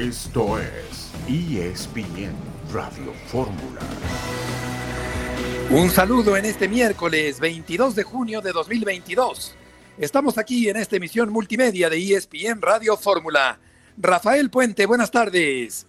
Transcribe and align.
Esto 0.00 0.58
es 0.58 1.12
ESPN 1.28 2.32
Radio 2.72 3.12
Fórmula. 3.26 3.82
Un 5.70 5.90
saludo 5.90 6.38
en 6.38 6.46
este 6.46 6.68
miércoles 6.68 7.38
22 7.38 7.96
de 7.96 8.02
junio 8.02 8.40
de 8.40 8.52
2022. 8.52 9.58
Estamos 9.98 10.38
aquí 10.38 10.70
en 10.70 10.76
esta 10.76 10.96
emisión 10.96 11.30
multimedia 11.30 11.90
de 11.90 11.98
ESPN 11.98 12.62
Radio 12.62 12.96
Fórmula. 12.96 13.58
Rafael 13.98 14.48
Puente, 14.48 14.86
buenas 14.86 15.10
tardes. 15.10 15.86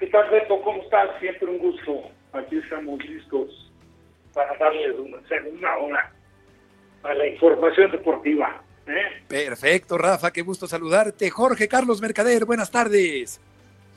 ¿Qué 0.00 0.08
tal, 0.08 0.28
Beto? 0.30 0.60
¿Cómo 0.62 0.82
estás? 0.82 1.08
Siempre 1.20 1.46
un 1.46 1.58
gusto. 1.58 2.10
Aquí 2.32 2.56
estamos 2.56 2.98
listos 3.04 3.70
para 4.34 4.56
darles 4.58 4.98
una 4.98 5.18
segunda 5.28 5.78
hora 5.78 6.12
a 7.04 7.14
la 7.14 7.28
información 7.28 7.92
deportiva. 7.92 8.60
Perfecto, 9.28 9.96
Rafa, 9.96 10.32
qué 10.32 10.42
gusto 10.42 10.66
saludarte. 10.66 11.30
Jorge 11.30 11.68
Carlos 11.68 12.00
Mercader, 12.00 12.44
buenas 12.44 12.70
tardes. 12.70 13.40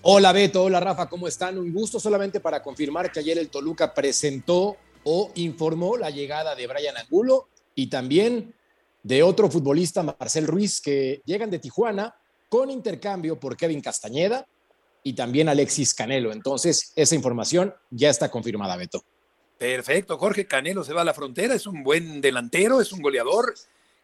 Hola 0.01 0.31
Beto, 0.31 0.63
hola 0.63 0.79
Rafa, 0.79 1.09
¿cómo 1.09 1.27
están? 1.27 1.57
Un 1.57 1.73
gusto 1.73 1.99
solamente 1.99 2.39
para 2.39 2.61
confirmar 2.61 3.11
que 3.11 3.19
ayer 3.19 3.37
el 3.37 3.49
Toluca 3.49 3.93
presentó 3.93 4.77
o 5.03 5.31
informó 5.35 5.97
la 5.97 6.09
llegada 6.09 6.55
de 6.55 6.67
Brian 6.67 6.95
Angulo 6.97 7.49
y 7.73 7.87
también 7.87 8.53
de 9.01 9.23
otro 9.23 9.49
futbolista, 9.49 10.03
Marcel 10.03 10.47
Ruiz, 10.47 10.79
que 10.79 11.21
llegan 11.25 11.49
de 11.49 11.59
Tijuana 11.59 12.15
con 12.49 12.69
intercambio 12.69 13.39
por 13.39 13.57
Kevin 13.57 13.81
Castañeda 13.81 14.47
y 15.03 15.13
también 15.13 15.49
Alexis 15.49 15.93
Canelo. 15.93 16.31
Entonces, 16.31 16.93
esa 16.95 17.15
información 17.15 17.73
ya 17.89 18.09
está 18.09 18.29
confirmada, 18.29 18.77
Beto. 18.77 19.03
Perfecto, 19.57 20.17
Jorge 20.17 20.45
Canelo 20.45 20.83
se 20.83 20.93
va 20.93 21.01
a 21.01 21.05
la 21.05 21.13
frontera, 21.13 21.55
es 21.55 21.65
un 21.65 21.83
buen 21.83 22.21
delantero, 22.21 22.81
es 22.81 22.91
un 22.91 23.01
goleador 23.01 23.53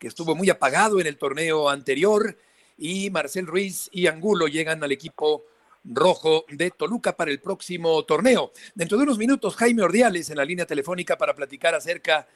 que 0.01 0.07
estuvo 0.07 0.33
muy 0.33 0.49
apagado 0.49 0.99
en 0.99 1.05
el 1.05 1.15
torneo 1.15 1.69
anterior 1.69 2.35
y 2.75 3.11
Marcel 3.11 3.45
Ruiz 3.45 3.87
y 3.91 4.07
Angulo 4.07 4.47
llegan 4.47 4.83
al 4.83 4.91
equipo 4.91 5.45
rojo 5.85 6.43
de 6.49 6.71
Toluca 6.71 7.15
para 7.15 7.29
el 7.29 7.39
próximo 7.39 8.03
torneo. 8.03 8.51
Dentro 8.73 8.97
de 8.97 9.03
unos 9.03 9.19
minutos, 9.19 9.55
Jaime 9.55 9.83
Ordiales 9.83 10.31
en 10.31 10.37
la 10.37 10.45
línea 10.45 10.65
telefónica 10.65 11.19
para 11.19 11.35
platicar 11.35 11.75
acerca 11.75 12.27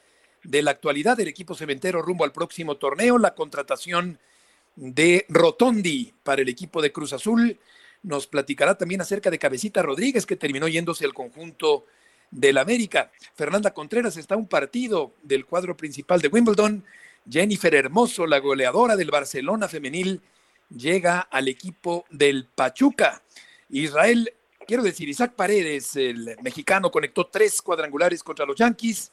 de 0.44 0.62
la 0.62 0.70
actualidad 0.70 1.18
del 1.18 1.28
equipo 1.28 1.56
cementero 1.56 2.04
rumbo 2.04 2.24
al 2.24 2.32
próximo 2.32 2.78
torneo, 2.78 3.18
la 3.18 3.34
contratación 3.34 4.20
de 4.76 5.26
Rotondi 5.28 6.14
para 6.22 6.44
el 6.44 6.50
equipo 6.50 6.84
de 6.84 6.92
Cruz 6.92 7.14
Azul. 7.14 7.58
Nos 8.04 8.28
platicará 8.28 8.78
también 8.78 9.02
acerca 9.02 9.32
de 9.32 9.40
Cabecita 9.40 9.82
Rodríguez, 9.82 10.28
que 10.28 10.36
terminó 10.36 10.68
yéndose 10.68 11.04
al 11.04 11.16
conjunto 11.16 11.88
del 12.30 12.60
América. 12.60 13.12
Fernanda 13.34 13.74
Contreras 13.74 14.18
está 14.18 14.36
un 14.36 14.48
partido 14.48 15.16
del 15.24 15.48
cuadro 15.48 15.76
principal 15.76 16.22
de 16.22 16.28
Wimbledon. 16.28 16.86
Jennifer 17.30 17.74
Hermoso, 17.74 18.28
la 18.28 18.40
goleadora 18.40 18.96
del 18.96 19.12
Barcelona 19.12 19.68
femenil, 19.68 20.22
llega 20.70 21.22
al 21.22 21.48
equipo 21.48 22.06
del 22.10 22.46
Pachuca. 22.46 23.24
Israel, 23.70 24.32
quiero 24.68 24.84
decir, 24.84 25.10
Isaac 25.10 25.34
Paredes, 25.36 25.96
el 25.96 26.38
mexicano, 26.42 26.92
conectó 26.92 27.28
tres 27.28 27.62
cuadrangulares 27.62 28.24
contra 28.24 28.46
los 28.46 28.56
Yankees. 28.56 29.12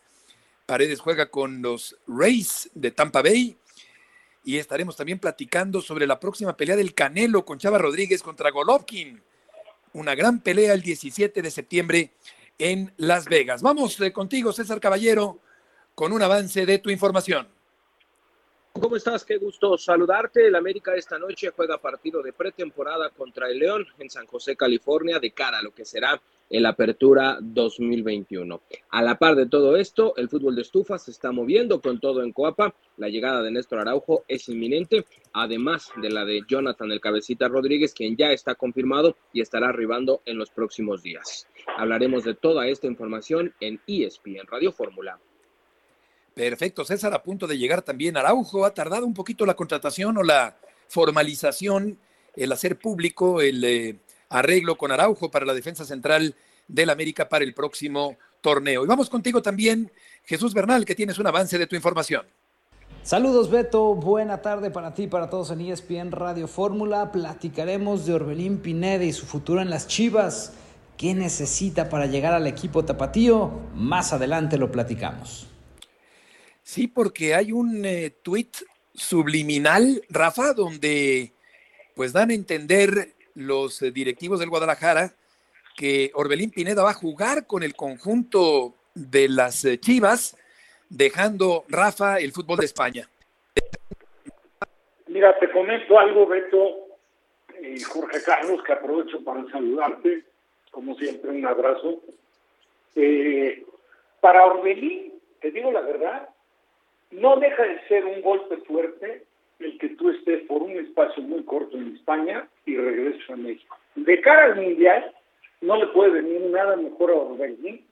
Paredes 0.67 1.01
juega 1.01 1.27
con 1.31 1.63
los 1.63 1.97
Rays 2.07 2.71
de 2.75 2.91
Tampa 2.91 3.23
Bay. 3.23 3.57
Y 4.45 4.59
estaremos 4.59 4.97
también 4.97 5.19
platicando 5.19 5.81
sobre 5.81 6.07
la 6.07 6.19
próxima 6.19 6.57
pelea 6.57 6.77
del 6.77 6.95
Canelo 6.95 7.45
con 7.45 7.59
Chava 7.59 7.79
Rodríguez 7.79 8.23
contra 8.23 8.51
Golovkin. 8.51 9.23
Una 9.93 10.15
gran 10.15 10.41
pelea 10.41 10.73
el 10.73 10.83
17 10.83 11.43
de 11.43 11.51
septiembre 11.51 12.13
en 12.59 12.93
Las 12.97 13.27
Vegas. 13.27 13.63
Vamos 13.63 14.01
eh, 14.01 14.13
contigo, 14.13 14.53
César 14.53 14.81
Caballero, 14.81 15.39
con 15.95 16.13
un 16.13 16.23
avance 16.23 16.67
de 16.67 16.79
tu 16.79 16.91
información. 16.91 17.49
¿Cómo 18.81 18.97
estás? 18.97 19.23
Qué 19.23 19.37
gusto 19.37 19.77
saludarte. 19.77 20.47
El 20.47 20.55
América 20.55 20.95
esta 20.95 21.19
noche 21.19 21.51
juega 21.55 21.77
partido 21.77 22.23
de 22.23 22.33
pretemporada 22.33 23.11
contra 23.11 23.49
el 23.49 23.59
León 23.59 23.87
en 23.99 24.09
San 24.09 24.27
José, 24.27 24.57
California, 24.57 25.19
de 25.19 25.31
cara 25.33 25.59
a 25.59 25.63
lo 25.63 25.75
que 25.75 25.85
será 25.85 26.21
el 26.49 26.65
Apertura 26.65 27.37
2021. 27.43 28.63
A 28.89 29.03
la 29.03 29.19
par 29.19 29.37
de 29.37 29.47
todo 29.47 29.77
esto, 29.77 30.15
el 30.17 30.31
fútbol 30.31 30.57
de 30.57 30.63
estufa 30.63 30.99
se 30.99 31.11
está 31.11 31.33
moviendo 31.33 31.83
con 31.83 32.01
todo 32.01 32.23
en 32.23 32.33
Coapa. 32.33 32.75
La 32.97 33.11
llegada 33.11 33.43
de 33.43 33.51
Néstor 33.51 33.81
Araujo 33.81 34.25
es 34.27 34.49
inminente, 34.49 35.05
además 35.35 35.91
de 36.01 36.09
la 36.09 36.25
de 36.25 36.41
Jonathan 36.49 36.91
el 36.93 37.01
Cabecita 37.01 37.49
Rodríguez, 37.49 37.93
quien 37.93 38.17
ya 38.17 38.33
está 38.33 38.55
confirmado 38.55 39.17
y 39.35 39.43
estará 39.43 39.69
arribando 39.69 40.23
en 40.25 40.39
los 40.39 40.51
próximos 40.51 41.03
días. 41.03 41.47
Hablaremos 41.77 42.25
de 42.25 42.35
toda 42.35 42.67
esta 42.69 42.87
información 42.87 43.55
en 43.61 43.81
ESPN 43.87 44.47
Radio 44.47 44.73
Fórmula. 44.73 45.19
Perfecto, 46.35 46.85
César, 46.85 47.13
a 47.13 47.23
punto 47.23 47.47
de 47.47 47.59
llegar 47.59 47.83
también 47.83 48.17
Araujo. 48.17 48.65
Ha 48.65 48.73
tardado 48.73 49.07
un 49.07 49.15
poquito 49.15 49.45
la 49.45 49.55
contratación 49.55 50.17
o 50.17 50.23
la 50.23 50.57
formalización, 50.89 51.99
el 52.37 52.53
hacer 52.53 52.79
público 52.79 53.41
el 53.41 53.63
eh, 53.65 53.97
arreglo 54.31 54.77
con 54.77 54.91
Araujo 54.91 55.31
para 55.31 55.45
la 55.45 55.55
defensa 55.55 55.85
central 55.85 56.35
del 56.69 56.91
América 56.91 57.29
para 57.29 57.45
el 57.45 57.55
próximo 57.55 58.17
torneo. 58.41 58.85
Y 58.85 58.87
vamos 58.87 59.11
contigo 59.11 59.43
también, 59.43 59.91
Jesús 60.25 60.55
Bernal, 60.55 60.85
que 60.85 60.95
tienes 60.95 61.19
un 61.19 61.27
avance 61.27 61.59
de 61.59 61.67
tu 61.67 61.77
información. 61.77 62.27
Saludos 63.03 63.51
Beto, 63.51 63.95
buena 63.95 64.43
tarde 64.43 64.71
para 64.71 64.95
ti, 64.95 65.09
para 65.09 65.29
todos 65.29 65.51
en 65.51 65.61
ESPN 65.61 66.13
Radio 66.13 66.47
Fórmula. 66.47 67.11
Platicaremos 67.11 68.07
de 68.07 68.15
Orbelín 68.15 68.59
Pineda 68.59 69.05
y 69.05 69.13
su 69.13 69.27
futuro 69.27 69.61
en 69.61 69.71
las 69.71 69.89
Chivas. 69.89 70.53
¿Qué 70.97 71.13
necesita 71.15 71.89
para 71.89 72.07
llegar 72.07 72.33
al 72.33 72.47
equipo 72.47 72.85
tapatío? 72.85 73.51
Más 73.75 74.13
adelante 74.13 74.57
lo 74.57 74.71
platicamos. 74.71 75.52
Sí, 76.73 76.89
porque 76.89 77.35
hay 77.35 77.53
un 77.53 77.85
eh, 77.85 78.15
tuit 78.23 78.57
subliminal, 78.95 80.01
Rafa, 80.09 80.55
donde 80.55 81.33
pues 81.95 82.15
dan 82.15 82.31
a 82.31 82.35
entender 82.35 83.09
los 83.35 83.83
eh, 83.83 83.91
directivos 83.91 84.41
del 84.41 84.49
Guadalajara 84.49 85.13
que 85.77 86.11
Orbelín 86.15 86.51
Pineda 86.51 86.83
va 86.83 86.93
a 86.93 86.95
jugar 86.95 87.47
con 87.47 87.63
el 87.63 87.75
conjunto 87.75 88.73
de 88.95 89.29
las 89.29 89.67
eh, 89.67 89.79
Chivas, 89.79 90.35
dejando 90.89 91.67
Rafa 91.69 92.21
el 92.21 92.33
fútbol 92.33 92.61
de 92.61 92.65
España. 92.65 93.07
Mira, 95.09 95.39
te 95.39 95.51
comento 95.51 95.99
algo, 95.99 96.27
Beto, 96.27 96.87
y 97.61 97.83
Jorge 97.83 98.23
Carlos, 98.25 98.63
que 98.65 98.73
aprovecho 98.73 99.23
para 99.23 99.45
saludarte, 99.51 100.25
como 100.71 100.95
siempre, 100.95 101.33
un 101.33 101.45
abrazo. 101.45 102.01
para 104.23 104.47
Orbelín, 104.47 105.13
te 105.39 105.51
digo 105.51 105.71
la 105.71 105.83
verdad, 105.83 106.32
no 107.13 107.37
deja 107.37 107.63
de 107.63 107.81
ser 107.89 108.05
un 108.05 108.21
golpe 108.23 108.57
fuerte 108.59 109.25
el 109.61 109.79
que 109.79 109.91
tú 109.91 110.11
estés 110.11 110.43
por 110.47 110.63
un 110.63 110.73
espacio 110.73 111.23
muy 111.23 111.45
corto 111.45 111.77
en 111.77 111.95
España 111.95 112.49
y 112.67 112.77
regreses 112.77 113.29
a 113.31 113.37
México. 113.37 113.77
De 113.95 114.21
cara 114.21 114.47
al 114.47 114.57
Mundial, 114.57 115.13
no 115.61 115.77
le 115.77 115.87
puede 115.89 116.23
venir 116.23 116.41
nada 116.51 116.77
mejor 116.77 117.11
a 117.11 117.15
Orbelín 117.15 117.85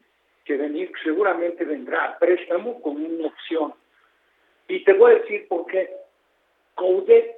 que 0.44 0.56
venir, 0.56 0.91
seguramente 1.04 1.64
vendrá 1.64 2.04
a 2.04 2.19
préstamo 2.19 2.80
con 2.80 2.97
una 2.97 3.28
opción. 3.28 3.72
Y 4.69 4.82
te 4.84 4.94
voy 4.94 5.12
a 5.12 5.19
decir 5.19 5.47
por 5.48 5.66
qué. 5.66 5.91
Coudet, 6.75 7.36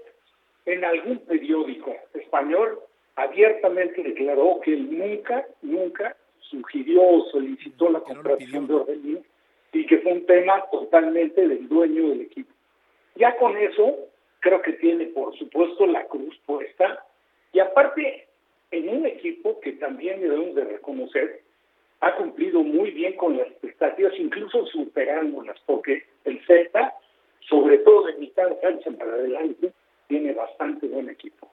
en 0.64 0.84
algún 0.84 1.18
periódico 1.18 1.94
español, 2.14 2.78
abiertamente 3.16 4.02
declaró 4.02 4.60
que 4.64 4.72
él 4.72 4.96
nunca, 4.96 5.44
nunca 5.60 6.16
sugirió 6.38 7.02
o 7.02 7.30
solicitó 7.30 7.90
la 7.90 8.00
contratación 8.00 8.66
de 8.66 8.74
Orbelín 8.74 9.24
y 9.72 9.86
que 9.86 9.98
fue 9.98 10.12
un 10.12 10.26
tema 10.26 10.64
totalmente 10.70 11.46
del 11.46 11.68
dueño 11.68 12.10
del 12.10 12.22
equipo. 12.22 12.52
Ya 13.16 13.36
con 13.36 13.56
eso, 13.56 13.96
creo 14.40 14.60
que 14.62 14.72
tiene, 14.74 15.06
por 15.06 15.36
supuesto, 15.36 15.86
la 15.86 16.04
cruz 16.06 16.38
puesta, 16.46 17.04
y 17.52 17.60
aparte, 17.60 18.28
en 18.70 18.88
un 18.88 19.06
equipo 19.06 19.60
que 19.60 19.72
también 19.72 20.20
debemos 20.20 20.54
de 20.54 20.64
reconocer, 20.64 21.42
ha 22.00 22.16
cumplido 22.16 22.62
muy 22.62 22.90
bien 22.90 23.16
con 23.16 23.36
las 23.36 23.46
expectativas, 23.46 24.12
incluso 24.18 24.66
superándolas, 24.66 25.58
porque 25.66 26.04
el 26.24 26.44
Z, 26.46 26.94
sobre 27.48 27.78
todo 27.78 28.06
de 28.06 28.14
mitad 28.14 28.48
de 28.48 28.58
cancha 28.60 28.90
para 28.92 29.12
adelante, 29.12 29.72
tiene 30.08 30.32
bastante 30.32 30.86
buen 30.88 31.08
equipo. 31.08 31.48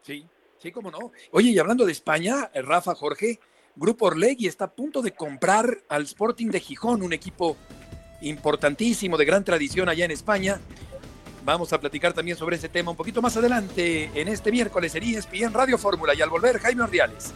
Sí, 0.00 0.24
sí, 0.58 0.72
cómo 0.72 0.90
no. 0.90 1.12
Oye, 1.30 1.50
y 1.50 1.58
hablando 1.58 1.86
de 1.86 1.92
España, 1.92 2.50
Rafa, 2.54 2.94
Jorge, 2.94 3.38
Grupo 3.74 4.06
Orlegui 4.06 4.46
está 4.46 4.66
a 4.66 4.70
punto 4.70 5.00
de 5.00 5.12
comprar 5.12 5.78
al 5.88 6.02
Sporting 6.02 6.48
de 6.48 6.60
Gijón, 6.60 7.02
un 7.02 7.12
equipo 7.12 7.56
importantísimo 8.20 9.16
de 9.16 9.24
gran 9.24 9.44
tradición 9.44 9.88
allá 9.88 10.04
en 10.04 10.10
España. 10.10 10.60
Vamos 11.44 11.72
a 11.72 11.80
platicar 11.80 12.12
también 12.12 12.36
sobre 12.36 12.56
ese 12.56 12.68
tema 12.68 12.90
un 12.90 12.96
poquito 12.96 13.22
más 13.22 13.36
adelante 13.36 14.10
en 14.14 14.28
este 14.28 14.52
miércoles 14.52 14.94
en 14.94 15.02
ESPN 15.04 15.54
Radio 15.54 15.78
Fórmula 15.78 16.14
y 16.14 16.20
al 16.20 16.30
volver 16.30 16.58
Jaime 16.58 16.82
Ordiales. 16.82 17.32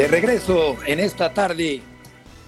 De 0.00 0.08
regreso 0.08 0.78
en 0.86 0.98
esta 0.98 1.34
tarde 1.34 1.82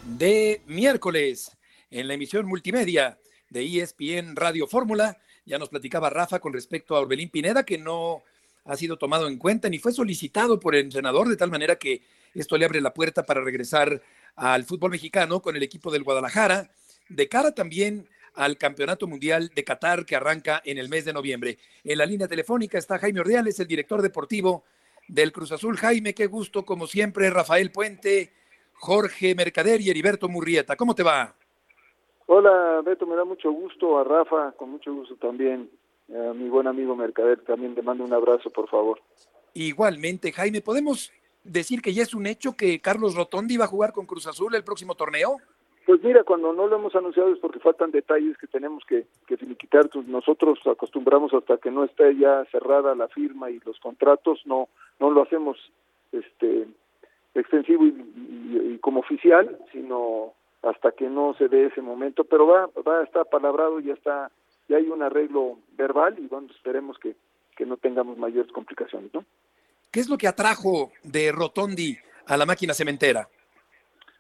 de 0.06 0.62
miércoles 0.64 1.54
en 1.90 2.08
la 2.08 2.14
emisión 2.14 2.46
multimedia 2.46 3.18
de 3.50 3.62
ESPN 3.62 4.36
Radio 4.36 4.66
Fórmula. 4.66 5.18
Ya 5.44 5.58
nos 5.58 5.68
platicaba 5.68 6.08
Rafa 6.08 6.38
con 6.38 6.54
respecto 6.54 6.96
a 6.96 7.00
Orbelín 7.00 7.28
Pineda, 7.28 7.62
que 7.62 7.76
no 7.76 8.22
ha 8.64 8.74
sido 8.74 8.96
tomado 8.96 9.28
en 9.28 9.36
cuenta 9.36 9.68
ni 9.68 9.78
fue 9.78 9.92
solicitado 9.92 10.58
por 10.58 10.74
el 10.74 10.86
entrenador, 10.86 11.28
de 11.28 11.36
tal 11.36 11.50
manera 11.50 11.76
que 11.76 12.00
esto 12.34 12.56
le 12.56 12.64
abre 12.64 12.80
la 12.80 12.94
puerta 12.94 13.26
para 13.26 13.44
regresar 13.44 14.00
al 14.34 14.64
fútbol 14.64 14.92
mexicano 14.92 15.42
con 15.42 15.54
el 15.54 15.62
equipo 15.62 15.90
del 15.90 16.04
Guadalajara, 16.04 16.70
de 17.10 17.28
cara 17.28 17.52
también 17.52 18.08
al 18.32 18.56
Campeonato 18.56 19.06
Mundial 19.06 19.52
de 19.54 19.62
Qatar 19.62 20.06
que 20.06 20.16
arranca 20.16 20.62
en 20.64 20.78
el 20.78 20.88
mes 20.88 21.04
de 21.04 21.12
noviembre. 21.12 21.58
En 21.84 21.98
la 21.98 22.06
línea 22.06 22.28
telefónica 22.28 22.78
está 22.78 22.98
Jaime 22.98 23.20
Ordiales, 23.20 23.60
el 23.60 23.66
director 23.66 24.00
deportivo 24.00 24.64
del 25.12 25.30
Cruz 25.30 25.52
Azul. 25.52 25.76
Jaime, 25.76 26.14
qué 26.14 26.26
gusto, 26.26 26.64
como 26.64 26.86
siempre, 26.86 27.28
Rafael 27.28 27.70
Puente, 27.70 28.32
Jorge 28.72 29.34
Mercader 29.34 29.80
y 29.82 29.90
Heriberto 29.90 30.28
Murrieta. 30.28 30.74
¿Cómo 30.74 30.94
te 30.94 31.02
va? 31.02 31.34
Hola, 32.26 32.80
Beto, 32.82 33.06
me 33.06 33.14
da 33.14 33.24
mucho 33.24 33.52
gusto. 33.52 33.98
A 33.98 34.04
Rafa, 34.04 34.52
con 34.52 34.70
mucho 34.70 34.92
gusto 34.94 35.16
también. 35.16 35.70
A 36.08 36.32
mi 36.32 36.48
buen 36.48 36.66
amigo 36.66 36.96
Mercader, 36.96 37.44
también 37.44 37.74
te 37.74 37.82
mando 37.82 38.04
un 38.04 38.12
abrazo, 38.12 38.50
por 38.50 38.68
favor. 38.68 39.00
Igualmente, 39.52 40.32
Jaime, 40.32 40.62
¿podemos 40.62 41.12
decir 41.44 41.82
que 41.82 41.92
ya 41.92 42.02
es 42.02 42.14
un 42.14 42.26
hecho 42.26 42.56
que 42.56 42.80
Carlos 42.80 43.14
Rotondi 43.14 43.58
va 43.58 43.66
a 43.66 43.68
jugar 43.68 43.92
con 43.92 44.06
Cruz 44.06 44.26
Azul 44.26 44.54
el 44.54 44.64
próximo 44.64 44.94
torneo? 44.94 45.36
Pues 45.84 46.02
mira, 46.02 46.22
cuando 46.22 46.52
no 46.52 46.68
lo 46.68 46.76
hemos 46.76 46.94
anunciado 46.94 47.32
es 47.32 47.38
porque 47.40 47.58
faltan 47.58 47.90
detalles 47.90 48.38
que 48.38 48.46
tenemos 48.46 48.84
que, 48.84 49.06
que 49.26 49.36
finiquitar. 49.36 49.88
Nosotros 50.06 50.60
acostumbramos 50.66 51.34
hasta 51.34 51.56
que 51.56 51.70
no 51.70 51.84
esté 51.84 52.16
ya 52.16 52.44
cerrada 52.52 52.94
la 52.94 53.08
firma 53.08 53.50
y 53.50 53.60
los 53.64 53.78
contratos, 53.80 54.42
no 54.44 54.68
no 55.00 55.10
lo 55.10 55.22
hacemos 55.22 55.58
este 56.12 56.68
extensivo 57.34 57.84
y, 57.84 58.78
como 58.80 59.00
oficial, 59.00 59.58
sino 59.72 60.34
hasta 60.62 60.92
que 60.92 61.08
no 61.08 61.34
se 61.34 61.48
dé 61.48 61.66
ese 61.66 61.82
momento. 61.82 62.22
Pero 62.24 62.46
va 62.46 62.70
va 62.86 63.00
a 63.00 63.04
estar 63.04 63.26
palabrado, 63.26 63.80
ya 63.80 63.94
está, 63.94 64.30
ya 64.68 64.76
hay 64.76 64.88
un 64.88 65.02
arreglo 65.02 65.58
verbal 65.76 66.16
y 66.18 66.28
bueno, 66.28 66.48
esperemos 66.54 66.96
que, 66.98 67.16
que 67.56 67.66
no 67.66 67.76
tengamos 67.76 68.16
mayores 68.18 68.52
complicaciones, 68.52 69.12
¿no? 69.12 69.24
¿Qué 69.90 70.00
es 70.00 70.08
lo 70.08 70.16
que 70.16 70.28
atrajo 70.28 70.92
de 71.02 71.32
Rotondi 71.32 71.98
a 72.26 72.36
la 72.36 72.46
máquina 72.46 72.72
cementera? 72.72 73.28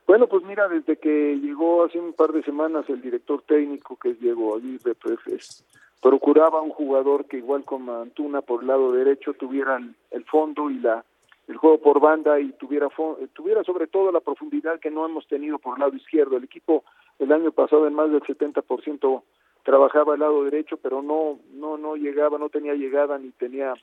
Bueno, 0.06 0.26
pues 0.26 0.42
mira, 0.44 0.68
desde 0.68 0.96
que 0.96 1.36
llegó 1.36 1.84
hace 1.84 1.98
un 1.98 2.12
par 2.12 2.32
de 2.32 2.42
semanas 2.42 2.84
el 2.88 3.00
director 3.00 3.42
técnico, 3.42 3.96
que 3.96 4.10
es 4.10 4.20
Diego 4.20 4.56
Aguirre, 4.56 4.94
pues 4.94 5.64
procuraba 6.00 6.60
un 6.60 6.70
jugador 6.70 7.26
que 7.26 7.38
igual 7.38 7.64
como 7.64 7.94
Antuna 7.94 8.42
por 8.42 8.62
el 8.62 8.68
lado 8.68 8.92
derecho 8.92 9.34
tuviera 9.34 9.80
el 10.10 10.24
fondo 10.24 10.70
y 10.70 10.78
la 10.80 11.04
el 11.48 11.56
juego 11.56 11.78
por 11.78 12.00
banda 12.00 12.40
y 12.40 12.52
tuviera 12.52 12.88
tuviera 13.32 13.64
sobre 13.64 13.86
todo 13.86 14.12
la 14.12 14.20
profundidad 14.20 14.80
que 14.80 14.90
no 14.90 15.04
hemos 15.04 15.26
tenido 15.26 15.58
por 15.58 15.76
el 15.76 15.80
lado 15.80 15.96
izquierdo. 15.96 16.36
El 16.36 16.44
equipo 16.44 16.84
el 17.18 17.32
año 17.32 17.52
pasado 17.52 17.86
en 17.86 17.94
más 17.94 18.10
del 18.10 18.22
70% 18.22 19.22
trabajaba 19.64 20.14
el 20.14 20.20
lado 20.20 20.44
derecho, 20.44 20.76
pero 20.76 21.02
no 21.02 21.38
no 21.52 21.76
no 21.76 21.96
llegaba, 21.96 22.38
no 22.38 22.48
tenía 22.48 22.74
llegada 22.74 23.18
ni 23.18 23.30
tenía 23.32 23.74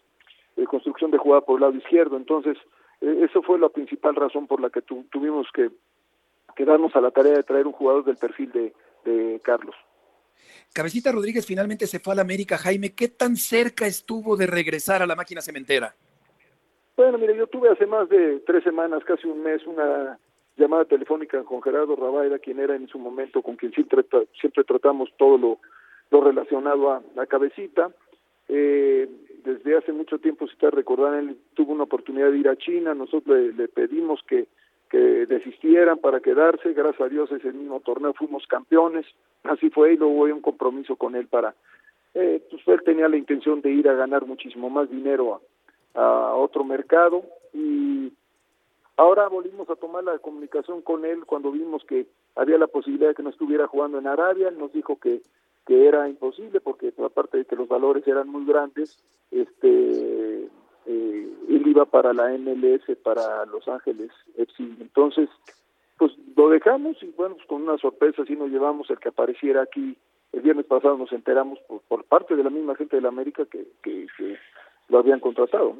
eh, 0.58 0.66
construcción 0.66 1.12
de 1.12 1.18
jugada 1.18 1.42
por 1.42 1.56
el 1.56 1.62
lado 1.62 1.78
izquierdo. 1.78 2.18
Entonces, 2.18 2.58
eh, 3.02 3.28
eso 3.30 3.42
fue 3.42 3.60
la 3.60 3.70
principal 3.70 4.16
razón 4.16 4.48
por 4.48 4.62
la 4.62 4.70
que 4.70 4.82
tuvimos 4.82 5.48
que 5.54 5.70
quedarnos 6.60 6.94
a 6.94 7.00
la 7.00 7.12
tarea 7.12 7.38
de 7.38 7.44
traer 7.44 7.66
un 7.68 7.72
jugador 7.72 8.04
del 8.04 8.18
perfil 8.18 8.52
de, 8.52 8.74
de 9.06 9.40
Carlos. 9.40 9.74
Cabecita 10.74 11.10
Rodríguez 11.10 11.46
finalmente 11.46 11.88
se 11.88 12.00
fue 12.00 12.12
a 12.12 12.18
la 12.18 12.22
América. 12.22 12.58
Jaime, 12.58 12.94
¿qué 12.94 13.08
tan 13.08 13.38
cerca 13.38 13.88
estuvo 13.88 14.36
de 14.36 14.46
regresar 14.46 15.02
a 15.02 15.08
la 15.08 15.16
máquina 15.16 15.40
cementera? 15.40 15.96
Bueno, 16.98 17.18
mire, 17.18 17.38
yo 17.38 17.48
tuve 17.48 17.70
hace 17.70 17.86
más 17.86 18.10
de 18.10 18.42
tres 18.46 18.62
semanas, 18.66 19.06
casi 19.06 19.26
un 19.26 19.42
mes, 19.42 19.66
una 19.66 20.20
llamada 20.58 20.84
telefónica 20.84 21.42
con 21.46 21.62
Gerardo 21.62 21.96
Rabaira, 21.96 22.40
quien 22.40 22.60
era 22.60 22.76
en 22.76 22.90
su 22.90 23.00
momento 23.00 23.42
con 23.42 23.56
quien 23.56 23.72
siempre, 23.72 24.04
siempre 24.42 24.66
tratamos 24.66 25.10
todo 25.18 25.38
lo, 25.38 25.60
lo 26.12 26.22
relacionado 26.22 26.92
a 26.92 27.02
la 27.16 27.26
cabecita. 27.26 27.90
Eh, 28.50 29.08
desde 29.46 29.78
hace 29.78 29.94
mucho 29.94 30.20
tiempo, 30.20 30.46
si 30.50 30.58
te 30.58 30.70
recordarán, 30.70 31.30
él 31.30 31.38
tuvo 31.54 31.72
una 31.72 31.84
oportunidad 31.84 32.32
de 32.32 32.40
ir 32.40 32.50
a 32.50 32.58
China, 32.58 32.94
nosotros 32.94 33.56
le 33.56 33.70
pedimos 33.70 34.20
que 34.28 34.50
que 34.90 35.26
desistieran 35.26 36.00
para 36.00 36.20
quedarse, 36.20 36.74
gracias 36.74 37.02
a 37.02 37.10
Dios 37.10 37.32
ese 37.32 37.52
mismo 37.52 37.80
torneo 37.80 38.14
fuimos 38.14 38.46
campeones, 38.48 39.06
así 39.44 39.70
fue 39.70 39.94
y 39.94 39.98
luego 39.98 40.14
hubo 40.14 40.24
un 40.24 40.42
compromiso 40.42 40.96
con 40.96 41.16
él 41.16 41.28
para, 41.28 41.56
eh, 42.14 42.44
pues 42.50 42.68
él 42.68 42.82
tenía 42.84 43.08
la 43.08 43.18
intención 43.18 43.62
de 43.62 43.72
ir 43.72 43.88
a 43.88 43.94
ganar 43.94 44.26
muchísimo 44.26 44.70
más 44.70 44.90
dinero 44.90 45.42
a, 45.94 46.00
a 46.00 46.34
otro 46.36 46.64
mercado. 46.64 47.24
Y 47.54 48.12
ahora 48.98 49.28
volvimos 49.28 49.70
a 49.70 49.76
tomar 49.76 50.04
la 50.04 50.18
comunicación 50.20 50.82
con 50.82 51.06
él 51.06 51.26
cuando 51.26 51.52
vimos 51.52 51.84
que 51.86 52.08
había 52.36 52.58
la 52.58 52.68
posibilidad 52.68 53.10
de 53.10 53.16
que 53.16 53.24
no 53.24 53.30
estuviera 53.30 53.68
jugando 53.68 54.00
en 54.00 54.08
Arabia, 54.08 54.52
nos 54.52 54.74
dijo 54.74 54.98
que 54.98 55.22
que 55.70 55.88
era 55.88 56.10
imposible 56.10 56.62
porque 56.62 56.92
aparte 57.06 57.38
de 57.38 57.46
que 57.46 57.56
los 57.56 57.68
valores 57.68 58.08
eran 58.08 58.28
muy 58.28 58.44
grandes, 58.44 58.98
este 59.30 60.29
eh, 60.90 61.30
él 61.50 61.68
iba 61.68 61.86
para 61.86 62.14
la 62.14 62.36
MLS, 62.36 62.82
para 63.04 63.46
Los 63.46 63.68
Ángeles 63.68 64.10
FC. 64.36 64.64
Entonces, 64.82 65.30
pues 66.00 66.12
lo 66.36 66.50
dejamos 66.50 66.98
y 67.04 67.14
bueno, 67.16 67.36
pues 67.36 67.48
con 67.48 67.62
una 67.62 67.78
sorpresa 67.78 68.24
sí 68.26 68.36
nos 68.36 68.50
llevamos 68.50 68.90
el 68.90 68.98
que 68.98 69.10
apareciera 69.10 69.62
aquí. 69.62 69.96
El 70.34 70.42
viernes 70.42 70.66
pasado 70.66 70.98
nos 70.98 71.12
enteramos 71.12 71.60
por, 71.88 72.04
parte 72.06 72.36
de 72.36 72.44
la 72.44 72.50
misma 72.50 72.76
gente 72.76 72.96
de 72.96 73.04
la 73.04 73.10
América 73.10 73.46
que, 73.46 73.68
que, 73.84 74.08
lo 74.88 74.98
habían 74.98 75.20
contratado. 75.20 75.76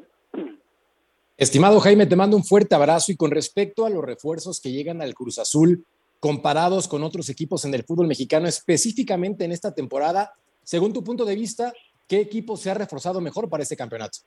Estimado 1.36 1.80
Jaime, 1.80 2.06
te 2.06 2.14
mando 2.14 2.36
un 2.36 2.44
fuerte 2.44 2.76
abrazo 2.76 3.10
y 3.10 3.16
con 3.16 3.32
respecto 3.32 3.84
a 3.84 3.90
los 3.90 4.04
refuerzos 4.04 4.60
que 4.60 4.70
llegan 4.70 5.02
al 5.02 5.14
Cruz 5.14 5.40
Azul 5.40 5.84
comparados 6.20 6.86
con 6.86 7.02
otros 7.02 7.28
equipos 7.30 7.64
en 7.64 7.74
el 7.74 7.82
fútbol 7.82 8.06
mexicano, 8.06 8.46
específicamente 8.46 9.44
en 9.44 9.50
esta 9.50 9.74
temporada, 9.74 10.34
según 10.62 10.92
tu 10.92 11.02
punto 11.02 11.24
de 11.24 11.34
vista, 11.34 11.72
¿qué 12.06 12.20
equipo 12.20 12.56
se 12.56 12.70
ha 12.70 12.74
reforzado 12.74 13.20
mejor 13.20 13.48
para 13.48 13.64
este 13.64 13.76
campeonato? 13.76 14.18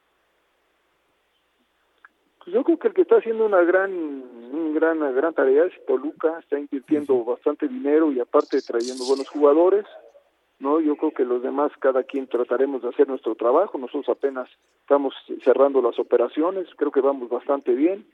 Pues 2.44 2.54
yo 2.54 2.64
creo 2.64 2.78
que 2.78 2.90
el 2.90 2.94
que 2.94 3.04
está 3.04 3.18
haciendo 3.18 3.46
una 3.46 3.62
gran, 3.62 3.92
una 4.52 4.74
gran, 4.74 5.16
gran 5.16 5.34
tarea 5.34 5.64
es 5.64 5.86
Toluca, 5.86 6.40
está 6.40 6.60
invirtiendo 6.60 7.24
bastante 7.24 7.70
dinero 7.70 8.12
y 8.12 8.20
aparte 8.20 8.62
trayendo 8.62 9.06
buenos 9.06 9.30
jugadores, 9.30 9.86
¿no? 10.60 10.82
Yo 10.82 10.98
creo 10.98 11.12
que 11.12 11.24
los 11.24 11.42
demás, 11.42 11.72
cada 11.80 12.04
quien 12.04 12.28
trataremos 12.28 12.82
de 12.82 12.90
hacer 12.90 13.08
nuestro 13.08 13.36
trabajo, 13.36 13.78
nosotros 13.78 14.10
apenas 14.10 14.50
estamos 14.82 15.14
cerrando 15.42 15.82
las 15.82 15.98
operaciones, 16.00 16.68
creo 16.76 16.92
que 16.92 17.00
vamos 17.00 17.30
bastante 17.30 17.74
bien, 17.74 18.06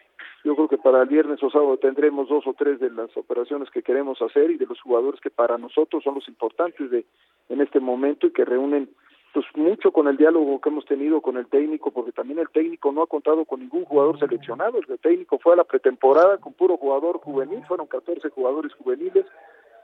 yo 0.44 0.56
creo 0.56 0.68
que 0.68 0.78
para 0.78 1.02
el 1.02 1.10
viernes 1.10 1.42
o 1.42 1.50
sábado 1.50 1.78
tendremos 1.78 2.30
dos 2.30 2.46
o 2.46 2.54
tres 2.54 2.80
de 2.80 2.92
las 2.92 3.16
operaciones 3.18 3.72
que 3.72 3.81
queremos 3.81 4.22
hacer 4.22 4.52
y 4.52 4.58
de 4.58 4.68
los 4.68 4.80
jugadores 4.80 5.20
que 5.22 5.31
para 5.31 5.58
nosotros 5.58 6.04
son 6.04 6.16
los 6.16 6.28
importantes 6.28 6.92
de 6.92 7.04
en 7.50 7.62
este 7.62 7.80
momento 7.80 8.28
y 8.28 8.31
que 8.31 8.46
reúnen 8.46 8.90
pues 9.34 9.46
mucho 9.56 9.92
con 9.92 10.08
el 10.08 10.18
diálogo 10.18 10.60
que 10.60 10.70
hemos 10.70 10.86
tenido 10.86 11.22
con 11.22 11.38
el 11.38 11.48
técnico, 11.48 11.92
porque 11.92 12.12
también 12.12 12.40
el 12.40 12.50
técnico 12.50 12.92
no 12.92 13.04
ha 13.04 13.07
contado 13.07 13.45
con 13.45 13.59
ningún 13.59 13.86
jugador 13.86 14.19
seleccionado, 14.19 14.80
el 14.80 15.00
técnico 15.00 15.38
fue 15.40 15.54
a 15.54 15.57
la 15.57 15.64
pretemporada 15.64 16.38
con 16.38 16.54
puro 16.54 16.78
jugador 16.78 17.19
juvenil, 17.19 17.64
fueron 17.68 17.88
14 17.88 18.30
jugadores 18.30 18.74
juveniles 18.74 19.26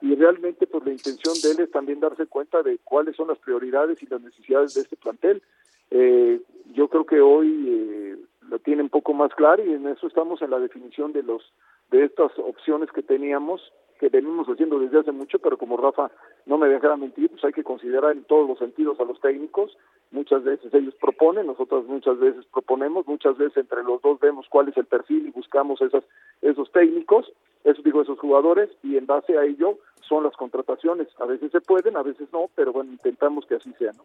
y 0.01 0.15
realmente 0.15 0.67
pues 0.67 0.83
la 0.85 0.91
intención 0.91 1.33
de 1.41 1.51
él 1.51 1.59
es 1.65 1.71
también 1.71 1.99
darse 1.99 2.25
cuenta 2.25 2.61
de 2.63 2.79
cuáles 2.83 3.15
son 3.15 3.27
las 3.27 3.37
prioridades 3.39 4.01
y 4.01 4.07
las 4.07 4.21
necesidades 4.21 4.73
de 4.73 4.81
este 4.81 4.95
plantel. 4.95 5.41
Eh, 5.91 6.41
yo 6.73 6.87
creo 6.87 7.05
que 7.05 7.21
hoy 7.21 7.65
eh, 7.67 8.17
lo 8.49 8.59
tiene 8.59 8.83
un 8.83 8.89
poco 8.89 9.13
más 9.13 9.33
claro 9.35 9.63
y 9.63 9.73
en 9.73 9.87
eso 9.87 10.07
estamos 10.07 10.41
en 10.41 10.49
la 10.49 10.59
definición 10.59 11.13
de 11.13 11.23
los 11.23 11.53
de 11.91 12.03
estas 12.03 12.31
opciones 12.39 12.91
que 12.91 13.03
teníamos 13.03 13.61
que 13.99 14.09
venimos 14.09 14.47
haciendo 14.47 14.79
desde 14.79 14.99
hace 14.99 15.11
mucho, 15.11 15.39
pero 15.39 15.57
como 15.57 15.77
Rafa 15.77 16.11
no 16.45 16.57
me 16.57 16.67
dejara 16.67 16.97
mentir, 16.97 17.29
pues 17.29 17.43
hay 17.45 17.53
que 17.53 17.63
considerar 17.63 18.11
en 18.11 18.23
todos 18.25 18.47
los 18.47 18.59
sentidos 18.59 18.99
a 18.99 19.05
los 19.05 19.19
técnicos. 19.21 19.77
Muchas 20.11 20.43
veces 20.43 20.73
ellos 20.73 20.93
proponen, 20.95 21.47
nosotros 21.47 21.85
muchas 21.85 22.19
veces 22.19 22.45
proponemos, 22.51 23.07
muchas 23.07 23.37
veces 23.37 23.57
entre 23.57 23.83
los 23.83 24.01
dos 24.01 24.19
vemos 24.19 24.47
cuál 24.49 24.69
es 24.69 24.77
el 24.77 24.85
perfil 24.85 25.27
y 25.27 25.31
buscamos 25.31 25.81
esas, 25.81 26.03
esos 26.41 26.71
técnicos, 26.71 27.31
eso 27.63 27.81
digo, 27.83 28.01
esos 28.01 28.19
jugadores, 28.19 28.69
y 28.83 28.97
en 28.97 29.05
base 29.05 29.37
a 29.37 29.43
ello 29.43 29.77
son 30.01 30.23
las 30.23 30.35
contrataciones. 30.35 31.07
A 31.19 31.25
veces 31.25 31.51
se 31.51 31.61
pueden, 31.61 31.97
a 31.97 32.03
veces 32.03 32.27
no, 32.31 32.49
pero 32.53 32.71
bueno, 32.73 32.91
intentamos 32.91 33.45
que 33.45 33.55
así 33.55 33.71
sea, 33.73 33.91
¿no? 33.93 34.03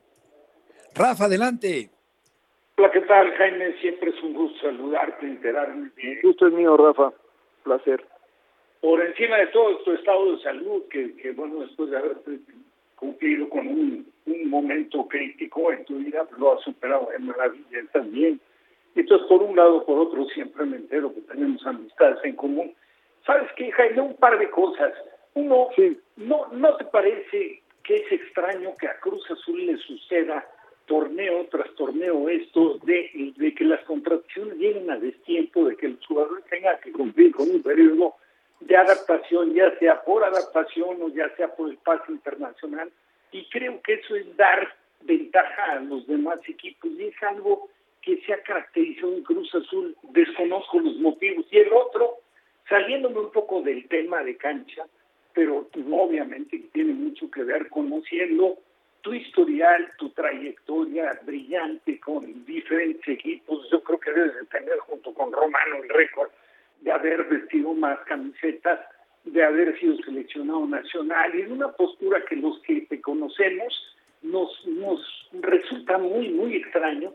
Rafa, 0.95 1.27
adelante. 1.27 1.91
Hola, 2.79 2.91
¿qué 2.91 3.01
tal, 3.03 3.31
Jaime? 3.33 3.75
Siempre 3.81 4.11
es 4.11 4.23
un 4.23 4.35
gusto 4.35 4.59
saludarte, 4.63 5.27
enterarme 5.27 5.91
bien. 5.97 6.19
gusto 6.23 6.47
es 6.47 6.53
mío, 6.53 6.77
Rafa. 6.77 7.13
Placer 7.63 8.03
por 8.81 9.05
encima 9.05 9.37
de 9.37 9.49
todo 9.49 9.79
tu 9.79 9.93
estado 9.93 10.37
de 10.37 10.43
salud, 10.43 10.83
que, 10.89 11.15
que 11.17 11.33
bueno, 11.33 11.61
después 11.61 11.91
de 11.91 11.99
haber 11.99 12.17
cumplido 12.97 13.49
con 13.49 13.67
un, 13.67 14.07
un, 14.27 14.51
momento 14.51 15.07
crítico 15.07 15.73
en 15.73 15.85
tu 15.85 15.97
vida, 15.99 16.27
lo 16.39 16.55
has 16.55 16.63
superado 16.63 17.09
en 17.17 17.27
maravilla 17.27 17.85
también. 17.93 18.41
Entonces, 18.95 19.27
por 19.29 19.43
un 19.43 19.57
lado, 19.57 19.85
por 19.85 19.99
otro, 19.99 20.25
siempre 20.27 20.65
me 20.65 20.77
entero 20.77 21.15
que 21.15 21.21
tenemos 21.23 21.65
amistades 21.67 22.19
en 22.25 22.37
común. 22.37 22.75
¿Sabes 23.25 23.51
qué, 23.57 23.71
Jaime? 23.71 24.01
Un 24.01 24.17
par 24.17 24.39
de 24.39 24.51
cosas. 24.51 24.93
Uno, 25.35 25.69
¿no, 26.17 26.49
¿no 26.53 26.77
te 26.77 26.85
parece 26.87 27.63
que 27.85 27.97
es 27.97 28.13
extraño 28.13 28.75
que 28.79 28.89
a 28.89 28.99
Cruz 28.99 29.23
Azul 29.31 29.67
le 29.67 29.77
suceda 29.79 30.47
torneo 30.87 31.47
tras 31.51 31.73
torneo 31.77 32.29
esto 32.29 32.79
de, 32.83 33.33
de 33.37 33.55
que 33.55 33.65
las 33.65 33.81
contrataciones 33.85 34.57
lleguen 34.57 34.91
a 34.91 34.97
destiempo, 34.97 35.65
de 35.65 35.77
que 35.77 35.87
el 35.87 35.99
jugador 36.07 36.43
tenga 36.51 36.79
que 36.81 36.91
cumplir 36.91 37.33
con 37.33 37.49
un 37.49 37.63
periodo 37.63 38.17
de 38.61 38.77
adaptación, 38.77 39.55
ya 39.55 39.77
sea 39.79 40.03
por 40.03 40.23
adaptación 40.23 41.03
o 41.03 41.09
ya 41.09 41.35
sea 41.37 41.49
por 41.55 41.71
el 41.71 41.77
pase 41.79 42.13
internacional, 42.13 42.91
y 43.33 43.49
creo 43.49 43.81
que 43.83 43.95
eso 43.95 44.17
es 44.17 44.37
dar 44.37 44.75
ventaja 45.03 45.73
a 45.73 45.81
los 45.81 46.07
demás 46.07 46.41
equipos 46.47 46.91
y 46.91 47.05
es 47.05 47.23
algo 47.23 47.69
que 48.03 48.21
se 48.23 48.33
ha 48.33 48.43
caracterizado 48.43 49.15
en 49.15 49.23
Cruz 49.23 49.55
Azul, 49.55 49.97
desconozco 50.11 50.81
los 50.81 50.97
motivos. 50.97 51.47
Y 51.51 51.59
el 51.59 51.73
otro, 51.73 52.19
saliéndome 52.69 53.21
un 53.21 53.31
poco 53.31 53.63
del 53.63 53.87
tema 53.89 54.23
de 54.23 54.37
cancha, 54.37 54.87
pero 55.35 55.69
obviamente 55.91 56.59
tiene 56.73 56.95
mucho 56.95 57.31
que 57.31 57.43
ver 57.45 57.69
conociendo 57.69 58.59
tu 59.03 59.15
historial, 59.15 59.91
tu 59.99 60.11
trayectoria 60.11 61.19
brillante 61.25 62.01
con 62.01 62.45
diferentes 62.45 63.07
equipos. 63.07 63.69
Yo 63.71 63.83
creo 63.83 64.01
que 64.01 64.13
debes 64.13 64.35
de 64.35 64.47
tener 64.47 64.79
junto 64.79 65.15
con 65.15 65.33
Romano 65.33 65.77
el 65.83 65.89
récord 65.89 66.31
de 66.81 66.93
haber 66.93 67.25
vestido 67.25 67.73
más 67.75 67.99
camisetas, 68.01 68.81
de 69.25 69.45
haber 69.45 69.79
sido 69.79 69.97
seleccionado 69.99 70.67
nacional 70.67 71.35
y 71.35 71.43
en 71.43 71.53
una 71.53 71.73
postura 71.73 72.25
que 72.29 72.37
los 72.37 72.59
que 72.61 72.83
te 72.83 73.01
conocemos 73.01 73.97
nos, 74.23 74.67
nos 74.67 75.29
resulta 75.33 75.99
muy, 75.99 76.31
muy 76.31 76.57
extraño 76.57 77.13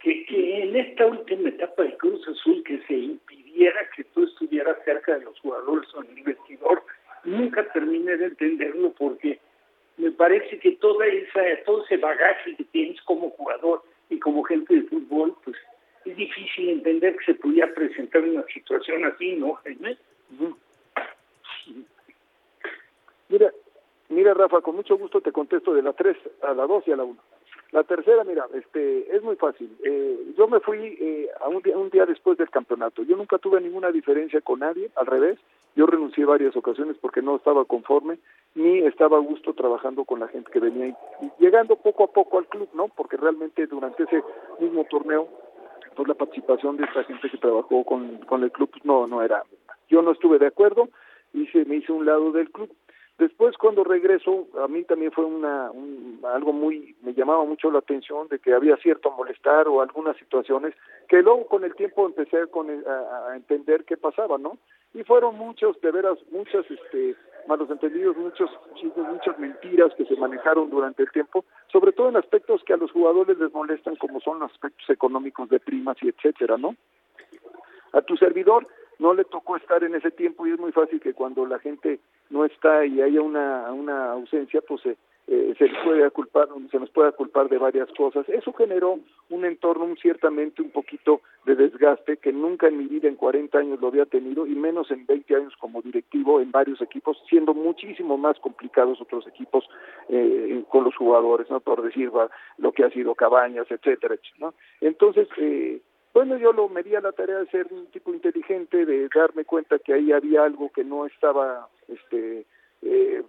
que, 0.00 0.24
que 0.26 0.62
en 0.62 0.76
esta 0.76 1.06
última 1.06 1.48
etapa 1.48 1.82
de 1.82 1.96
Cruz 1.96 2.26
Azul 2.28 2.62
que 2.64 2.80
se 2.86 2.94
impidiera 2.94 3.80
que 3.94 4.04
tú 4.04 4.24
estuvieras 4.24 4.76
cerca 4.84 5.18
de 5.18 5.24
los 5.24 5.38
jugadores 5.40 5.88
o 5.94 6.02
en 6.02 6.18
el 6.18 6.24
vestidor, 6.24 6.82
nunca 7.24 7.70
terminé 7.72 8.16
de 8.16 8.26
entenderlo 8.26 8.92
porque 8.92 9.38
me 9.96 10.10
parece 10.12 10.58
que 10.58 10.72
toda 10.72 11.06
esa, 11.06 11.42
todo 11.66 11.84
ese 11.84 11.98
bagaje 11.98 12.56
que 12.56 12.64
tienes 12.64 13.00
como 13.02 13.30
jugador 13.30 13.82
y 14.08 14.18
como 14.18 14.42
gente 14.44 14.74
de 14.74 14.82
fútbol, 14.82 15.36
pues 15.44 15.56
es 16.04 16.16
difícil 16.16 16.70
entender 16.70 17.16
que 17.16 17.32
se 17.32 17.34
pudiera 17.34 17.72
presentar 17.74 18.22
una 18.22 18.44
situación 18.44 19.04
así, 19.04 19.34
¿no, 19.34 19.54
Jaime? 19.54 19.96
Mira, 23.28 23.52
mira 24.08 24.34
Rafa, 24.34 24.60
con 24.60 24.76
mucho 24.76 24.96
gusto 24.96 25.20
te 25.20 25.32
contesto 25.32 25.74
de 25.74 25.82
la 25.82 25.92
3 25.92 26.16
a 26.42 26.54
la 26.54 26.66
2 26.66 26.84
y 26.88 26.92
a 26.92 26.96
la 26.96 27.04
1. 27.04 27.16
La 27.72 27.84
tercera, 27.84 28.24
mira, 28.24 28.46
este, 28.52 29.14
es 29.14 29.22
muy 29.22 29.36
fácil. 29.36 29.70
Eh, 29.84 30.32
yo 30.36 30.48
me 30.48 30.58
fui 30.58 30.98
eh, 31.00 31.28
a 31.40 31.48
un 31.48 31.62
día, 31.62 31.78
un 31.78 31.88
día 31.88 32.04
después 32.04 32.36
del 32.36 32.50
campeonato. 32.50 33.04
Yo 33.04 33.16
nunca 33.16 33.38
tuve 33.38 33.60
ninguna 33.60 33.92
diferencia 33.92 34.40
con 34.40 34.58
nadie, 34.58 34.90
al 34.96 35.06
revés. 35.06 35.38
Yo 35.76 35.86
renuncié 35.86 36.24
varias 36.24 36.56
ocasiones 36.56 36.96
porque 37.00 37.22
no 37.22 37.36
estaba 37.36 37.64
conforme, 37.64 38.18
ni 38.56 38.78
estaba 38.80 39.18
a 39.18 39.20
gusto 39.20 39.54
trabajando 39.54 40.04
con 40.04 40.18
la 40.18 40.26
gente 40.26 40.50
que 40.50 40.58
venía 40.58 40.88
y 40.88 40.94
llegando 41.38 41.76
poco 41.76 42.02
a 42.04 42.12
poco 42.12 42.38
al 42.38 42.48
club, 42.48 42.68
¿no? 42.74 42.88
Porque 42.88 43.16
realmente 43.16 43.68
durante 43.68 44.02
ese 44.02 44.20
mismo 44.58 44.84
torneo, 44.90 45.28
pues 45.94 46.08
la 46.08 46.14
participación 46.14 46.76
de 46.76 46.84
esta 46.84 47.04
gente 47.04 47.30
que 47.30 47.38
trabajó 47.38 47.84
con, 47.84 48.18
con 48.18 48.42
el 48.42 48.52
club 48.52 48.70
pues 48.70 48.84
no, 48.84 49.06
no 49.06 49.22
era. 49.22 49.42
Yo 49.88 50.02
no 50.02 50.12
estuve 50.12 50.38
de 50.38 50.46
acuerdo, 50.46 50.88
hice, 51.32 51.64
me 51.64 51.76
hice 51.76 51.92
un 51.92 52.06
lado 52.06 52.32
del 52.32 52.50
club 52.50 52.70
Después 53.20 53.54
cuando 53.58 53.84
regreso, 53.84 54.48
a 54.64 54.66
mí 54.66 54.82
también 54.84 55.12
fue 55.12 55.26
una, 55.26 55.70
algo 56.32 56.54
muy, 56.54 56.96
me 57.02 57.12
llamaba 57.12 57.44
mucho 57.44 57.70
la 57.70 57.80
atención 57.80 58.28
de 58.28 58.38
que 58.38 58.54
había 58.54 58.78
cierto 58.78 59.10
molestar 59.10 59.68
o 59.68 59.82
algunas 59.82 60.16
situaciones 60.16 60.74
que 61.06 61.20
luego 61.20 61.46
con 61.46 61.62
el 61.64 61.74
tiempo 61.74 62.06
empecé 62.06 62.38
a, 62.38 63.36
entender 63.36 63.84
qué 63.84 63.98
pasaba, 63.98 64.38
¿no? 64.38 64.56
Y 64.94 65.04
fueron 65.04 65.36
muchos, 65.36 65.78
de 65.82 65.90
veras, 65.90 66.16
muchos 66.30 66.64
este, 66.70 67.14
malos 67.46 67.70
entendidos, 67.70 68.16
muchos 68.16 68.50
chismes, 68.74 69.06
muchas 69.06 69.38
mentiras 69.38 69.92
que 69.96 70.04
se 70.04 70.16
manejaron 70.16 70.70
durante 70.70 71.02
el 71.02 71.10
tiempo, 71.10 71.44
sobre 71.72 71.92
todo 71.92 72.08
en 72.08 72.16
aspectos 72.16 72.62
que 72.64 72.72
a 72.72 72.76
los 72.76 72.90
jugadores 72.92 73.38
les 73.38 73.52
molestan 73.52 73.96
como 73.96 74.20
son 74.20 74.40
los 74.40 74.50
aspectos 74.50 74.88
económicos 74.90 75.48
de 75.48 75.60
primas 75.60 75.96
y 76.02 76.08
etcétera, 76.08 76.56
¿no? 76.56 76.76
A 77.92 78.02
tu 78.02 78.16
servidor 78.16 78.66
no 78.98 79.14
le 79.14 79.24
tocó 79.24 79.56
estar 79.56 79.82
en 79.82 79.94
ese 79.94 80.10
tiempo 80.10 80.46
y 80.46 80.52
es 80.52 80.58
muy 80.58 80.72
fácil 80.72 81.00
que 81.00 81.14
cuando 81.14 81.46
la 81.46 81.58
gente 81.58 82.00
no 82.28 82.44
está 82.44 82.84
y 82.84 83.00
haya 83.00 83.20
una, 83.22 83.72
una 83.72 84.12
ausencia, 84.12 84.60
pues 84.60 84.84
eh, 84.86 84.96
eh, 85.32 85.54
se 85.56 85.68
les 85.68 85.78
puede 85.84 86.10
culpar, 86.10 86.48
se 86.72 86.78
nos 86.80 86.90
puede 86.90 87.12
culpar 87.12 87.48
de 87.48 87.56
varias 87.56 87.88
cosas. 87.96 88.28
Eso 88.28 88.52
generó 88.52 88.98
un 89.28 89.44
entorno 89.44 89.94
ciertamente 90.02 90.60
un 90.60 90.70
poquito 90.70 91.20
de 91.46 91.54
desgaste 91.54 92.16
que 92.16 92.32
nunca 92.32 92.66
en 92.66 92.78
mi 92.78 92.86
vida 92.86 93.06
en 93.06 93.14
40 93.14 93.56
años 93.56 93.80
lo 93.80 93.86
había 93.86 94.06
tenido 94.06 94.44
y 94.44 94.56
menos 94.56 94.90
en 94.90 95.06
20 95.06 95.36
años 95.36 95.54
como 95.60 95.82
directivo 95.82 96.40
en 96.40 96.50
varios 96.50 96.82
equipos, 96.82 97.16
siendo 97.28 97.54
muchísimo 97.54 98.18
más 98.18 98.40
complicados 98.40 99.00
otros 99.00 99.24
equipos 99.28 99.64
eh, 100.08 100.64
con 100.68 100.82
los 100.82 100.96
jugadores, 100.96 101.48
no 101.48 101.60
por 101.60 101.80
decir 101.80 102.10
lo 102.58 102.72
que 102.72 102.84
ha 102.84 102.90
sido 102.90 103.14
Cabañas, 103.14 103.70
etcétera, 103.70 104.16
¿no? 104.40 104.52
Entonces, 104.80 105.28
eh, 105.36 105.80
bueno, 106.12 106.38
yo 106.38 106.52
lo 106.52 106.68
me 106.68 106.82
di 106.82 106.96
a 106.96 107.00
la 107.00 107.12
tarea 107.12 107.38
de 107.38 107.46
ser 107.46 107.68
un 107.70 107.86
tipo 107.92 108.12
inteligente, 108.12 108.84
de 108.84 109.08
darme 109.14 109.44
cuenta 109.44 109.78
que 109.78 109.94
ahí 109.94 110.10
había 110.10 110.42
algo 110.42 110.72
que 110.72 110.82
no 110.82 111.06
estaba, 111.06 111.68
este, 111.86 112.46
eh, 112.82 113.22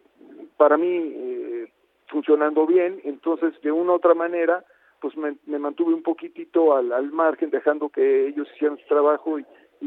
para 0.57 0.77
mí 0.77 0.87
eh, 0.87 1.71
funcionando 2.11 2.67
bien, 2.67 3.01
entonces 3.05 3.59
de 3.61 3.71
una 3.71 3.93
u 3.93 3.95
otra 3.95 4.13
manera, 4.13 4.63
pues 4.99 5.15
me, 5.17 5.35
mantuve 5.57 5.93
un 5.93 6.03
poquitito 6.03 6.75
al, 6.75 6.91
al 6.91 7.11
margen, 7.11 7.49
dejando 7.49 7.89
que 7.89 8.27
ellos 8.27 8.47
hicieran 8.55 8.77
su 8.77 8.85
trabajo 8.87 9.39
y, 9.39 9.45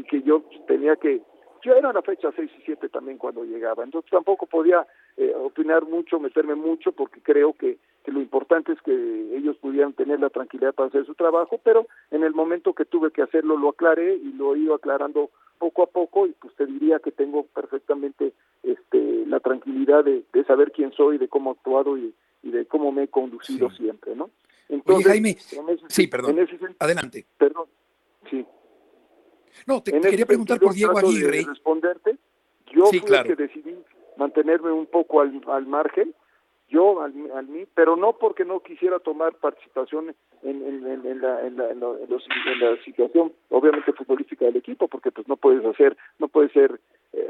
que 0.09 0.21
yo 0.23 0.43
tenía 0.67 0.97
que 0.97 1.21
yo 1.63 1.73
era 1.73 1.93
la 1.93 2.01
fecha 2.01 2.29
6 2.35 2.51
y 2.59 2.61
7 2.63 2.89
también 2.89 3.17
cuando 3.17 3.43
llegaba, 3.45 3.83
entonces 3.83 4.11
tampoco 4.11 4.45
podía 4.45 4.85
eh, 5.17 5.33
opinar 5.35 5.85
mucho, 5.85 6.19
meterme 6.19 6.53
mucho, 6.53 6.91
porque 6.91 7.21
creo 7.21 7.53
que, 7.53 7.77
lo 8.05 8.21
importante 8.21 8.71
es 8.73 8.81
que 8.83 8.91
ellos 9.35 9.57
pudieran 9.57 9.93
tener 9.93 10.19
la 10.19 10.29
tranquilidad 10.29 10.75
para 10.75 10.89
hacer 10.89 11.05
su 11.07 11.15
trabajo, 11.15 11.59
pero 11.63 11.87
en 12.11 12.23
el 12.23 12.35
momento 12.35 12.73
que 12.73 12.85
tuve 12.85 13.09
que 13.09 13.23
hacerlo 13.23 13.57
lo 13.57 13.69
aclaré 13.69 14.15
y 14.15 14.31
lo 14.33 14.53
he 14.53 14.59
ido 14.59 14.75
aclarando 14.75 15.31
poco 15.57 15.83
a 15.83 15.87
poco 15.87 16.27
y 16.27 16.31
pues 16.33 16.55
te 16.55 16.65
diría 16.65 16.99
que 16.99 17.11
tengo 17.11 17.45
perfectamente 17.47 18.33
este, 18.63 19.25
la 19.25 19.39
tranquilidad 19.39 20.03
de, 20.03 20.23
de 20.31 20.43
saber 20.45 20.71
quién 20.71 20.91
soy, 20.93 21.17
de 21.17 21.27
cómo 21.27 21.51
he 21.51 21.53
actuado 21.53 21.97
y, 21.97 22.13
y 22.43 22.51
de 22.51 22.65
cómo 22.65 22.91
me 22.91 23.03
he 23.03 23.07
conducido 23.07 23.69
siempre, 23.71 24.15
¿no? 24.15 24.29
Entonces, 24.69 25.07
Jaime, 25.07 25.37
sí, 25.87 26.07
perdón, 26.07 26.37
adelante. 26.79 27.25
Perdón, 27.37 27.67
sí. 28.29 28.45
No, 29.67 29.81
te, 29.81 29.99
quería 29.99 30.25
preguntar 30.25 30.59
por 30.59 30.73
Diego 30.73 30.97
Aguirre. 30.97 31.45
responderte, 31.47 32.17
yo 32.73 32.85
fui 32.85 33.01
el 33.05 33.23
que 33.23 33.35
decidí 33.35 33.75
mantenerme 34.17 34.71
un 34.71 34.85
poco 34.87 35.21
al, 35.21 35.41
al 35.47 35.65
margen, 35.67 36.13
yo 36.75 37.01
al, 37.01 37.13
al 37.33 37.47
mí, 37.47 37.63
pero 37.73 37.95
no 37.95 38.13
porque 38.13 38.43
no 38.43 38.59
quisiera 38.59 38.99
tomar 38.99 39.33
participación 39.35 40.13
en, 40.43 40.55
en, 40.61 41.05
en, 41.05 41.21
la, 41.21 41.47
en, 41.47 41.57
la, 41.57 41.71
en, 41.71 41.79
los, 41.79 42.23
en 42.51 42.59
la 42.59 42.83
situación, 42.83 43.31
obviamente 43.49 43.93
futbolística 43.93 44.45
del 44.45 44.57
equipo, 44.57 44.87
porque 44.87 45.11
pues 45.11 45.27
no 45.27 45.37
puedes 45.37 45.65
hacer, 45.65 45.95
no 46.19 46.27
puedes 46.27 46.51
ser 46.51 46.79
eh, 47.13 47.29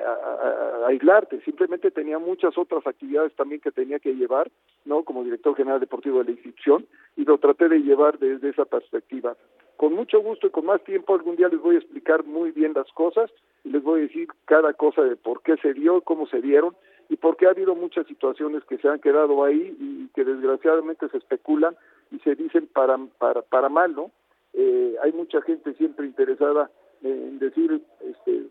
aislarte, 0.88 1.42
simplemente 1.42 1.92
tenía 1.92 2.18
muchas 2.18 2.58
otras 2.58 2.86
actividades 2.88 3.34
también 3.36 3.62
que 3.62 3.72
tenía 3.72 4.00
que 4.00 4.16
llevar, 4.16 4.50
¿no? 4.84 5.04
Como 5.04 5.24
director 5.24 5.56
general 5.56 5.80
deportivo 5.80 6.20
de 6.20 6.26
la 6.26 6.32
institución, 6.32 6.88
y 7.16 7.24
lo 7.24 7.38
traté 7.38 7.70
de 7.70 7.80
llevar 7.80 8.18
desde 8.18 8.50
esa 8.50 8.66
perspectiva. 8.66 9.36
Con 9.78 9.94
mucho 9.94 10.22
gusto 10.22 10.48
y 10.48 10.52
con 10.52 10.66
más 10.66 10.84
tiempo 10.84 11.14
algún 11.14 11.36
día 11.36 11.50
les 11.50 11.62
voy 11.62 11.76
a 11.76 11.80
explicar 11.80 12.24
muy 12.26 12.52
bien 12.52 12.74
las 12.74 12.92
cosas 12.94 13.30
y 13.64 13.70
les 13.70 13.84
voy 13.84 14.00
a 14.00 14.04
decir 14.04 14.28
cada 14.46 14.74
cosa 14.74 15.04
de 15.04 15.16
por 15.18 15.42
qué 15.44 15.58
se 15.58 15.74
dio, 15.74 16.02
cómo 16.02 16.28
se 16.28 16.42
dieron 16.42 16.76
y 17.10 17.18
por 17.18 17.38
qué 17.38 17.48
ha 17.48 17.52
habido 17.52 17.76
muchas 17.76 18.08
situaciones 18.08 18.64
que 18.66 18.78
se 18.78 18.88
han 18.88 19.00
quedado 19.00 19.44
ahí 19.44 19.76
y 19.80 20.08
que 20.16 20.24
desgraciadamente 20.24 21.08
se 21.10 21.18
especulan 21.18 21.76
y 22.12 22.20
se 22.20 22.36
dicen 22.36 22.68
para, 22.68 22.98
para, 23.18 23.42
para 23.42 23.70
mal, 23.70 23.96
¿no? 23.96 24.12
Eh, 24.54 24.96
hay 25.04 25.12
mucha 25.12 25.42
gente 25.42 25.74
siempre 25.74 26.06
interesada 26.06 26.72
en 27.04 27.40
decir 27.40 27.82
este, 28.02 28.48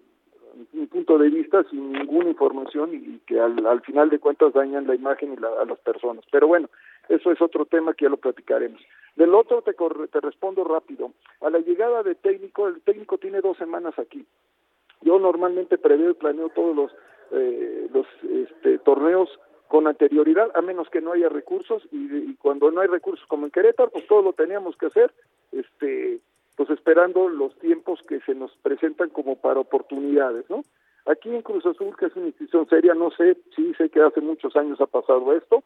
un 0.72 0.86
punto 0.88 1.18
de 1.18 1.30
vista 1.30 1.64
sin 1.70 1.92
ninguna 1.92 2.30
información 2.30 2.94
y 2.94 3.18
que 3.26 3.40
al, 3.40 3.66
al 3.66 3.80
final 3.80 4.10
de 4.10 4.18
cuentas 4.18 4.52
dañan 4.52 4.86
la 4.86 4.94
imagen 4.94 5.32
y 5.32 5.36
la, 5.36 5.48
a 5.60 5.64
las 5.64 5.78
personas. 5.80 6.24
Pero 6.30 6.46
bueno, 6.46 6.68
eso 7.08 7.32
es 7.32 7.40
otro 7.40 7.66
tema 7.66 7.94
que 7.94 8.04
ya 8.04 8.10
lo 8.10 8.16
platicaremos. 8.16 8.80
Del 9.16 9.34
otro 9.34 9.62
te, 9.62 9.72
te 9.72 10.20
respondo 10.20 10.64
rápido. 10.64 11.12
A 11.40 11.50
la 11.50 11.58
llegada 11.58 12.02
de 12.02 12.14
técnico, 12.14 12.68
el 12.68 12.80
técnico 12.82 13.18
tiene 13.18 13.40
dos 13.40 13.56
semanas 13.56 13.98
aquí. 13.98 14.26
Yo 15.02 15.18
normalmente 15.18 15.78
preveo 15.78 16.10
y 16.10 16.14
planeo 16.14 16.48
todos 16.48 16.74
los, 16.74 16.92
eh, 17.32 17.88
los 17.92 18.06
este, 18.22 18.78
torneos 18.78 19.28
con 19.68 19.86
anterioridad, 19.86 20.50
a 20.54 20.62
menos 20.62 20.88
que 20.88 21.00
no 21.00 21.12
haya 21.12 21.28
recursos, 21.28 21.82
y, 21.90 22.34
cuando 22.36 22.70
no 22.70 22.80
hay 22.80 22.88
recursos 22.88 23.26
como 23.26 23.46
en 23.46 23.50
Querétaro, 23.50 23.90
pues 23.90 24.06
todo 24.06 24.22
lo 24.22 24.32
teníamos 24.32 24.76
que 24.76 24.86
hacer, 24.86 25.12
este, 25.52 26.20
pues 26.56 26.70
esperando 26.70 27.28
los 27.28 27.58
tiempos 27.58 28.00
que 28.06 28.20
se 28.20 28.34
nos 28.34 28.54
presentan 28.58 29.08
como 29.10 29.36
para 29.36 29.60
oportunidades, 29.60 30.48
¿no? 30.48 30.62
Aquí 31.06 31.34
en 31.34 31.42
Cruz 31.42 31.66
Azul, 31.66 31.96
que 31.98 32.06
es 32.06 32.16
una 32.16 32.26
institución 32.26 32.68
seria, 32.68 32.94
no 32.94 33.10
sé, 33.10 33.36
sí 33.54 33.74
sé 33.76 33.90
que 33.90 34.00
hace 34.00 34.20
muchos 34.20 34.54
años 34.56 34.80
ha 34.80 34.86
pasado 34.86 35.34
esto, 35.34 35.64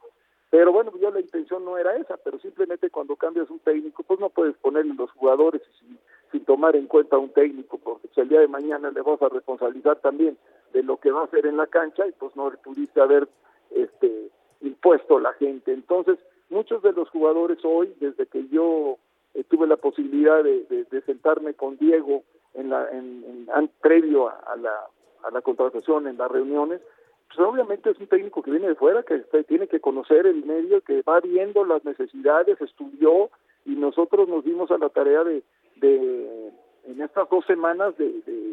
pero 0.51 0.73
bueno, 0.73 0.93
yo 0.99 1.11
la 1.11 1.21
intención 1.21 1.65
no 1.65 1.77
era 1.77 1.97
esa, 1.97 2.17
pero 2.17 2.39
simplemente 2.39 2.91
cuando 2.91 3.17
cambias 3.17 3.51
un 3.51 3.59
técnico, 3.59 4.03
pues 4.03 4.19
no 4.19 4.31
puedes 4.31 4.57
ponerle 4.57 4.95
los 4.95 5.11
jugadores 5.11 5.61
sin, 5.79 5.99
sin 6.33 6.45
tomar 6.45 6.75
en 6.77 6.87
cuenta 6.87 7.17
a 7.17 7.19
un 7.19 7.31
técnico, 7.31 7.79
porque 7.79 8.09
el 8.17 8.29
día 8.29 8.41
de 8.41 8.49
mañana 8.49 8.91
le 8.91 9.03
vas 9.03 9.21
a 9.21 9.29
responsabilizar 9.29 10.01
también 10.01 10.39
de 10.79 10.85
lo 10.85 10.97
que 10.99 11.11
va 11.11 11.23
a 11.23 11.25
hacer 11.25 11.45
en 11.47 11.57
la 11.57 11.67
cancha 11.67 12.07
y 12.07 12.13
pues 12.13 12.37
no 12.37 12.51
le 12.51 12.57
pudiste 12.59 13.01
haber 13.01 13.29
este 13.73 14.31
impuesto 14.61 15.17
a 15.17 15.21
la 15.21 15.33
gente. 15.33 15.73
Entonces, 15.73 16.19
muchos 16.51 16.83
de 16.83 16.93
los 16.93 17.09
jugadores 17.11 17.59
hoy, 17.65 17.93
desde 17.99 18.27
que 18.27 18.47
yo 18.47 18.97
eh, 19.35 19.43
tuve 19.43 19.67
la 19.67 19.77
posibilidad 19.77 20.43
de, 20.45 20.67
de, 20.89 21.03
sentarme 21.03 21.55
con 21.55 21.77
Diego 21.79 22.23
en 22.55 22.71
la 22.71 22.89
en, 22.93 23.49
en, 23.53 23.71
previo 23.81 24.29
a 24.29 24.55
la, 24.57 24.73
a 25.25 25.31
la 25.33 25.43
contratación, 25.43 26.07
en 26.07 26.17
las 26.17 26.31
reuniones, 26.31 26.81
pues 27.27 27.41
obviamente 27.41 27.91
es 27.91 27.99
un 27.99 28.07
técnico 28.07 28.41
que 28.43 28.53
viene 28.53 28.69
de 28.69 28.77
fuera, 28.77 29.03
que 29.03 29.19
tiene 29.45 29.67
que 29.67 29.81
conocer 29.81 30.27
el 30.27 30.45
medio, 30.45 30.81
que 30.83 31.03
va 31.03 31.19
viendo 31.19 31.65
las 31.65 31.85
necesidades, 31.85 32.61
estudió 32.61 33.31
y 33.67 33.75
nosotros 33.75 34.29
nos 34.29 34.45
dimos 34.45 34.71
a 34.71 34.79
la 34.79 34.91
tarea 34.91 35.25
de, 35.25 35.43
de 35.77 36.48
en 36.89 37.03
estas 37.03 37.29
dos 37.29 37.45
semanas 37.47 37.97
de, 37.99 38.11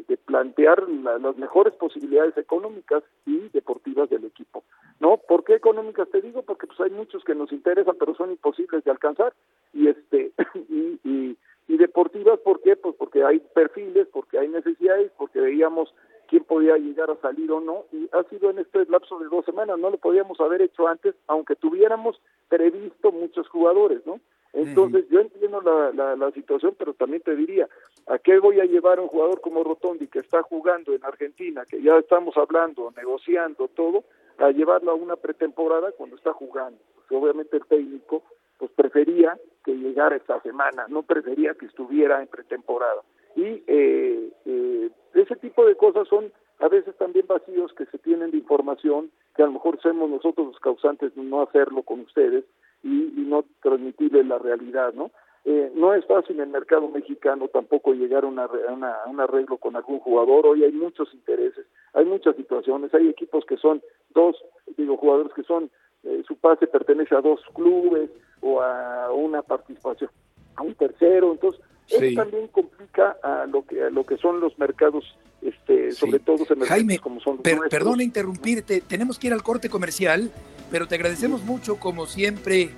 de, 0.07 0.17
plantear 0.25 0.87
las 0.89 1.37
mejores 1.37 1.73
posibilidades 1.75 2.35
económicas 2.37 3.03
y 3.25 3.47
deportivas 3.49 4.09
del 4.09 4.25
equipo. 4.25 4.63
¿No? 4.99 5.17
¿Por 5.17 5.43
qué 5.43 5.53
económicas 5.55 6.09
te 6.09 6.21
digo? 6.21 6.41
Porque 6.41 6.67
pues 6.67 6.79
hay 6.79 6.89
muchos 6.89 7.23
que 7.23 7.35
nos 7.35 7.51
interesan, 7.51 7.95
pero 7.99 8.15
son 8.15 8.31
imposibles 8.31 8.83
de 8.83 8.91
alcanzar 8.91 9.33
y 9.71 9.87
este 9.87 10.31
y, 10.69 10.99
y, 11.03 11.37
y 11.67 11.77
deportivas 11.77 12.39
¿por 12.39 12.61
qué? 12.61 12.75
Pues 12.75 12.95
porque 12.95 13.23
hay 13.23 13.39
perfiles, 13.53 14.07
porque 14.11 14.39
hay 14.39 14.47
necesidades, 14.47 15.11
porque 15.17 15.39
veíamos 15.39 15.93
quién 16.27 16.43
podía 16.43 16.77
llegar 16.77 17.11
a 17.11 17.21
salir 17.21 17.51
o 17.51 17.61
no, 17.61 17.85
y 17.91 18.09
ha 18.11 18.23
sido 18.29 18.49
en 18.49 18.59
este 18.59 18.85
lapso 18.85 19.19
de 19.19 19.27
dos 19.27 19.45
semanas, 19.45 19.77
no 19.77 19.91
lo 19.91 19.97
podíamos 19.97 20.39
haber 20.39 20.61
hecho 20.61 20.87
antes, 20.87 21.15
aunque 21.27 21.55
tuviéramos 21.55 22.19
previsto 22.49 23.11
muchos 23.11 23.47
jugadores, 23.47 24.05
¿no? 24.05 24.19
Entonces, 24.55 25.05
yo 25.09 25.19
entiendo 25.19 25.61
la, 25.61 26.15
la, 26.15 26.31
situación, 26.31 26.75
pero 26.77 26.93
también 26.93 27.21
te 27.21 27.35
diría, 27.35 27.67
¿a 28.07 28.17
qué 28.19 28.39
voy 28.39 28.61
a 28.61 28.65
llevar 28.65 28.99
a 28.99 29.01
un 29.01 29.09
jugador 29.09 29.41
como 29.41 29.63
Rotondi 29.65 30.07
que 30.07 30.19
está 30.19 30.41
jugando 30.43 30.93
en 30.93 31.03
Argentina, 31.03 31.65
que 31.69 31.81
ya 31.81 31.97
estamos 31.97 32.37
hablando, 32.37 32.91
negociando 32.95 33.67
todo, 33.67 34.05
a 34.37 34.51
llevarlo 34.51 34.91
a 34.91 34.95
una 34.95 35.17
pretemporada 35.17 35.91
cuando 35.91 36.15
está 36.15 36.31
jugando? 36.31 36.79
Pues 36.95 37.21
obviamente 37.21 37.57
el 37.57 37.65
técnico 37.65 38.23
pues 38.57 38.71
prefería 38.71 39.37
que 39.65 39.73
llegara 39.73 40.15
esta 40.15 40.41
semana, 40.41 40.85
no 40.87 41.03
prefería 41.03 41.55
que 41.55 41.65
estuviera 41.65 42.21
en 42.21 42.27
pretemporada. 42.27 43.01
Y 43.35 43.61
eh, 43.67 44.31
eh, 44.45 44.89
ese 45.15 45.35
tipo 45.35 45.65
de 45.65 45.75
cosas 45.75 46.07
son 46.07 46.31
a 46.59 46.69
veces 46.69 46.95
también 46.95 47.27
vacíos 47.27 47.73
que 47.73 47.85
se 47.87 47.97
tienen 47.97 48.31
de 48.31 48.37
información, 48.37 49.11
que 49.35 49.43
a 49.43 49.47
lo 49.47 49.51
mejor 49.51 49.81
somos 49.81 50.09
nosotros 50.09 50.47
los 50.47 50.59
causantes 50.59 51.13
de 51.13 51.23
no 51.23 51.41
hacerlo 51.41 51.83
con 51.83 51.99
ustedes 51.99 52.45
y, 52.85 53.25
no 53.25 53.43
transmitirle 53.61 54.23
la 54.23 54.37
realidad, 54.37 54.93
¿no? 54.93 55.11
Eh, 55.43 55.71
no 55.75 55.93
es 55.93 56.05
fácil 56.05 56.37
en 56.37 56.43
el 56.43 56.49
mercado 56.49 56.87
mexicano 56.89 57.47
tampoco 57.47 57.93
llegar 57.93 58.23
a, 58.23 58.27
una, 58.27 58.45
a, 58.45 59.09
un 59.09 59.19
arreglo 59.19 59.57
con 59.57 59.75
algún 59.75 59.99
jugador. 59.99 60.47
Hoy 60.47 60.63
hay 60.63 60.71
muchos 60.71 61.13
intereses, 61.13 61.65
hay 61.93 62.05
muchas 62.05 62.35
situaciones, 62.35 62.93
hay 62.93 63.09
equipos 63.09 63.45
que 63.45 63.57
son 63.57 63.81
dos, 64.13 64.43
digo, 64.77 64.97
jugadores 64.97 65.33
que 65.33 65.43
son, 65.43 65.69
eh, 66.03 66.23
su 66.27 66.37
pase 66.37 66.67
pertenece 66.67 67.15
a 67.15 67.21
dos 67.21 67.41
clubes 67.53 68.09
o 68.41 68.61
a 68.61 69.11
una 69.11 69.41
participación 69.41 70.09
a 70.55 70.63
un 70.63 70.73
tercero, 70.75 71.31
entonces 71.31 71.61
eso 71.89 72.15
también 72.15 72.47
complica 72.47 73.17
a 73.21 73.45
lo 73.45 73.65
que 73.65 73.83
a 73.83 73.89
lo 73.89 74.05
que 74.05 74.17
son 74.17 74.39
los 74.39 74.57
mercados 74.57 75.03
este, 75.41 75.91
sobre 75.91 76.19
todo 76.19 76.43
Jaime, 76.67 76.97
como 76.97 77.19
son 77.19 77.37
perdona 77.37 78.03
interrumpirte, 78.03 78.81
tenemos 78.81 79.19
que 79.19 79.27
ir 79.27 79.33
al 79.33 79.43
corte 79.43 79.69
comercial, 79.69 80.31
pero 80.71 80.87
te 80.87 80.95
agradecemos 80.95 81.43
mucho 81.43 81.77
como 81.77 82.07
siempre 82.07 82.71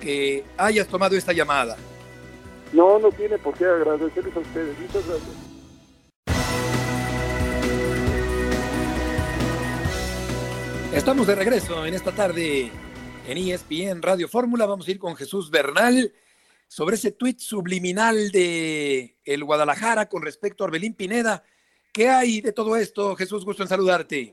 que 0.00 0.44
hayas 0.58 0.88
tomado 0.88 1.16
esta 1.16 1.32
llamada. 1.32 1.76
No, 2.72 2.98
no 2.98 3.10
tiene 3.10 3.38
por 3.38 3.56
qué 3.56 3.64
agradecerles 3.64 4.36
a 4.36 4.40
ustedes. 4.40 4.78
Muchas 4.78 5.06
gracias. 5.08 5.50
Estamos 10.94 11.26
de 11.26 11.34
regreso 11.34 11.86
en 11.86 11.94
esta 11.94 12.12
tarde 12.12 12.70
en 13.26 13.38
ESPN 13.38 14.02
Radio 14.02 14.28
Fórmula. 14.28 14.66
Vamos 14.66 14.88
a 14.88 14.90
ir 14.90 14.98
con 14.98 15.16
Jesús 15.16 15.50
Bernal 15.50 16.12
sobre 16.70 16.94
ese 16.94 17.10
tuit 17.10 17.40
subliminal 17.40 18.30
de 18.30 19.16
el 19.24 19.42
Guadalajara 19.42 20.08
con 20.08 20.22
respecto 20.22 20.62
a 20.62 20.68
Orbelín 20.68 20.94
Pineda. 20.94 21.42
¿Qué 21.92 22.08
hay 22.08 22.40
de 22.40 22.52
todo 22.52 22.76
esto? 22.76 23.16
Jesús, 23.16 23.44
gusto 23.44 23.64
en 23.64 23.68
saludarte. 23.68 24.32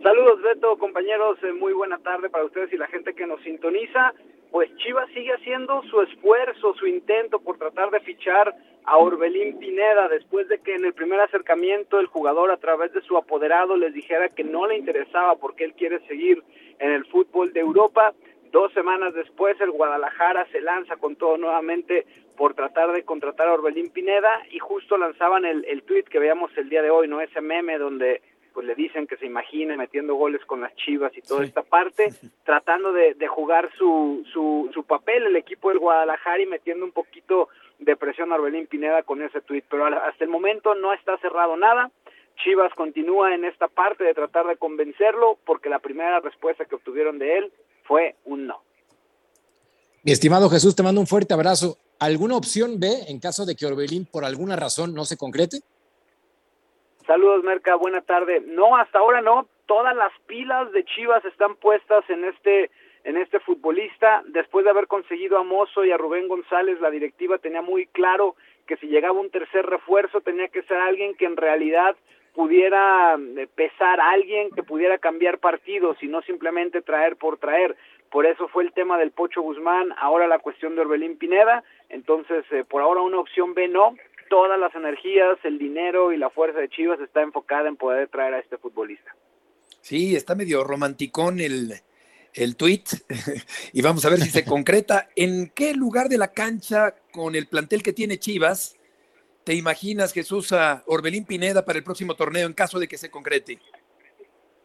Saludos, 0.00 0.40
Beto, 0.42 0.78
compañeros, 0.78 1.36
eh, 1.42 1.52
muy 1.52 1.72
buena 1.72 1.98
tarde 1.98 2.30
para 2.30 2.44
ustedes 2.44 2.72
y 2.72 2.76
la 2.76 2.86
gente 2.86 3.14
que 3.14 3.26
nos 3.26 3.42
sintoniza. 3.42 4.14
Pues 4.52 4.70
Chivas 4.76 5.08
sigue 5.12 5.32
haciendo 5.32 5.82
su 5.90 6.02
esfuerzo, 6.02 6.72
su 6.74 6.86
intento 6.86 7.40
por 7.40 7.58
tratar 7.58 7.90
de 7.90 7.98
fichar 7.98 8.54
a 8.84 8.96
Orbelín 8.98 9.58
Pineda 9.58 10.06
después 10.08 10.46
de 10.48 10.60
que 10.60 10.76
en 10.76 10.84
el 10.84 10.94
primer 10.94 11.18
acercamiento 11.18 11.98
el 11.98 12.06
jugador 12.06 12.52
a 12.52 12.58
través 12.58 12.92
de 12.92 13.02
su 13.02 13.16
apoderado 13.16 13.76
les 13.76 13.92
dijera 13.92 14.28
que 14.28 14.44
no 14.44 14.68
le 14.68 14.76
interesaba 14.76 15.34
porque 15.34 15.64
él 15.64 15.74
quiere 15.74 15.98
seguir 16.06 16.44
en 16.78 16.92
el 16.92 17.04
fútbol 17.06 17.52
de 17.52 17.58
Europa. 17.58 18.14
Dos 18.54 18.72
semanas 18.72 19.12
después 19.14 19.60
el 19.60 19.72
Guadalajara 19.72 20.46
se 20.52 20.60
lanza 20.60 20.94
con 20.94 21.16
todo 21.16 21.36
nuevamente 21.36 22.06
por 22.36 22.54
tratar 22.54 22.92
de 22.92 23.02
contratar 23.02 23.48
a 23.48 23.54
Orbelín 23.54 23.90
Pineda 23.90 24.30
y 24.48 24.60
justo 24.60 24.96
lanzaban 24.96 25.44
el, 25.44 25.64
el 25.64 25.82
tweet 25.82 26.04
que 26.04 26.20
veíamos 26.20 26.56
el 26.56 26.68
día 26.68 26.80
de 26.80 26.88
hoy, 26.88 27.08
¿no? 27.08 27.20
Ese 27.20 27.40
meme 27.40 27.78
donde 27.78 28.22
pues 28.52 28.64
le 28.64 28.76
dicen 28.76 29.08
que 29.08 29.16
se 29.16 29.26
imagine 29.26 29.76
metiendo 29.76 30.14
goles 30.14 30.40
con 30.44 30.60
las 30.60 30.72
Chivas 30.76 31.10
y 31.16 31.22
toda 31.22 31.44
esta 31.44 31.64
parte, 31.64 32.10
tratando 32.44 32.92
de, 32.92 33.16
jugar 33.26 33.72
su, 33.76 34.24
su, 34.32 34.70
su, 34.72 34.84
papel 34.84 35.26
el 35.26 35.34
equipo 35.34 35.70
del 35.70 35.80
Guadalajara 35.80 36.40
y 36.40 36.46
metiendo 36.46 36.84
un 36.84 36.92
poquito 36.92 37.48
de 37.80 37.96
presión 37.96 38.30
a 38.30 38.36
Orbelín 38.36 38.68
Pineda 38.68 39.02
con 39.02 39.20
ese 39.20 39.40
tuit, 39.40 39.64
pero 39.68 39.84
hasta 39.84 40.22
el 40.22 40.30
momento 40.30 40.76
no 40.76 40.92
está 40.92 41.18
cerrado 41.18 41.56
nada. 41.56 41.90
Chivas 42.44 42.72
continúa 42.74 43.34
en 43.34 43.44
esta 43.44 43.66
parte 43.66 44.04
de 44.04 44.14
tratar 44.14 44.46
de 44.46 44.56
convencerlo 44.56 45.38
porque 45.44 45.68
la 45.68 45.80
primera 45.80 46.20
respuesta 46.20 46.66
que 46.66 46.76
obtuvieron 46.76 47.18
de 47.18 47.38
él 47.38 47.52
fue 47.84 48.16
un 48.24 48.46
no. 48.46 48.62
Mi 50.02 50.12
estimado 50.12 50.50
Jesús, 50.50 50.76
te 50.76 50.82
mando 50.82 51.00
un 51.00 51.06
fuerte 51.06 51.32
abrazo. 51.32 51.78
¿Alguna 51.98 52.36
opción 52.36 52.78
B 52.78 52.88
en 53.08 53.20
caso 53.20 53.46
de 53.46 53.54
que 53.56 53.66
Orbelín 53.66 54.04
por 54.04 54.24
alguna 54.24 54.56
razón 54.56 54.94
no 54.94 55.04
se 55.04 55.16
concrete? 55.16 55.60
Saludos, 57.06 57.44
Merca, 57.44 57.76
buena 57.76 58.02
tarde. 58.02 58.42
No, 58.46 58.76
hasta 58.76 58.98
ahora 58.98 59.20
no. 59.20 59.48
Todas 59.66 59.94
las 59.96 60.12
pilas 60.26 60.70
de 60.72 60.84
Chivas 60.84 61.24
están 61.24 61.56
puestas 61.56 62.04
en 62.10 62.24
este 62.24 62.70
en 63.04 63.18
este 63.18 63.38
futbolista. 63.40 64.22
Después 64.28 64.64
de 64.64 64.70
haber 64.70 64.86
conseguido 64.86 65.38
a 65.38 65.44
Mozo 65.44 65.84
y 65.84 65.92
a 65.92 65.96
Rubén 65.96 66.26
González, 66.26 66.80
la 66.80 66.90
directiva 66.90 67.38
tenía 67.38 67.62
muy 67.62 67.86
claro 67.86 68.34
que 68.66 68.76
si 68.78 68.86
llegaba 68.86 69.20
un 69.20 69.30
tercer 69.30 69.66
refuerzo 69.66 70.22
tenía 70.22 70.48
que 70.48 70.62
ser 70.62 70.78
alguien 70.78 71.14
que 71.14 71.26
en 71.26 71.36
realidad 71.36 71.96
pudiera 72.34 73.16
eh, 73.16 73.46
pesar 73.54 74.00
alguien, 74.00 74.50
que 74.50 74.62
pudiera 74.62 74.98
cambiar 74.98 75.38
partidos 75.38 75.96
y 76.02 76.08
no 76.08 76.20
simplemente 76.22 76.82
traer 76.82 77.16
por 77.16 77.38
traer. 77.38 77.76
Por 78.10 78.26
eso 78.26 78.48
fue 78.48 78.64
el 78.64 78.72
tema 78.72 78.98
del 78.98 79.12
Pocho 79.12 79.40
Guzmán, 79.40 79.94
ahora 79.96 80.26
la 80.26 80.38
cuestión 80.38 80.74
de 80.74 80.82
Orbelín 80.82 81.16
Pineda. 81.16 81.64
Entonces, 81.88 82.44
eh, 82.50 82.64
por 82.68 82.82
ahora 82.82 83.00
una 83.00 83.18
opción 83.18 83.54
B 83.54 83.68
no, 83.68 83.94
todas 84.28 84.58
las 84.58 84.74
energías, 84.74 85.38
el 85.44 85.58
dinero 85.58 86.12
y 86.12 86.16
la 86.16 86.30
fuerza 86.30 86.58
de 86.58 86.68
Chivas 86.68 87.00
está 87.00 87.22
enfocada 87.22 87.68
en 87.68 87.76
poder 87.76 88.08
traer 88.08 88.34
a 88.34 88.40
este 88.40 88.58
futbolista. 88.58 89.14
Sí, 89.80 90.16
está 90.16 90.34
medio 90.34 90.64
romanticón 90.64 91.40
el, 91.40 91.74
el 92.32 92.56
tweet 92.56 92.84
y 93.72 93.82
vamos 93.82 94.04
a 94.04 94.10
ver 94.10 94.18
si 94.20 94.30
se 94.30 94.44
concreta. 94.44 95.08
¿En 95.14 95.50
qué 95.50 95.74
lugar 95.74 96.08
de 96.08 96.18
la 96.18 96.28
cancha 96.28 96.94
con 97.12 97.34
el 97.34 97.46
plantel 97.46 97.82
que 97.82 97.92
tiene 97.92 98.18
Chivas 98.18 98.76
te 99.44 99.54
imaginas 99.54 100.12
Jesús 100.12 100.52
a 100.52 100.82
Orbelín 100.86 101.26
Pineda 101.26 101.64
para 101.64 101.78
el 101.78 101.84
próximo 101.84 102.14
torneo 102.14 102.46
en 102.46 102.54
caso 102.54 102.78
de 102.78 102.88
que 102.88 102.96
se 102.96 103.10
concrete? 103.10 103.58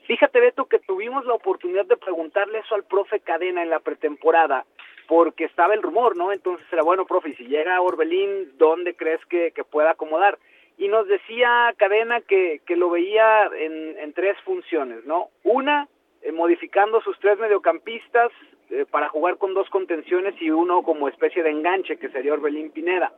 Fíjate, 0.08 0.40
Beto, 0.40 0.66
que 0.66 0.80
tuvimos 0.80 1.26
la 1.26 1.34
oportunidad 1.34 1.86
de 1.86 1.98
preguntarle 1.98 2.60
eso 2.60 2.76
al 2.76 2.84
profe 2.84 3.20
Cadena 3.20 3.62
en 3.62 3.70
la 3.70 3.80
pretemporada 3.80 4.66
porque 5.08 5.46
estaba 5.46 5.74
el 5.74 5.82
rumor, 5.82 6.16
¿no? 6.16 6.32
Entonces 6.32 6.66
era 6.72 6.84
bueno, 6.84 7.06
profe, 7.06 7.36
si 7.36 7.46
llega 7.46 7.82
Orbelín, 7.82 8.58
¿dónde 8.58 8.96
crees 8.96 9.20
que, 9.26 9.52
pueda 9.70 9.92
acomodar? 9.92 10.38
Y 10.78 10.88
nos 10.88 11.08
decía 11.08 11.74
Cadena 11.78 12.22
que, 12.22 12.62
que 12.66 12.76
lo 12.76 12.90
veía 12.90 13.50
en, 13.58 13.98
en 13.98 14.14
tres 14.14 14.38
funciones, 14.46 15.04
¿no? 15.06 15.30
Una, 15.44 15.88
eh, 16.22 16.32
modificando 16.32 17.02
sus 17.02 17.18
tres 17.20 17.40
mediocampistas 17.40 18.32
eh, 18.70 18.86
para 18.90 19.10
jugar 19.10 19.38
con 19.38 19.56
dos 19.56 19.70
contenciones 19.70 20.36
y 20.40 20.52
uno 20.52 20.84
como 20.84 21.10
especie 21.10 21.42
de 21.42 21.50
enganche, 21.50 21.98
que 21.98 22.10
sería 22.10 22.34
Orbelín 22.34 22.72
Pineda. 22.72 23.12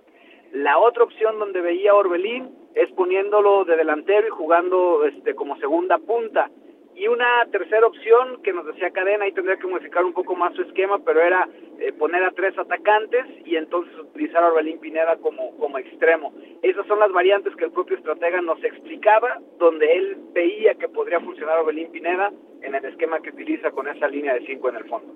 La 0.51 0.77
otra 0.79 1.03
opción 1.03 1.39
donde 1.39 1.61
veía 1.61 1.95
Orbelín 1.95 2.49
es 2.75 2.91
poniéndolo 2.91 3.63
de 3.63 3.77
delantero 3.77 4.27
y 4.27 4.31
jugando 4.31 5.05
este, 5.05 5.33
como 5.33 5.55
segunda 5.57 5.97
punta. 5.97 6.49
Y 6.93 7.07
una 7.07 7.45
tercera 7.51 7.87
opción 7.87 8.41
que 8.43 8.51
nos 8.51 8.65
decía 8.65 8.91
Cadena, 8.91 9.23
ahí 9.23 9.31
tendría 9.31 9.55
que 9.55 9.67
modificar 9.67 10.03
un 10.03 10.13
poco 10.13 10.35
más 10.35 10.53
su 10.53 10.63
esquema, 10.63 10.99
pero 11.05 11.21
era 11.21 11.47
eh, 11.79 11.93
poner 11.93 12.23
a 12.23 12.31
tres 12.31 12.57
atacantes 12.57 13.25
y 13.45 13.55
entonces 13.55 13.97
utilizar 13.97 14.43
a 14.43 14.49
Orbelín 14.49 14.79
Pineda 14.79 15.15
como, 15.17 15.55
como 15.57 15.77
extremo. 15.77 16.33
Esas 16.61 16.85
son 16.85 16.99
las 16.99 17.13
variantes 17.13 17.55
que 17.55 17.65
el 17.65 17.71
propio 17.71 17.95
estratega 17.95 18.41
nos 18.41 18.61
explicaba, 18.61 19.39
donde 19.57 19.89
él 19.89 20.17
veía 20.33 20.75
que 20.75 20.89
podría 20.89 21.21
funcionar 21.21 21.59
Orbelín 21.59 21.91
Pineda 21.91 22.31
en 22.61 22.75
el 22.75 22.85
esquema 22.85 23.21
que 23.21 23.29
utiliza 23.29 23.71
con 23.71 23.87
esa 23.87 24.07
línea 24.09 24.33
de 24.33 24.45
cinco 24.45 24.67
en 24.67 24.75
el 24.75 24.83
fondo. 24.83 25.13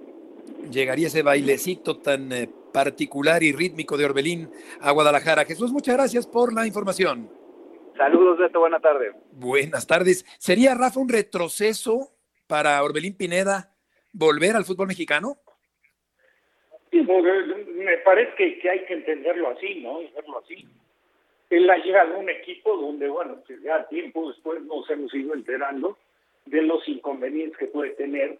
Llegaría 0.72 1.08
ese 1.08 1.22
bailecito 1.22 1.98
tan 1.98 2.32
eh, 2.32 2.50
particular 2.74 3.44
y 3.44 3.52
rítmico 3.52 3.98
de 3.98 4.06
Orbelín 4.06 4.50
a 4.82 4.92
Guadalajara. 4.92 5.46
Jesús, 5.46 5.72
muchas 5.72 5.96
gracias 5.96 6.28
por 6.28 6.54
la 6.54 6.68
información. 6.68 7.30
Saludos, 7.98 8.38
Beto, 8.38 8.60
buena 8.60 8.80
tarde. 8.80 9.14
Buenas 9.32 9.88
tardes. 9.88 10.26
¿Sería, 10.38 10.76
Rafa, 10.76 11.00
un 11.00 11.10
retroceso 11.10 12.12
para 12.48 12.84
Orbelín 12.84 13.16
Pineda 13.16 13.74
volver 14.12 14.56
al 14.56 14.66
fútbol 14.66 14.88
mexicano? 14.88 15.38
Sí, 16.92 17.02
me 17.02 17.98
parece 18.00 18.36
que, 18.36 18.70
hay 18.70 18.86
que 18.86 18.94
entenderlo 18.94 19.50
así, 19.50 19.82
¿no? 19.82 20.00
verlo 20.14 20.40
así. 20.40 20.66
Él 21.50 21.70
ha 21.70 21.78
llegado 21.78 22.16
a 22.16 22.18
un 22.18 22.30
equipo 22.30 22.76
donde, 22.78 23.08
bueno, 23.08 23.38
pues 23.46 23.62
ya 23.62 23.88
tiempo 23.88 24.30
después 24.30 24.62
nos 24.64 24.90
hemos 24.90 25.14
ido 25.14 25.34
enterando 25.34 25.98
de 26.46 26.62
los 26.62 26.88
inconvenientes 26.88 27.58
que 27.58 27.68
puede 27.68 27.92
tener 27.92 28.40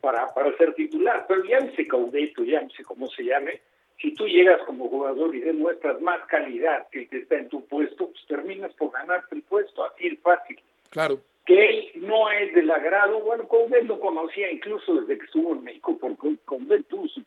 para, 0.00 0.32
para 0.34 0.56
ser 0.56 0.74
titular. 0.74 1.26
Pero 1.28 1.44
ya 1.44 1.58
ese 1.58 1.86
Caudeto, 1.86 2.44
ya 2.44 2.66
sé 2.76 2.84
cómo 2.84 3.06
se 3.08 3.24
llame, 3.24 3.60
si 4.00 4.14
tú 4.14 4.26
llegas 4.26 4.62
como 4.62 4.88
jugador 4.88 5.34
y 5.34 5.40
demuestras 5.40 6.00
más 6.00 6.24
calidad 6.26 6.88
que 6.90 7.00
el 7.00 7.08
que 7.08 7.18
está 7.18 7.36
en 7.36 7.48
tu 7.48 7.64
puesto, 7.66 8.08
pues 8.10 8.26
terminas 8.26 8.72
por 8.74 8.92
ganarte 8.92 9.34
el 9.34 9.42
puesto, 9.42 9.84
así 9.84 10.06
es 10.06 10.20
fácil. 10.20 10.60
Claro. 10.90 11.18
Que 11.44 11.68
él 11.68 11.90
no 11.96 12.30
es 12.30 12.54
del 12.54 12.70
agrado, 12.70 13.20
bueno, 13.20 13.48
Convent 13.48 13.88
lo 13.88 13.98
conocía 13.98 14.50
incluso 14.52 15.00
desde 15.00 15.18
que 15.18 15.24
estuvo 15.24 15.52
en 15.54 15.64
México, 15.64 15.96
porque 15.98 16.36
Convent 16.44 16.86
tuvo 16.86 17.08
su, 17.08 17.22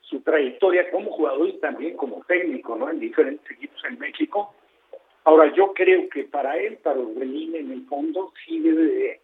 su 0.00 0.20
trayectoria 0.22 0.90
como 0.90 1.12
jugador 1.12 1.48
y 1.48 1.58
también 1.58 1.96
como 1.96 2.24
técnico, 2.24 2.74
¿no? 2.74 2.90
En 2.90 2.98
diferentes 2.98 3.48
equipos 3.50 3.80
en 3.84 3.98
México. 3.98 4.54
Ahora, 5.24 5.52
yo 5.54 5.72
creo 5.74 6.08
que 6.08 6.24
para 6.24 6.56
él, 6.56 6.78
para 6.78 6.98
Orbelín, 6.98 7.54
en 7.54 7.70
el 7.70 7.86
fondo, 7.86 8.32
sí 8.44 8.58
debe 8.60 8.84
de, 8.84 9.20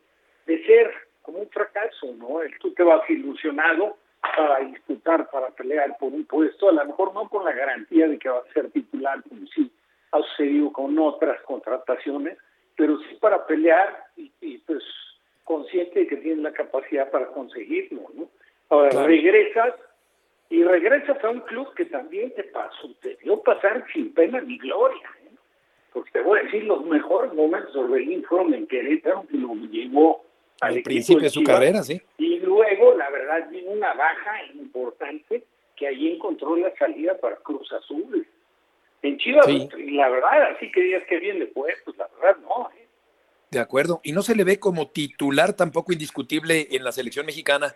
de 0.46 0.66
ser 0.66 0.92
como 1.36 1.42
un 1.42 1.50
fracaso, 1.50 2.14
¿no? 2.18 2.40
Tú 2.60 2.72
te 2.72 2.82
vas 2.82 3.08
ilusionado 3.10 3.96
para 4.20 4.60
disputar, 4.60 5.30
para 5.30 5.50
pelear 5.50 5.96
por 5.98 6.12
un 6.12 6.24
puesto, 6.24 6.68
a 6.68 6.72
lo 6.72 6.84
mejor 6.84 7.14
no 7.14 7.28
con 7.28 7.44
la 7.44 7.52
garantía 7.52 8.08
de 8.08 8.18
que 8.18 8.28
va 8.28 8.38
a 8.38 8.52
ser 8.52 8.70
titular, 8.70 9.22
como 9.28 9.46
sí 9.48 9.70
ha 10.12 10.20
sucedido 10.22 10.72
con 10.72 10.98
otras 10.98 11.40
contrataciones, 11.42 12.38
pero 12.76 12.98
sí 12.98 13.16
para 13.20 13.46
pelear 13.46 14.04
y, 14.16 14.58
pues 14.58 14.82
consciente 15.44 16.00
de 16.00 16.06
que 16.08 16.16
tiene 16.16 16.42
la 16.42 16.52
capacidad 16.52 17.08
para 17.10 17.26
conseguirlo, 17.26 18.02
¿no? 18.14 18.28
Ahora 18.68 19.04
regresas 19.04 19.74
y 20.50 20.64
regresas 20.64 21.22
a 21.22 21.30
un 21.30 21.40
club 21.40 21.72
que 21.74 21.84
también 21.84 22.32
te 22.34 22.44
pasó, 22.44 22.88
te 23.00 23.16
dio 23.22 23.40
pasar 23.42 23.84
sin 23.92 24.12
pena 24.12 24.40
ni 24.40 24.58
gloria, 24.58 25.08
¿eh? 25.24 25.36
porque 25.92 26.10
te 26.10 26.20
voy 26.20 26.40
a 26.40 26.42
decir, 26.42 26.64
los 26.64 26.84
mejores 26.84 27.32
momentos 27.32 27.72
de 27.72 27.80
Orbelín 27.80 28.24
fueron 28.24 28.54
en 28.54 28.66
Querétaro, 28.66 29.24
que 29.30 29.36
lo 29.36 29.54
llevó 29.54 30.25
al 30.60 30.82
principio 30.82 31.22
de 31.22 31.30
su 31.30 31.42
carrera, 31.42 31.82
sí. 31.82 32.00
Y 32.18 32.38
luego, 32.38 32.94
la 32.94 33.10
verdad, 33.10 33.48
vino 33.50 33.70
una 33.70 33.92
baja 33.94 34.44
importante 34.54 35.44
que 35.76 35.86
ahí 35.86 36.14
encontró 36.14 36.56
la 36.56 36.74
salida 36.76 37.18
para 37.18 37.36
Cruz 37.36 37.70
Azul. 37.72 38.26
En 39.02 39.18
Chivas, 39.18 39.46
la 39.46 40.08
verdad, 40.08 40.54
así 40.54 40.72
que 40.72 40.80
digas 40.80 41.02
que 41.08 41.18
bien 41.18 41.38
le 41.38 41.46
fue, 41.48 41.74
pues 41.84 41.96
la 41.98 42.08
verdad 42.08 42.40
no. 42.42 42.70
¿eh? 42.70 42.86
De 43.50 43.60
acuerdo. 43.60 44.00
Y 44.02 44.12
no 44.12 44.22
se 44.22 44.34
le 44.34 44.42
ve 44.42 44.58
como 44.58 44.88
titular 44.88 45.52
tampoco 45.52 45.92
indiscutible 45.92 46.66
en 46.70 46.82
la 46.82 46.92
selección 46.92 47.26
mexicana 47.26 47.74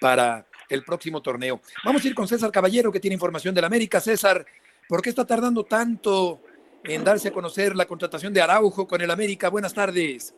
para 0.00 0.46
el 0.68 0.82
próximo 0.82 1.20
torneo. 1.20 1.60
Vamos 1.84 2.04
a 2.04 2.08
ir 2.08 2.14
con 2.14 2.26
César 2.26 2.50
Caballero, 2.50 2.90
que 2.90 3.00
tiene 3.00 3.14
información 3.14 3.54
del 3.54 3.64
América. 3.64 4.00
César, 4.00 4.44
¿por 4.88 5.02
qué 5.02 5.10
está 5.10 5.26
tardando 5.26 5.64
tanto 5.64 6.40
en 6.84 7.04
darse 7.04 7.28
a 7.28 7.32
conocer 7.32 7.76
la 7.76 7.86
contratación 7.86 8.32
de 8.32 8.40
Araujo 8.40 8.88
con 8.88 9.00
el 9.00 9.10
América? 9.10 9.50
Buenas 9.50 9.74
tardes. 9.74 10.34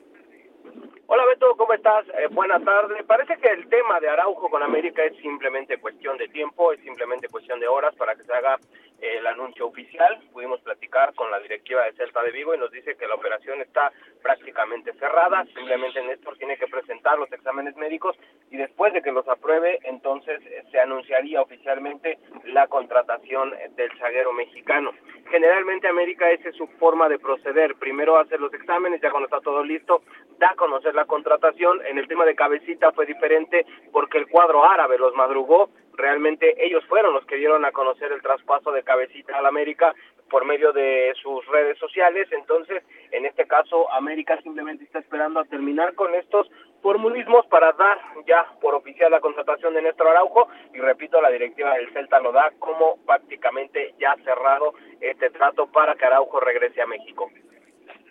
Beto, 1.34 1.56
¿cómo 1.56 1.74
estás? 1.74 2.06
Eh, 2.10 2.28
buenas 2.30 2.62
tardes. 2.62 3.04
Parece 3.06 3.36
que 3.38 3.48
el 3.48 3.68
tema 3.68 3.98
de 3.98 4.08
Araujo 4.08 4.48
con 4.48 4.62
América 4.62 5.02
es 5.02 5.16
simplemente 5.16 5.78
cuestión 5.78 6.16
de 6.16 6.28
tiempo, 6.28 6.72
es 6.72 6.78
simplemente 6.82 7.28
cuestión 7.28 7.58
de 7.58 7.66
horas 7.66 7.92
para 7.96 8.14
que 8.14 8.22
se 8.22 8.32
haga 8.32 8.56
eh, 9.00 9.16
el 9.18 9.26
anuncio 9.26 9.66
oficial. 9.66 10.22
Pudimos 10.32 10.60
platicar 10.60 11.12
con 11.14 11.32
la 11.32 11.40
directiva 11.40 11.86
de 11.86 11.92
Celta 11.94 12.22
de 12.22 12.30
Vigo 12.30 12.54
y 12.54 12.58
nos 12.58 12.70
dice 12.70 12.94
que 12.94 13.08
la 13.08 13.16
operación 13.16 13.60
está 13.60 13.90
prácticamente 14.22 14.92
cerrada. 14.92 15.44
Simplemente 15.46 16.00
Néstor 16.02 16.38
tiene 16.38 16.56
que 16.56 16.68
presentar 16.68 17.18
los 17.18 17.32
exámenes 17.32 17.74
médicos 17.74 18.16
y 18.52 18.56
después 18.56 18.92
de 18.92 19.02
que 19.02 19.10
los 19.10 19.26
apruebe, 19.26 19.80
entonces 19.82 20.40
eh, 20.46 20.62
se 20.70 20.78
anunciaría 20.78 21.42
oficialmente 21.42 22.16
la 22.44 22.68
contratación 22.68 23.52
del 23.74 23.90
zaguero 23.98 24.32
mexicano. 24.32 24.92
Generalmente 25.34 25.88
América 25.88 26.30
esa 26.30 26.50
es 26.50 26.54
su 26.54 26.68
forma 26.78 27.08
de 27.08 27.18
proceder. 27.18 27.74
Primero 27.74 28.16
hace 28.16 28.38
los 28.38 28.54
exámenes, 28.54 29.00
ya 29.00 29.10
cuando 29.10 29.26
está 29.26 29.40
todo 29.40 29.64
listo, 29.64 30.02
da 30.38 30.50
a 30.50 30.54
conocer 30.54 30.94
la 30.94 31.06
contratación. 31.06 31.84
En 31.86 31.98
el 31.98 32.06
tema 32.06 32.24
de 32.24 32.36
cabecita 32.36 32.92
fue 32.92 33.04
diferente 33.04 33.66
porque 33.90 34.18
el 34.18 34.28
cuadro 34.28 34.64
árabe 34.64 34.96
los 34.96 35.12
madrugó. 35.16 35.70
Realmente 35.94 36.64
ellos 36.64 36.84
fueron 36.86 37.14
los 37.14 37.26
que 37.26 37.34
dieron 37.34 37.64
a 37.64 37.72
conocer 37.72 38.12
el 38.12 38.22
traspaso 38.22 38.70
de 38.70 38.84
cabecita 38.84 39.36
al 39.36 39.46
América 39.46 39.92
por 40.30 40.44
medio 40.44 40.72
de 40.72 41.12
sus 41.20 41.44
redes 41.46 41.78
sociales. 41.78 42.28
Entonces, 42.30 42.84
en 43.10 43.26
este 43.26 43.44
caso, 43.48 43.92
América 43.92 44.40
simplemente 44.40 44.84
está 44.84 45.00
esperando 45.00 45.40
a 45.40 45.44
terminar 45.46 45.96
con 45.96 46.14
estos 46.14 46.48
formulismos 46.84 47.46
para 47.46 47.72
dar 47.72 47.96
ya 48.28 48.44
por 48.60 48.74
oficial 48.74 49.10
la 49.10 49.20
contratación 49.20 49.72
de 49.72 49.80
Néstor 49.80 50.08
Araujo. 50.08 50.48
Y 50.74 50.78
repito, 50.78 51.18
la 51.22 51.30
directiva 51.30 51.72
del 51.72 51.90
Celta 51.94 52.20
lo 52.20 52.30
da 52.30 52.52
como 52.58 52.98
prácticamente 53.06 53.94
ya 53.98 54.14
cerrado 54.22 54.74
este 55.00 55.30
trato 55.30 55.66
para 55.66 55.94
que 55.96 56.04
Araujo 56.04 56.38
regrese 56.40 56.82
a 56.82 56.86
México. 56.86 57.30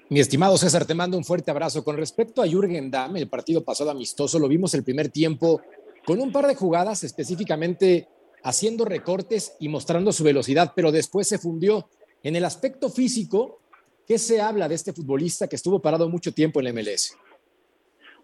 Mi 0.09 0.19
estimado 0.19 0.57
César, 0.57 0.85
te 0.85 0.95
mando 0.95 1.17
un 1.17 1.23
fuerte 1.23 1.51
abrazo. 1.51 1.83
Con 1.83 1.97
respecto 1.97 2.41
a 2.41 2.47
Jürgen 2.47 2.89
Damm, 2.89 3.15
el 3.15 3.29
partido 3.29 3.63
pasado 3.63 3.91
amistoso, 3.91 4.39
lo 4.39 4.47
vimos 4.47 4.73
el 4.73 4.83
primer 4.83 5.09
tiempo 5.09 5.61
con 6.03 6.19
un 6.19 6.31
par 6.31 6.47
de 6.47 6.55
jugadas 6.55 7.03
específicamente 7.03 8.07
haciendo 8.43 8.85
recortes 8.85 9.55
y 9.59 9.69
mostrando 9.69 10.11
su 10.11 10.23
velocidad, 10.23 10.73
pero 10.75 10.91
después 10.91 11.27
se 11.27 11.37
fundió. 11.37 11.89
En 12.23 12.35
el 12.35 12.43
aspecto 12.43 12.89
físico, 12.89 13.59
¿qué 14.07 14.17
se 14.17 14.41
habla 14.41 14.67
de 14.67 14.75
este 14.75 14.93
futbolista 14.93 15.47
que 15.47 15.57
estuvo 15.57 15.79
parado 15.79 16.09
mucho 16.09 16.33
tiempo 16.33 16.59
en 16.59 16.65
la 16.65 16.73
MLS? 16.73 17.15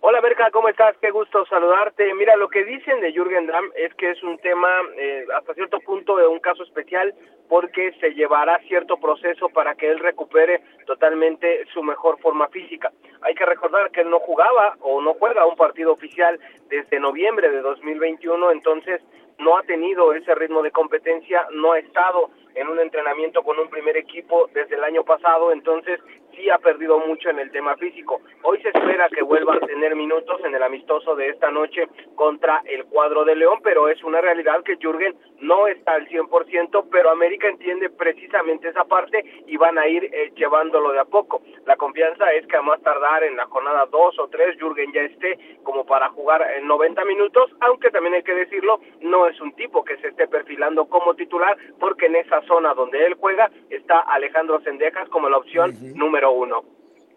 Hola 0.01 0.21
Berka, 0.21 0.49
¿cómo 0.51 0.69
estás? 0.69 0.95
Qué 1.01 1.11
gusto 1.11 1.45
saludarte. 1.47 2.13
Mira, 2.13 2.37
lo 2.37 2.47
que 2.47 2.63
dicen 2.63 3.01
de 3.01 3.11
Jürgen 3.11 3.47
Damm 3.47 3.69
es 3.75 3.93
que 3.95 4.11
es 4.11 4.23
un 4.23 4.37
tema 4.37 4.69
eh, 4.97 5.25
hasta 5.35 5.53
cierto 5.53 5.81
punto 5.81 6.15
de 6.15 6.25
un 6.25 6.39
caso 6.39 6.63
especial 6.63 7.13
porque 7.49 7.91
se 7.99 8.11
llevará 8.13 8.59
cierto 8.69 8.95
proceso 8.95 9.49
para 9.49 9.75
que 9.75 9.91
él 9.91 9.99
recupere 9.99 10.61
totalmente 10.85 11.65
su 11.73 11.83
mejor 11.83 12.17
forma 12.21 12.47
física. 12.47 12.93
Hay 13.23 13.35
que 13.35 13.45
recordar 13.45 13.91
que 13.91 13.99
él 13.99 14.09
no 14.09 14.19
jugaba 14.19 14.77
o 14.79 15.01
no 15.01 15.15
juega 15.15 15.45
un 15.45 15.57
partido 15.57 15.91
oficial 15.91 16.39
desde 16.69 16.97
noviembre 17.01 17.51
de 17.51 17.59
2021, 17.59 18.51
entonces 18.51 19.01
no 19.37 19.57
ha 19.57 19.63
tenido 19.63 20.13
ese 20.13 20.33
ritmo 20.33 20.61
de 20.61 20.71
competencia, 20.71 21.45
no 21.51 21.73
ha 21.73 21.79
estado 21.79 22.29
en 22.55 22.69
un 22.69 22.79
entrenamiento 22.79 23.43
con 23.43 23.59
un 23.59 23.69
primer 23.69 23.97
equipo 23.97 24.49
desde 24.53 24.75
el 24.75 24.83
año 24.83 25.03
pasado, 25.03 25.51
entonces 25.51 25.99
sí 26.39 26.49
ha 26.49 26.57
perdido 26.57 26.99
mucho 26.99 27.29
en 27.29 27.39
el 27.39 27.51
tema 27.51 27.75
físico. 27.75 28.21
Hoy 28.43 28.61
se 28.61 28.69
espera 28.69 29.09
que 29.09 29.21
vuelva 29.21 29.55
a 29.55 29.59
tener 29.59 29.95
minutos 29.95 30.39
en 30.45 30.55
el 30.55 30.63
amistoso 30.63 31.15
de 31.15 31.29
esta 31.29 31.51
noche 31.51 31.87
contra 32.15 32.61
el 32.65 32.85
cuadro 32.85 33.25
de 33.25 33.35
León, 33.35 33.59
pero 33.63 33.89
es 33.89 34.01
una 34.03 34.21
realidad 34.21 34.63
que 34.63 34.77
Jürgen 34.77 35.15
no 35.41 35.67
está 35.67 35.93
al 35.93 36.07
100%, 36.07 36.85
pero 36.91 37.09
América 37.09 37.47
entiende 37.47 37.89
precisamente 37.89 38.69
esa 38.69 38.85
parte 38.85 39.23
y 39.47 39.57
van 39.57 39.77
a 39.77 39.87
ir 39.87 40.05
eh, 40.05 40.31
llevándolo 40.35 40.91
de 40.91 40.99
a 40.99 41.05
poco. 41.05 41.41
La 41.65 41.75
confianza 41.75 42.31
es 42.31 42.45
que 42.47 42.57
a 42.57 42.61
más 42.61 42.81
tardar 42.81 43.23
en 43.23 43.35
la 43.35 43.45
jornada 43.45 43.85
2 43.91 44.19
o 44.19 44.27
3 44.27 44.57
Jürgen 44.59 44.93
ya 44.93 45.01
esté 45.01 45.37
como 45.63 45.85
para 45.85 46.09
jugar 46.09 46.45
en 46.57 46.67
90 46.67 47.03
minutos, 47.05 47.51
aunque 47.59 47.89
también 47.91 48.15
hay 48.15 48.23
que 48.23 48.33
decirlo, 48.33 48.79
no 49.01 49.27
es 49.27 49.39
un 49.41 49.53
tipo 49.53 49.83
que 49.83 49.97
se 49.97 50.07
esté 50.07 50.27
perfilando 50.27 50.85
como 50.85 51.15
titular, 51.15 51.57
porque 51.79 52.05
en 52.05 52.15
esa 52.15 52.41
zona 52.43 52.73
donde 52.73 53.05
él 53.05 53.15
juega 53.15 53.51
está 53.69 53.99
Alejandro 53.99 54.61
Sendejas 54.61 55.09
como 55.09 55.29
la 55.29 55.37
opción 55.37 55.75
número 55.95 56.28
uno. 56.31 56.63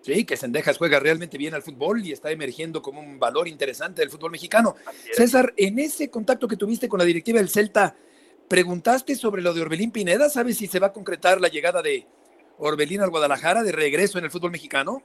Sí, 0.03 0.25
que 0.25 0.37
Sendejas 0.37 0.79
juega 0.79 0.99
realmente 0.99 1.39
bien 1.39 1.55
al 1.55 1.63
fútbol 1.63 2.05
y 2.05 2.13
está 2.13 2.31
emergiendo 2.33 2.83
como 2.83 3.01
un 3.01 3.21
valor 3.21 3.47
interesante 3.47 4.03
del 4.03 4.11
fútbol 4.11 4.33
mexicano. 4.33 4.75
César, 5.13 5.55
en 5.57 5.79
ese 5.79 6.11
contacto 6.11 6.49
que 6.49 6.57
tuviste 6.57 6.89
con 6.89 6.99
la 6.99 7.05
directiva 7.05 7.39
del 7.39 7.49
Celta, 7.49 7.95
¿preguntaste 8.49 9.15
sobre 9.15 9.43
lo 9.43 9.55
de 9.55 9.63
Orbelín 9.63 9.93
Pineda? 9.93 10.29
¿Sabes 10.29 10.59
si 10.59 10.67
se 10.67 10.81
va 10.81 10.89
a 10.89 10.93
concretar 10.93 11.41
la 11.41 11.49
llegada 11.49 11.83
de 11.83 12.07
Orbelín 12.59 13.01
al 13.01 13.11
Guadalajara 13.11 13.63
de 13.63 13.71
regreso 13.71 14.19
en 14.19 14.25
el 14.25 14.33
fútbol 14.33 14.51
mexicano? 14.51 15.05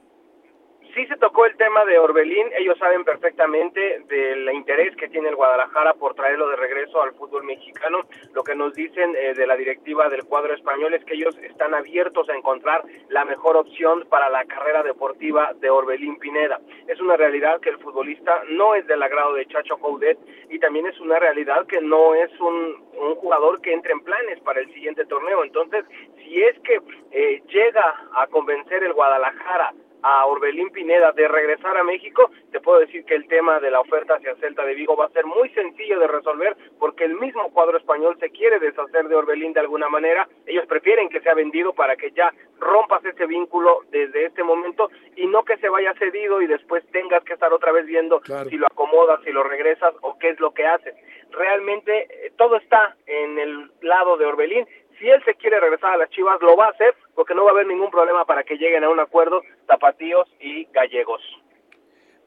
Sí 0.98 1.06
se 1.06 1.16
tocó 1.16 1.46
el 1.46 1.56
tema 1.56 1.84
de 1.84 1.96
Orbelín, 1.96 2.48
ellos 2.58 2.76
saben 2.76 3.04
perfectamente 3.04 4.00
del 4.08 4.50
interés 4.52 4.96
que 4.96 5.08
tiene 5.08 5.28
el 5.28 5.36
Guadalajara 5.36 5.94
por 5.94 6.16
traerlo 6.16 6.48
de 6.48 6.56
regreso 6.56 7.00
al 7.00 7.14
fútbol 7.14 7.44
mexicano. 7.44 8.00
Lo 8.32 8.42
que 8.42 8.56
nos 8.56 8.74
dicen 8.74 9.14
eh, 9.14 9.32
de 9.32 9.46
la 9.46 9.54
directiva 9.54 10.08
del 10.08 10.24
cuadro 10.24 10.54
español 10.54 10.94
es 10.94 11.04
que 11.04 11.14
ellos 11.14 11.38
están 11.38 11.72
abiertos 11.72 12.28
a 12.28 12.34
encontrar 12.34 12.82
la 13.10 13.24
mejor 13.24 13.56
opción 13.56 14.06
para 14.10 14.28
la 14.28 14.44
carrera 14.46 14.82
deportiva 14.82 15.52
de 15.60 15.70
Orbelín 15.70 16.18
Pineda. 16.18 16.58
Es 16.88 17.00
una 17.00 17.16
realidad 17.16 17.60
que 17.60 17.70
el 17.70 17.78
futbolista 17.78 18.42
no 18.48 18.74
es 18.74 18.84
del 18.88 19.00
agrado 19.00 19.34
de 19.34 19.46
Chacho 19.46 19.78
Coudet 19.78 20.18
y 20.50 20.58
también 20.58 20.86
es 20.86 20.98
una 20.98 21.20
realidad 21.20 21.64
que 21.68 21.80
no 21.80 22.16
es 22.16 22.30
un, 22.40 22.88
jugador 23.18 23.60
que 23.60 23.72
entre 23.72 23.92
en 23.92 24.00
planes 24.00 24.40
para 24.40 24.60
el 24.60 24.72
siguiente 24.74 25.04
torneo. 25.04 25.44
Entonces, 25.44 25.84
si 26.16 26.42
es 26.42 26.58
que 26.60 26.80
eh, 27.12 27.40
llega 27.46 28.08
a 28.14 28.26
convencer 28.26 28.82
el 28.82 28.92
Guadalajara 28.92 29.72
a 30.02 30.26
Orbelín 30.26 30.70
Pineda 30.70 31.12
de 31.12 31.28
regresar 31.28 31.76
a 31.76 31.84
México, 31.84 32.30
te 32.50 32.60
puedo 32.60 32.80
decir 32.80 33.04
que 33.04 33.14
el 33.14 33.26
tema 33.26 33.60
de 33.60 33.70
la 33.70 33.80
oferta 33.80 34.14
hacia 34.14 34.36
Celta 34.36 34.64
de 34.64 34.74
Vigo 34.74 34.96
va 34.96 35.06
a 35.06 35.10
ser 35.10 35.26
muy 35.26 35.48
sencillo 35.50 35.98
de 35.98 36.06
resolver 36.06 36.56
porque 36.78 37.04
el 37.04 37.14
mismo 37.14 37.50
cuadro 37.50 37.78
español 37.78 38.16
se 38.20 38.30
quiere 38.30 38.58
deshacer 38.58 39.08
de 39.08 39.14
Orbelín 39.14 39.52
de 39.52 39.60
alguna 39.60 39.88
manera. 39.88 40.28
Ellos 40.46 40.66
prefieren 40.66 41.08
que 41.08 41.20
sea 41.20 41.34
vendido 41.34 41.72
para 41.72 41.96
que 41.96 42.10
ya 42.12 42.32
rompas 42.58 43.04
ese 43.04 43.26
vínculo 43.26 43.80
desde 43.90 44.26
este 44.26 44.42
momento 44.42 44.90
y 45.16 45.26
no 45.26 45.44
que 45.44 45.56
se 45.58 45.68
vaya 45.68 45.94
cedido 45.94 46.40
y 46.42 46.46
después 46.46 46.84
tengas 46.90 47.22
que 47.24 47.34
estar 47.34 47.52
otra 47.52 47.72
vez 47.72 47.86
viendo 47.86 48.20
si 48.48 48.56
lo 48.56 48.66
acomodas, 48.66 49.20
si 49.24 49.32
lo 49.32 49.42
regresas 49.42 49.94
o 50.02 50.18
qué 50.18 50.30
es 50.30 50.40
lo 50.40 50.52
que 50.52 50.66
haces. 50.66 50.94
Realmente 51.30 52.06
eh, 52.26 52.32
todo 52.36 52.56
está 52.56 52.96
en 53.06 53.38
el 53.38 53.70
lado 53.82 54.16
de 54.16 54.26
Orbelín 54.26 54.66
si 54.98 55.08
él 55.08 55.22
se 55.24 55.34
quiere 55.34 55.60
regresar 55.60 55.94
a 55.94 55.96
las 55.96 56.10
Chivas, 56.10 56.40
lo 56.40 56.56
va 56.56 56.66
a 56.66 56.70
hacer 56.70 56.94
porque 57.14 57.34
no 57.34 57.44
va 57.44 57.50
a 57.50 57.54
haber 57.54 57.66
ningún 57.66 57.90
problema 57.90 58.24
para 58.24 58.44
que 58.44 58.56
lleguen 58.56 58.84
a 58.84 58.90
un 58.90 59.00
acuerdo 59.00 59.42
tapatíos 59.66 60.28
y 60.40 60.64
gallegos. 60.72 61.22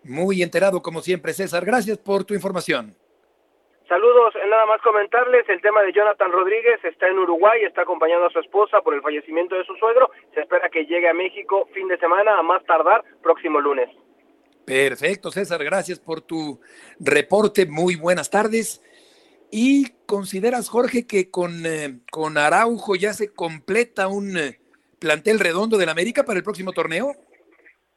Muy 0.03 0.41
enterado 0.41 0.81
como 0.81 1.01
siempre, 1.01 1.33
César. 1.33 1.63
Gracias 1.65 1.97
por 1.97 2.23
tu 2.23 2.33
información. 2.33 2.95
Saludos, 3.87 4.33
eh, 4.35 4.47
nada 4.49 4.65
más 4.67 4.81
comentarles 4.81 5.47
el 5.49 5.61
tema 5.61 5.81
de 5.81 5.91
Jonathan 5.91 6.31
Rodríguez, 6.31 6.79
está 6.85 7.09
en 7.09 7.19
Uruguay, 7.19 7.61
está 7.63 7.81
acompañando 7.81 8.27
a 8.27 8.29
su 8.29 8.39
esposa 8.39 8.79
por 8.79 8.93
el 8.93 9.01
fallecimiento 9.01 9.55
de 9.55 9.65
su 9.65 9.75
suegro, 9.75 10.09
se 10.33 10.39
espera 10.39 10.69
que 10.69 10.85
llegue 10.85 11.09
a 11.09 11.13
México 11.13 11.67
fin 11.73 11.89
de 11.89 11.97
semana, 11.97 12.39
a 12.39 12.41
más 12.41 12.63
tardar 12.63 13.03
próximo 13.21 13.59
lunes. 13.59 13.89
Perfecto, 14.65 15.29
César, 15.29 15.61
gracias 15.65 15.99
por 15.99 16.21
tu 16.21 16.61
reporte, 17.01 17.65
muy 17.65 17.97
buenas 17.97 18.29
tardes. 18.29 18.81
¿Y 19.51 19.87
consideras, 20.05 20.69
Jorge, 20.69 21.05
que 21.05 21.29
con, 21.29 21.65
eh, 21.65 21.99
con 22.09 22.37
Araujo 22.37 22.95
ya 22.95 23.13
se 23.13 23.33
completa 23.33 24.07
un 24.07 24.37
eh, 24.37 24.61
plantel 24.97 25.39
redondo 25.39 25.77
del 25.77 25.89
América 25.89 26.23
para 26.23 26.37
el 26.37 26.43
próximo 26.43 26.71
torneo? 26.71 27.13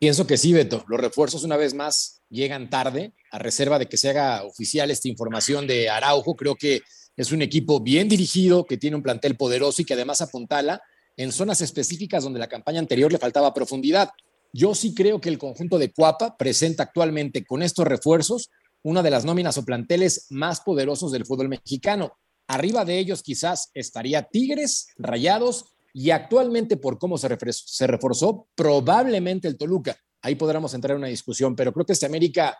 Pienso 0.00 0.26
que 0.26 0.36
sí, 0.36 0.52
Beto. 0.52 0.84
Los 0.88 1.00
refuerzos 1.00 1.44
una 1.44 1.56
vez 1.56 1.72
más 1.72 2.22
llegan 2.28 2.68
tarde, 2.68 3.12
a 3.30 3.38
reserva 3.38 3.78
de 3.78 3.86
que 3.86 3.96
se 3.96 4.10
haga 4.10 4.42
oficial 4.42 4.90
esta 4.90 5.08
información 5.08 5.68
de 5.68 5.88
Araujo. 5.88 6.34
Creo 6.34 6.56
que 6.56 6.82
es 7.16 7.30
un 7.30 7.40
equipo 7.40 7.80
bien 7.80 8.08
dirigido, 8.08 8.66
que 8.66 8.76
tiene 8.76 8.96
un 8.96 9.02
plantel 9.02 9.36
poderoso 9.36 9.80
y 9.80 9.84
que 9.84 9.94
además 9.94 10.20
apuntala 10.20 10.82
en 11.16 11.30
zonas 11.30 11.60
específicas 11.60 12.24
donde 12.24 12.40
la 12.40 12.48
campaña 12.48 12.80
anterior 12.80 13.12
le 13.12 13.18
faltaba 13.18 13.54
profundidad. 13.54 14.10
Yo 14.52 14.74
sí 14.74 14.92
creo 14.94 15.20
que 15.20 15.28
el 15.28 15.38
conjunto 15.38 15.78
de 15.78 15.92
Cuapa 15.92 16.36
presenta 16.36 16.82
actualmente 16.82 17.44
con 17.44 17.62
estos 17.62 17.86
refuerzos 17.86 18.50
una 18.84 19.02
de 19.02 19.10
las 19.10 19.24
nóminas 19.24 19.56
o 19.58 19.64
planteles 19.64 20.26
más 20.30 20.60
poderosos 20.60 21.10
del 21.10 21.24
fútbol 21.24 21.48
mexicano. 21.48 22.18
Arriba 22.46 22.84
de 22.84 22.98
ellos 22.98 23.22
quizás 23.22 23.70
estaría 23.72 24.24
Tigres, 24.24 24.88
Rayados 24.98 25.74
y 25.94 26.10
actualmente 26.10 26.76
por 26.76 26.98
cómo 26.98 27.16
se, 27.16 27.28
se 27.50 27.86
reforzó, 27.86 28.46
probablemente 28.54 29.48
el 29.48 29.56
Toluca. 29.56 29.96
Ahí 30.20 30.34
podremos 30.34 30.74
entrar 30.74 30.92
en 30.92 30.98
una 30.98 31.08
discusión, 31.08 31.56
pero 31.56 31.72
creo 31.72 31.86
que 31.86 31.94
este 31.94 32.04
América, 32.04 32.58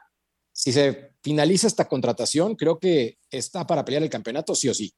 si 0.50 0.72
se 0.72 1.10
finaliza 1.22 1.66
esta 1.66 1.86
contratación, 1.86 2.56
creo 2.56 2.78
que 2.78 3.18
está 3.30 3.66
para 3.66 3.84
pelear 3.84 4.02
el 4.02 4.10
campeonato 4.10 4.54
sí 4.54 4.68
o 4.68 4.74
sí. 4.74 4.94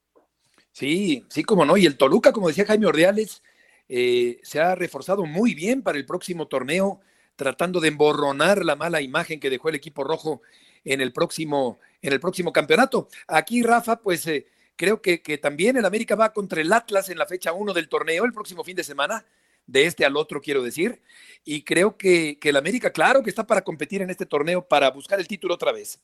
Sí, 0.71 1.25
sí, 1.29 1.43
como 1.43 1.65
no. 1.65 1.77
Y 1.77 1.87
el 1.87 1.97
Toluca, 1.97 2.33
como 2.33 2.49
decía 2.49 2.67
Jaime 2.67 2.87
Ordeales, 2.87 3.43
eh, 3.89 4.39
se 4.43 4.61
ha 4.61 4.77
reforzado 4.77 5.25
muy 5.25 5.55
bien 5.55 5.83
para 5.83 5.99
el 5.99 6.07
próximo 6.07 6.47
torneo, 6.47 7.01
tratando 7.35 7.81
de 7.81 7.89
emborronar 7.89 8.65
la 8.65 8.77
mala 8.77 9.01
imagen 9.01 9.41
que 9.41 9.51
dejó 9.51 9.71
el 9.71 9.75
equipo 9.75 10.05
rojo 10.05 10.43
en 10.87 11.01
el 11.01 11.13
próximo, 11.13 11.81
en 12.01 12.13
el 12.13 12.21
próximo 12.21 12.53
campeonato. 12.53 13.09
Aquí, 13.29 13.63
Rafa, 13.63 14.01
pues 14.01 14.27
eh, 14.29 14.47
creo 14.77 15.03
que, 15.03 15.21
que, 15.21 15.37
también 15.37 15.77
el 15.77 15.85
América 15.85 16.15
va 16.15 16.33
contra 16.33 16.63
el 16.63 16.73
Atlas 16.73 17.11
en 17.11 17.19
la 17.19 17.27
fecha 17.27 17.53
1 17.53 17.75
del 17.75 17.89
torneo 17.89 18.25
el 18.25 18.33
próximo 18.33 18.65
fin 18.65 18.77
de 18.77 18.85
semana, 18.85 19.27
de 19.67 19.85
este 19.85 20.05
al 20.05 20.17
otro, 20.17 20.41
quiero 20.41 20.63
decir. 20.63 21.03
Y 21.45 21.65
creo 21.65 21.97
que, 21.97 22.39
que 22.39 22.51
el 22.51 22.57
América, 22.57 22.93
claro, 22.93 23.23
que 23.23 23.31
está 23.31 23.47
para 23.47 23.63
competir 23.63 24.01
en 24.01 24.11
este 24.11 24.27
torneo, 24.27 24.63
para 24.63 24.91
buscar 24.91 25.19
el 25.19 25.29
título 25.29 25.55
otra 25.55 25.73
vez. 25.73 26.01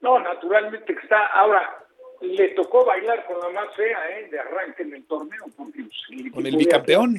No, 0.00 0.18
naturalmente 0.18 0.94
que 0.94 1.00
está. 1.00 1.26
Ahora, 1.28 1.86
le 2.20 2.48
tocó 2.48 2.84
bailar 2.84 3.24
con 3.26 3.38
la 3.38 3.48
más 3.50 3.74
fea 3.76 4.18
¿eh? 4.18 4.28
de 4.30 4.38
arranque 4.38 4.82
en 4.82 4.94
el 4.94 5.04
torneo. 5.06 5.44
Porque, 5.56 5.84
pues, 5.84 6.32
con 6.32 6.44
el 6.44 6.56
bicampeón 6.56 7.16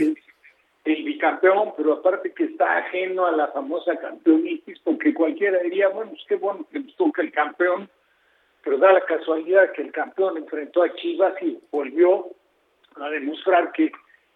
el 0.86 1.04
bicampeón, 1.04 1.74
pero 1.76 1.94
aparte 1.94 2.32
que 2.32 2.46
está 2.46 2.78
ajeno 2.78 3.26
a 3.26 3.32
la 3.32 3.48
famosa 3.48 3.98
campeonitis, 3.98 4.80
porque 4.80 5.14
cualquiera 5.14 5.60
diría, 5.60 5.90
bueno, 5.90 6.12
pues 6.12 6.24
qué 6.28 6.36
bueno 6.36 6.66
que 6.72 6.80
nos 6.80 6.96
toca 6.96 7.24
el 7.24 7.32
campeón, 7.32 7.90
pero 8.64 8.78
da 8.78 8.94
la 8.94 9.02
casualidad 9.02 9.72
que 9.72 9.82
el 9.82 9.92
campeón 9.92 10.38
enfrentó 10.38 10.84
a 10.84 10.94
Chivas 10.94 11.34
y 11.42 11.60
volvió 11.72 12.28
a 12.98 13.10
demostrar 13.10 13.72
que, 13.72 13.92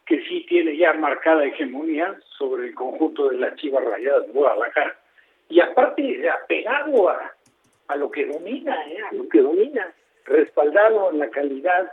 que 0.06 0.22
sí 0.26 0.46
tiene 0.50 0.76
ya 0.76 0.94
marcada 0.94 1.46
hegemonía 1.46 2.20
sobre 2.38 2.68
el 2.68 2.76
conjunto 2.76 3.30
de 3.30 3.38
las 3.38 3.56
Chivas 3.56 3.86
Rayadas 3.86 4.26
de 4.26 4.34
Guadalajara. 4.34 4.98
Y 5.50 5.60
aparte, 5.60 6.30
apegado 6.30 7.10
a, 7.10 7.32
a 7.88 7.96
lo 7.96 8.10
que 8.10 8.26
domina, 8.26 8.76
¿eh? 8.88 8.98
a 9.10 9.14
lo 9.14 9.30
que 9.30 9.42
domina, 9.42 9.94
respaldado 10.26 11.12
en 11.12 11.20
la 11.20 11.30
calidad 11.30 11.92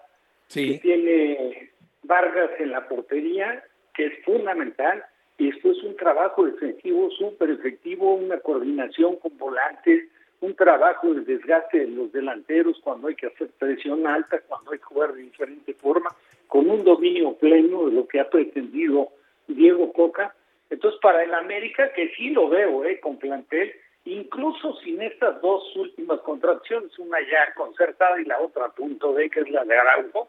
que 0.53 0.79
tiene 0.83 1.71
Vargas 2.03 2.51
en 2.59 2.71
la 2.71 2.87
portería 2.87 3.63
que 3.97 4.07
es 4.07 4.25
fundamental, 4.25 5.05
y 5.39 5.49
esto 5.49 5.71
es 5.71 5.83
un 5.83 5.97
trabajo 5.97 6.45
defensivo 6.45 7.11
súper 7.11 7.51
efectivo, 7.51 8.15
una 8.15 8.39
coordinación 8.39 9.17
con 9.17 9.37
volantes, 9.39 10.09
un 10.41 10.55
trabajo 10.55 11.15
de 11.15 11.23
desgaste 11.23 11.81
de 11.81 11.89
los 11.89 12.13
delanteros 12.13 12.79
cuando 12.85 13.09
hay 13.09 13.15
que 13.15 13.27
hacer 13.27 13.49
presión 13.59 14.07
alta, 14.07 14.41
cuando 14.47 14.73
hay 14.73 14.79
que 14.79 14.85
jugar 14.85 15.15
de 15.15 15.23
diferente 15.23 15.73
forma, 15.75 16.11
con 16.47 16.69
un 16.69 16.85
dominio 16.85 17.35
pleno 17.35 17.87
de 17.87 17.93
lo 17.93 18.07
que 18.07 18.21
ha 18.21 18.29
pretendido 18.29 19.09
Diego 19.49 19.93
Coca. 19.93 20.35
Entonces, 20.69 21.01
para 21.01 21.25
el 21.25 21.33
América, 21.35 21.93
que 21.93 22.11
sí 22.17 22.31
lo 22.31 22.49
veo, 22.49 22.85
eh, 22.85 23.01
con 23.01 23.19
plantel, 23.19 23.73
incluso 24.05 24.77
sin 24.77 25.01
estas 25.03 25.41
dos 25.41 25.75
últimas 25.77 26.21
contracciones, 26.21 26.97
una 26.99 27.19
ya 27.21 27.55
concertada 27.55 28.21
y 28.21 28.25
la 28.25 28.41
otra 28.41 28.67
a 28.67 28.73
punto 28.73 29.15
de 29.15 29.31
que 29.31 29.41
es 29.41 29.51
la 29.51 29.65
de 29.65 29.77
Araujo, 29.77 30.29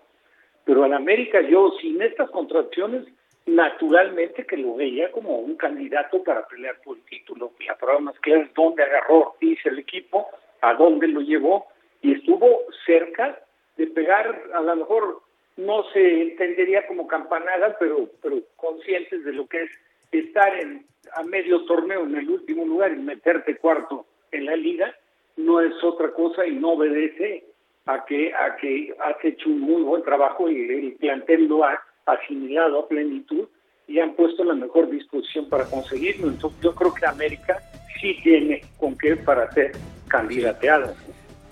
pero 0.63 0.83
al 0.83 0.93
América 0.93 1.41
yo 1.41 1.71
sin 1.81 2.01
estas 2.01 2.29
contracciones 2.29 3.05
naturalmente 3.47 4.45
que 4.45 4.57
lo 4.57 4.75
veía 4.75 5.11
como 5.11 5.39
un 5.39 5.55
candidato 5.55 6.21
para 6.23 6.45
pelear 6.47 6.79
por 6.83 6.97
el 6.97 7.03
título. 7.03 7.53
La 7.65 7.75
prueba 7.77 7.99
más 7.99 8.19
clara 8.19 8.43
es 8.43 8.53
dónde 8.53 8.83
agarró 8.83 9.35
dice 9.39 9.69
el 9.69 9.79
equipo, 9.79 10.27
a 10.61 10.73
dónde 10.73 11.07
lo 11.07 11.21
llevó 11.21 11.65
y 12.01 12.13
estuvo 12.13 12.63
cerca 12.85 13.39
de 13.77 13.87
pegar, 13.87 14.43
a 14.53 14.61
lo 14.61 14.75
mejor 14.75 15.21
no 15.55 15.83
se 15.91 16.21
entendería 16.21 16.85
como 16.87 17.07
campanada, 17.07 17.77
pero, 17.79 18.09
pero 18.21 18.41
conscientes 18.57 19.23
de 19.23 19.33
lo 19.33 19.47
que 19.47 19.63
es 19.63 19.71
estar 20.11 20.53
en, 20.59 20.85
a 21.13 21.23
medio 21.23 21.63
torneo 21.65 22.03
en 22.03 22.15
el 22.15 22.29
último 22.29 22.65
lugar 22.65 22.91
y 22.91 22.97
meterte 22.97 23.55
cuarto 23.57 24.05
en 24.31 24.45
la 24.45 24.55
liga, 24.55 24.93
no 25.37 25.61
es 25.61 25.81
otra 25.83 26.11
cosa 26.11 26.45
y 26.45 26.53
no 26.53 26.71
obedece 26.71 27.45
a 27.85 28.03
que, 28.05 28.33
a 28.33 28.57
que 28.57 28.93
has 28.99 29.23
hecho 29.23 29.49
un 29.49 29.61
muy 29.61 29.81
buen 29.83 30.03
trabajo 30.03 30.49
y 30.49 30.69
el 30.69 30.93
plantel 30.93 31.47
lo 31.47 31.63
ha 31.63 31.81
asimilado 32.07 32.79
a 32.79 32.87
plenitud 32.87 33.47
y 33.87 33.99
han 33.99 34.15
puesto 34.15 34.43
la 34.43 34.55
mejor 34.55 34.89
disposición 34.89 35.47
para 35.49 35.65
conseguirlo. 35.65 36.27
Entonces 36.27 36.59
yo 36.61 36.73
creo 36.73 36.93
que 36.93 37.05
América 37.05 37.61
sí 37.99 38.17
tiene 38.23 38.61
con 38.79 38.97
qué 38.97 39.15
para 39.15 39.51
ser 39.51 39.73
candidateada. 40.07 40.93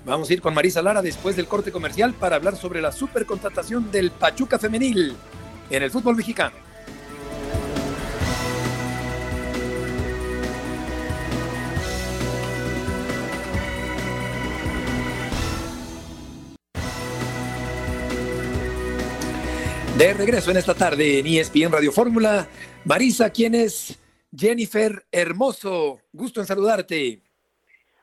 Vamos 0.05 0.29
a 0.29 0.33
ir 0.33 0.41
con 0.41 0.53
Marisa 0.53 0.81
Lara 0.81 1.01
después 1.01 1.35
del 1.35 1.47
corte 1.47 1.71
comercial 1.71 2.13
para 2.13 2.35
hablar 2.35 2.55
sobre 2.55 2.81
la 2.81 2.91
supercontratación 2.91 3.91
del 3.91 4.11
Pachuca 4.11 4.59
femenil 4.59 5.15
en 5.69 5.83
el 5.83 5.89
fútbol 5.89 6.15
mexicano. 6.15 6.64
De 19.97 20.13
regreso 20.13 20.51
en 20.51 20.57
esta 20.57 20.73
tarde 20.73 21.19
en 21.19 21.25
ESPN 21.25 21.71
Radio 21.71 21.89
Fórmula. 21.89 22.47
Marisa, 22.83 23.29
¿quién 23.29 23.55
es 23.55 23.97
Jennifer 24.35 24.91
Hermoso? 25.09 26.01
Gusto 26.11 26.41
en 26.41 26.45
saludarte. 26.45 27.21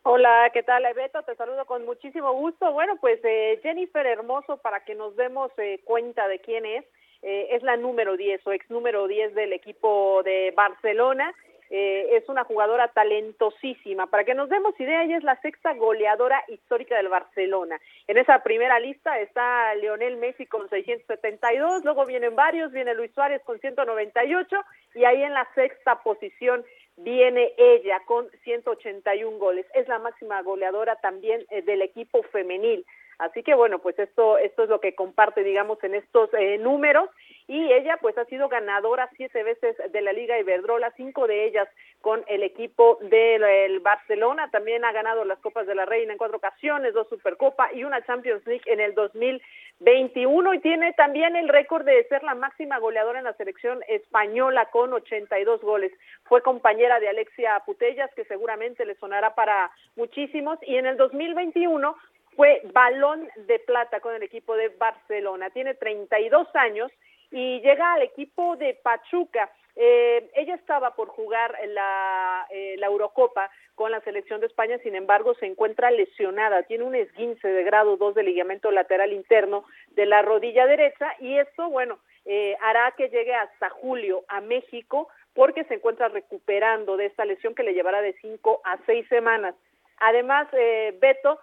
Hola, 0.02 0.48
¿qué 0.54 0.62
tal, 0.62 0.84
Beto? 0.96 1.22
Te 1.22 1.36
saludo 1.36 1.66
con 1.66 1.84
muchísimo 1.84 2.32
gusto. 2.32 2.72
Bueno, 2.72 2.96
pues 2.98 3.20
eh, 3.24 3.60
Jennifer 3.62 4.06
Hermoso, 4.06 4.56
para 4.56 4.86
que 4.86 4.94
nos 4.94 5.14
demos 5.16 5.52
eh, 5.58 5.82
cuenta 5.84 6.28
de 6.28 6.38
quién 6.38 6.64
es, 6.64 6.86
eh, 7.20 7.48
es 7.50 7.62
la 7.62 7.76
número 7.76 8.16
10 8.16 8.40
o 8.46 8.52
ex 8.52 8.70
número 8.70 9.06
10 9.06 9.34
del 9.34 9.52
equipo 9.52 10.22
de 10.24 10.54
Barcelona 10.56 11.34
eh, 11.74 12.18
es 12.18 12.28
una 12.28 12.44
jugadora 12.44 12.88
talentosísima. 12.88 14.06
Para 14.06 14.24
que 14.24 14.34
nos 14.34 14.50
demos 14.50 14.78
idea, 14.78 15.04
ella 15.04 15.16
es 15.16 15.24
la 15.24 15.40
sexta 15.40 15.72
goleadora 15.72 16.44
histórica 16.48 16.98
del 16.98 17.08
Barcelona. 17.08 17.80
En 18.06 18.18
esa 18.18 18.42
primera 18.42 18.78
lista 18.78 19.18
está 19.20 19.74
Lionel 19.76 20.18
Messi 20.18 20.44
con 20.44 20.68
672, 20.68 21.82
luego 21.82 22.04
vienen 22.04 22.36
varios, 22.36 22.72
viene 22.72 22.92
Luis 22.92 23.10
Suárez 23.14 23.40
con 23.44 23.58
198 23.58 24.54
y 24.96 25.04
ahí 25.04 25.22
en 25.22 25.32
la 25.32 25.48
sexta 25.54 26.02
posición 26.02 26.62
viene 26.98 27.54
ella 27.56 28.02
con 28.04 28.28
181 28.44 29.38
goles. 29.38 29.64
Es 29.72 29.88
la 29.88 29.98
máxima 29.98 30.42
goleadora 30.42 30.96
también 30.96 31.42
eh, 31.48 31.62
del 31.62 31.80
equipo 31.80 32.22
femenil. 32.24 32.84
Así 33.22 33.44
que 33.44 33.54
bueno, 33.54 33.78
pues 33.78 33.96
esto, 34.00 34.36
esto 34.36 34.64
es 34.64 34.68
lo 34.68 34.80
que 34.80 34.96
comparte, 34.96 35.44
digamos, 35.44 35.82
en 35.84 35.94
estos 35.94 36.28
eh, 36.34 36.58
números. 36.58 37.08
Y 37.46 37.72
ella 37.72 37.98
pues 38.00 38.16
ha 38.18 38.24
sido 38.24 38.48
ganadora 38.48 39.08
siete 39.16 39.42
veces 39.42 39.76
de 39.92 40.00
la 40.00 40.12
Liga 40.12 40.38
Iberdrola, 40.38 40.92
cinco 40.96 41.26
de 41.26 41.44
ellas 41.44 41.68
con 42.00 42.24
el 42.26 42.42
equipo 42.42 42.98
del 43.00 43.78
Barcelona. 43.80 44.50
También 44.50 44.84
ha 44.84 44.92
ganado 44.92 45.24
las 45.24 45.38
Copas 45.38 45.66
de 45.66 45.74
la 45.74 45.84
Reina 45.84 46.12
en 46.12 46.18
cuatro 46.18 46.38
ocasiones, 46.38 46.94
dos 46.94 47.08
Supercopa 47.08 47.72
y 47.72 47.84
una 47.84 48.04
Champions 48.04 48.44
League 48.46 48.64
en 48.66 48.80
el 48.80 48.94
2021. 48.94 50.54
Y 50.54 50.58
tiene 50.60 50.92
también 50.94 51.36
el 51.36 51.48
récord 51.48 51.84
de 51.84 52.04
ser 52.08 52.24
la 52.24 52.34
máxima 52.34 52.78
goleadora 52.78 53.18
en 53.18 53.24
la 53.24 53.34
selección 53.34 53.80
española 53.86 54.66
con 54.72 54.92
82 54.92 55.60
goles. 55.60 55.92
Fue 56.24 56.42
compañera 56.42 56.98
de 56.98 57.08
Alexia 57.08 57.62
Putellas, 57.66 58.10
que 58.14 58.24
seguramente 58.24 58.84
le 58.84 58.96
sonará 58.96 59.34
para 59.34 59.70
muchísimos. 59.94 60.58
Y 60.62 60.76
en 60.76 60.86
el 60.86 60.96
2021 60.96 61.96
fue 62.36 62.62
balón 62.72 63.28
de 63.36 63.58
plata 63.60 64.00
con 64.00 64.14
el 64.14 64.22
equipo 64.22 64.56
de 64.56 64.68
Barcelona. 64.68 65.50
Tiene 65.50 65.74
32 65.74 66.48
años 66.54 66.90
y 67.30 67.60
llega 67.60 67.94
al 67.94 68.02
equipo 68.02 68.56
de 68.56 68.74
Pachuca. 68.82 69.50
Eh, 69.74 70.30
ella 70.34 70.54
estaba 70.54 70.94
por 70.94 71.08
jugar 71.08 71.56
la, 71.68 72.46
eh, 72.50 72.76
la 72.78 72.88
Eurocopa 72.88 73.50
con 73.74 73.90
la 73.90 74.00
selección 74.02 74.40
de 74.40 74.46
España, 74.46 74.78
sin 74.82 74.94
embargo 74.94 75.34
se 75.34 75.46
encuentra 75.46 75.90
lesionada, 75.90 76.62
tiene 76.64 76.84
un 76.84 76.94
esguince 76.94 77.48
de 77.48 77.64
grado 77.64 77.96
2 77.96 78.14
de 78.14 78.22
ligamento 78.22 78.70
lateral 78.70 79.14
interno 79.14 79.64
de 79.92 80.04
la 80.04 80.20
rodilla 80.20 80.66
derecha 80.66 81.14
y 81.20 81.38
esto, 81.38 81.70
bueno, 81.70 81.98
eh, 82.26 82.54
hará 82.60 82.92
que 82.98 83.08
llegue 83.08 83.34
hasta 83.34 83.70
julio 83.70 84.24
a 84.28 84.42
México 84.42 85.08
porque 85.34 85.64
se 85.64 85.74
encuentra 85.74 86.08
recuperando 86.08 86.98
de 86.98 87.06
esta 87.06 87.24
lesión 87.24 87.54
que 87.54 87.62
le 87.62 87.72
llevará 87.72 88.02
de 88.02 88.12
5 88.20 88.60
a 88.64 88.78
6 88.84 89.08
semanas. 89.08 89.54
Además, 89.98 90.48
eh, 90.52 90.94
Beto 91.00 91.38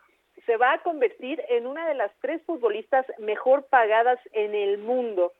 se 0.46 0.58
va 0.58 0.74
a 0.74 0.84
convertir 0.84 1.44
en 1.50 1.68
una 1.68 1.88
de 1.88 1.96
las 1.96 2.12
tres 2.22 2.42
futbolistas 2.44 3.06
mejor 3.18 3.66
pagadas 3.66 4.20
en 4.34 4.56
el 4.56 4.78
mundo. 4.78 5.32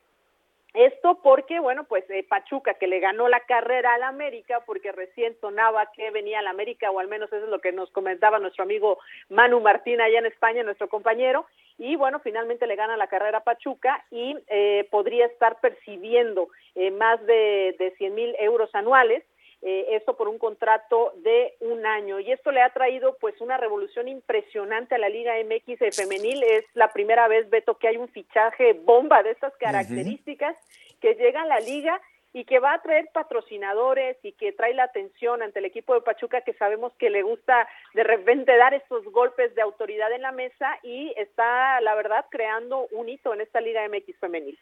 Esto 0.72 1.18
porque, 1.20 1.58
bueno, 1.58 1.84
pues 1.84 2.08
eh, 2.10 2.24
Pachuca, 2.28 2.74
que 2.74 2.86
le 2.86 3.00
ganó 3.00 3.28
la 3.28 3.40
carrera 3.40 3.94
al 3.94 4.04
América, 4.04 4.62
porque 4.64 4.92
recién 4.92 5.36
sonaba 5.40 5.90
que 5.92 6.12
venía 6.12 6.38
al 6.38 6.46
América, 6.46 6.92
o 6.92 7.00
al 7.00 7.08
menos 7.08 7.32
eso 7.32 7.44
es 7.44 7.50
lo 7.50 7.60
que 7.60 7.72
nos 7.72 7.90
comentaba 7.90 8.38
nuestro 8.38 8.62
amigo 8.62 8.98
Manu 9.30 9.60
Martín 9.60 10.00
allá 10.00 10.20
en 10.20 10.26
España, 10.26 10.62
nuestro 10.62 10.88
compañero, 10.88 11.44
y 11.76 11.96
bueno, 11.96 12.20
finalmente 12.20 12.68
le 12.68 12.76
gana 12.76 12.96
la 12.96 13.08
carrera 13.08 13.38
a 13.38 13.44
Pachuca 13.44 14.04
y 14.12 14.36
eh, 14.46 14.86
podría 14.90 15.26
estar 15.26 15.58
percibiendo 15.60 16.50
eh, 16.76 16.92
más 16.92 17.24
de, 17.26 17.74
de 17.78 17.92
100 17.96 18.14
mil 18.14 18.36
euros 18.38 18.72
anuales 18.74 19.24
eh, 19.62 19.88
esto 19.90 20.16
por 20.16 20.28
un 20.28 20.38
contrato 20.38 21.12
de 21.16 21.54
un 21.60 21.84
año. 21.84 22.18
Y 22.18 22.32
esto 22.32 22.50
le 22.50 22.62
ha 22.62 22.70
traído 22.70 23.16
pues 23.20 23.40
una 23.40 23.58
revolución 23.58 24.08
impresionante 24.08 24.94
a 24.94 24.98
la 24.98 25.08
Liga 25.08 25.34
MX 25.44 25.94
femenil. 25.96 26.42
Es 26.42 26.64
la 26.74 26.92
primera 26.92 27.28
vez, 27.28 27.48
Beto, 27.50 27.76
que 27.76 27.88
hay 27.88 27.96
un 27.98 28.08
fichaje 28.08 28.72
bomba 28.72 29.22
de 29.22 29.32
estas 29.32 29.54
características 29.56 30.56
que 31.00 31.14
llega 31.14 31.42
a 31.42 31.46
la 31.46 31.60
liga 31.60 32.00
y 32.32 32.44
que 32.44 32.58
va 32.58 32.74
a 32.74 32.82
traer 32.82 33.08
patrocinadores 33.12 34.16
y 34.22 34.32
que 34.32 34.52
trae 34.52 34.72
la 34.72 34.84
atención 34.84 35.42
ante 35.42 35.58
el 35.58 35.64
equipo 35.64 35.94
de 35.94 36.00
Pachuca 36.00 36.42
que 36.42 36.54
sabemos 36.54 36.92
que 36.98 37.10
le 37.10 37.22
gusta 37.22 37.66
de 37.92 38.04
repente 38.04 38.56
dar 38.56 38.72
estos 38.72 39.04
golpes 39.06 39.54
de 39.54 39.62
autoridad 39.62 40.12
en 40.12 40.22
la 40.22 40.32
mesa 40.32 40.78
y 40.82 41.12
está, 41.16 41.80
la 41.80 41.94
verdad, 41.94 42.24
creando 42.30 42.86
un 42.92 43.08
hito 43.08 43.34
en 43.34 43.40
esta 43.40 43.60
Liga 43.60 43.86
MX 43.88 44.16
femenil. 44.20 44.58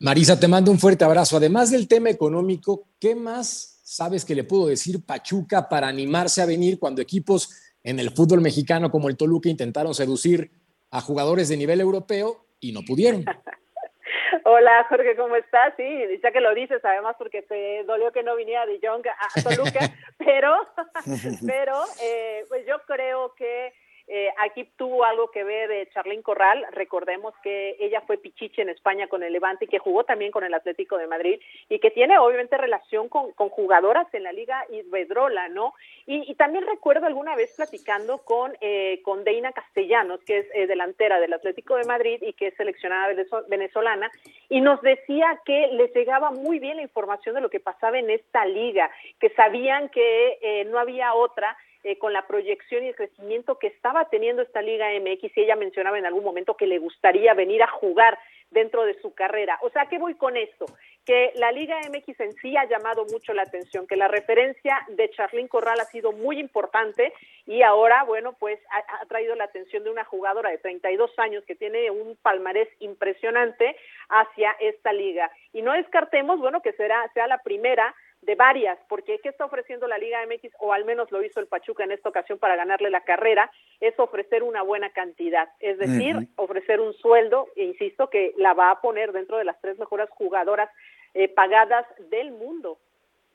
Marisa, 0.00 0.40
te 0.40 0.48
mando 0.48 0.70
un 0.70 0.78
fuerte 0.78 1.04
abrazo. 1.04 1.36
Además 1.36 1.70
del 1.70 1.86
tema 1.86 2.10
económico, 2.10 2.84
¿qué 2.98 3.14
más 3.14 3.71
sabes 3.92 4.24
que 4.24 4.34
le 4.34 4.44
puedo 4.44 4.68
decir 4.68 5.04
Pachuca 5.04 5.68
para 5.68 5.86
animarse 5.86 6.40
a 6.40 6.46
venir 6.46 6.78
cuando 6.78 7.02
equipos 7.02 7.50
en 7.84 7.98
el 7.98 8.10
fútbol 8.10 8.40
mexicano 8.40 8.90
como 8.90 9.10
el 9.10 9.18
Toluca 9.18 9.50
intentaron 9.50 9.92
seducir 9.92 10.50
a 10.90 11.02
jugadores 11.02 11.50
de 11.50 11.58
nivel 11.58 11.78
europeo 11.80 12.46
y 12.58 12.72
no 12.72 12.80
pudieron? 12.86 13.24
Hola 14.44 14.86
Jorge, 14.88 15.14
¿cómo 15.14 15.36
estás? 15.36 15.74
Sí, 15.76 15.84
ya 16.22 16.32
que 16.32 16.40
lo 16.40 16.54
dices, 16.54 16.82
además 16.82 17.16
porque 17.18 17.42
te 17.42 17.84
dolió 17.84 18.10
que 18.12 18.22
no 18.22 18.34
viniera 18.34 18.64
de 18.64 18.80
Jong 18.82 19.06
a 19.06 19.42
Toluca, 19.42 19.80
pero, 20.18 20.56
pero 21.46 21.74
eh, 22.02 22.46
pues 22.48 22.66
yo 22.66 22.76
creo 22.86 23.34
que 23.34 23.74
eh, 24.08 24.30
aquí 24.38 24.64
tuvo 24.76 25.04
algo 25.04 25.30
que 25.30 25.44
ver 25.44 25.70
eh, 25.70 25.88
Charlín 25.92 26.22
Corral, 26.22 26.64
recordemos 26.72 27.34
que 27.42 27.76
ella 27.78 28.00
fue 28.02 28.18
pichiche 28.18 28.62
en 28.62 28.68
España 28.68 29.06
con 29.08 29.22
el 29.22 29.32
Levante 29.32 29.64
y 29.64 29.68
que 29.68 29.78
jugó 29.78 30.04
también 30.04 30.30
con 30.30 30.44
el 30.44 30.54
Atlético 30.54 30.98
de 30.98 31.06
Madrid 31.06 31.40
y 31.68 31.78
que 31.78 31.90
tiene 31.90 32.18
obviamente 32.18 32.56
relación 32.56 33.08
con, 33.08 33.32
jugadoras 33.32 34.12
en 34.14 34.22
la 34.22 34.32
Liga 34.32 34.64
Iberdrola, 34.70 35.48
¿no? 35.48 35.74
Y, 36.06 36.34
también 36.34 36.66
recuerdo 36.66 37.06
alguna 37.06 37.36
vez 37.36 37.54
platicando 37.56 38.18
con, 38.18 38.56
eh, 38.60 39.00
con 39.04 39.22
Deina 39.22 39.52
Castellanos, 39.52 40.20
que 40.24 40.38
es 40.38 40.46
eh, 40.54 40.66
delantera 40.66 41.20
del 41.20 41.32
Atlético 41.32 41.76
de 41.76 41.84
Madrid 41.84 42.18
y 42.22 42.32
que 42.32 42.48
es 42.48 42.54
seleccionada 42.56 43.14
venezolana, 43.48 44.10
y 44.48 44.60
nos 44.60 44.80
decía 44.82 45.40
que 45.44 45.68
les 45.72 45.94
llegaba 45.94 46.30
muy 46.30 46.58
bien 46.58 46.76
la 46.76 46.82
información 46.82 47.34
de 47.34 47.40
lo 47.40 47.50
que 47.50 47.60
pasaba 47.60 47.98
en 47.98 48.10
esta 48.10 48.44
liga, 48.44 48.90
que 49.20 49.30
sabían 49.30 49.88
que 49.90 50.38
eh, 50.40 50.64
no 50.64 50.78
había 50.78 51.14
otra 51.14 51.56
eh, 51.84 51.98
con 51.98 52.12
la 52.12 52.26
proyección 52.26 52.84
y 52.84 52.88
el 52.88 52.94
crecimiento 52.94 53.58
que 53.58 53.66
estaba 53.66 54.08
teniendo 54.08 54.42
esta 54.42 54.62
Liga 54.62 54.86
MX 55.00 55.36
y 55.36 55.40
ella 55.40 55.56
mencionaba 55.56 55.98
en 55.98 56.06
algún 56.06 56.22
momento 56.22 56.56
que 56.56 56.66
le 56.66 56.78
gustaría 56.78 57.34
venir 57.34 57.62
a 57.62 57.66
jugar 57.66 58.18
dentro 58.52 58.84
de 58.84 58.94
su 59.00 59.14
carrera. 59.14 59.58
O 59.62 59.70
sea, 59.70 59.86
¿qué 59.86 59.98
voy 59.98 60.14
con 60.14 60.36
esto? 60.36 60.66
Que 61.04 61.32
la 61.34 61.50
Liga 61.50 61.80
MX 61.80 62.20
en 62.20 62.32
sí 62.34 62.56
ha 62.56 62.68
llamado 62.68 63.04
mucho 63.06 63.32
la 63.34 63.42
atención, 63.42 63.86
que 63.86 63.96
la 63.96 64.08
referencia 64.08 64.78
de 64.88 65.10
Charlín 65.10 65.48
Corral 65.48 65.80
ha 65.80 65.86
sido 65.86 66.12
muy 66.12 66.38
importante 66.38 67.12
y 67.46 67.62
ahora, 67.62 68.04
bueno, 68.04 68.34
pues 68.38 68.60
ha, 68.70 69.02
ha, 69.02 69.06
traído 69.06 69.34
la 69.34 69.44
atención 69.44 69.82
de 69.82 69.90
una 69.90 70.04
jugadora 70.04 70.50
de 70.50 70.58
32 70.58 71.18
años 71.18 71.44
que 71.44 71.56
tiene 71.56 71.90
un 71.90 72.16
palmarés 72.16 72.68
impresionante 72.78 73.74
hacia 74.08 74.52
esta 74.60 74.92
liga. 74.92 75.30
Y 75.52 75.62
no 75.62 75.72
descartemos, 75.72 76.38
bueno, 76.38 76.62
que 76.62 76.72
será, 76.74 77.10
sea 77.14 77.26
la 77.26 77.38
primera 77.38 77.94
de 78.22 78.36
varias, 78.36 78.78
porque 78.88 79.18
¿qué 79.22 79.28
está 79.28 79.44
ofreciendo 79.44 79.88
la 79.88 79.98
Liga 79.98 80.24
MX? 80.24 80.54
O 80.60 80.72
al 80.72 80.84
menos 80.84 81.10
lo 81.10 81.22
hizo 81.24 81.40
el 81.40 81.48
Pachuca 81.48 81.84
en 81.84 81.92
esta 81.92 82.08
ocasión 82.08 82.38
para 82.38 82.56
ganarle 82.56 82.88
la 82.88 83.02
carrera, 83.02 83.50
es 83.80 83.98
ofrecer 83.98 84.44
una 84.44 84.62
buena 84.62 84.90
cantidad, 84.90 85.48
es 85.58 85.78
decir, 85.78 86.28
ofrecer 86.36 86.80
un 86.80 86.94
sueldo, 86.94 87.48
e 87.56 87.64
insisto, 87.64 88.08
que 88.08 88.32
la 88.38 88.54
va 88.54 88.70
a 88.70 88.80
poner 88.80 89.12
dentro 89.12 89.38
de 89.38 89.44
las 89.44 89.60
tres 89.60 89.76
mejores 89.78 90.08
jugadoras 90.10 90.70
eh, 91.14 91.28
pagadas 91.28 91.84
del 92.10 92.30
mundo. 92.30 92.78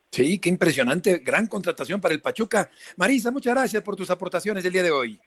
Sí, 0.09 0.39
qué 0.39 0.47
impresionante, 0.47 1.17
gran 1.17 1.47
contratación 1.47 1.99
para 1.99 2.13
el 2.13 2.21
Pachuca. 2.21 2.69
Marisa, 2.95 3.29
muchas 3.29 3.53
gracias 3.53 3.83
por 3.83 3.97
tus 3.97 4.09
aportaciones 4.09 4.63
el 4.63 4.71
día 4.71 4.83
de 4.83 4.91
hoy. 4.91 5.19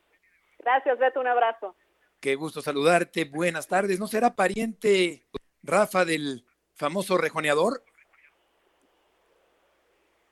Gracias, 0.59 0.99
Beto, 0.99 1.21
un 1.21 1.27
abrazo. 1.27 1.77
Qué 2.19 2.35
gusto 2.35 2.63
saludarte, 2.63 3.25
buenas 3.25 3.69
tardes. 3.69 4.01
¿No 4.01 4.07
será 4.07 4.35
pariente 4.35 5.23
Rafa 5.63 6.07
del 6.07 6.45
famoso 6.75 7.19
rejoneador? 7.19 7.83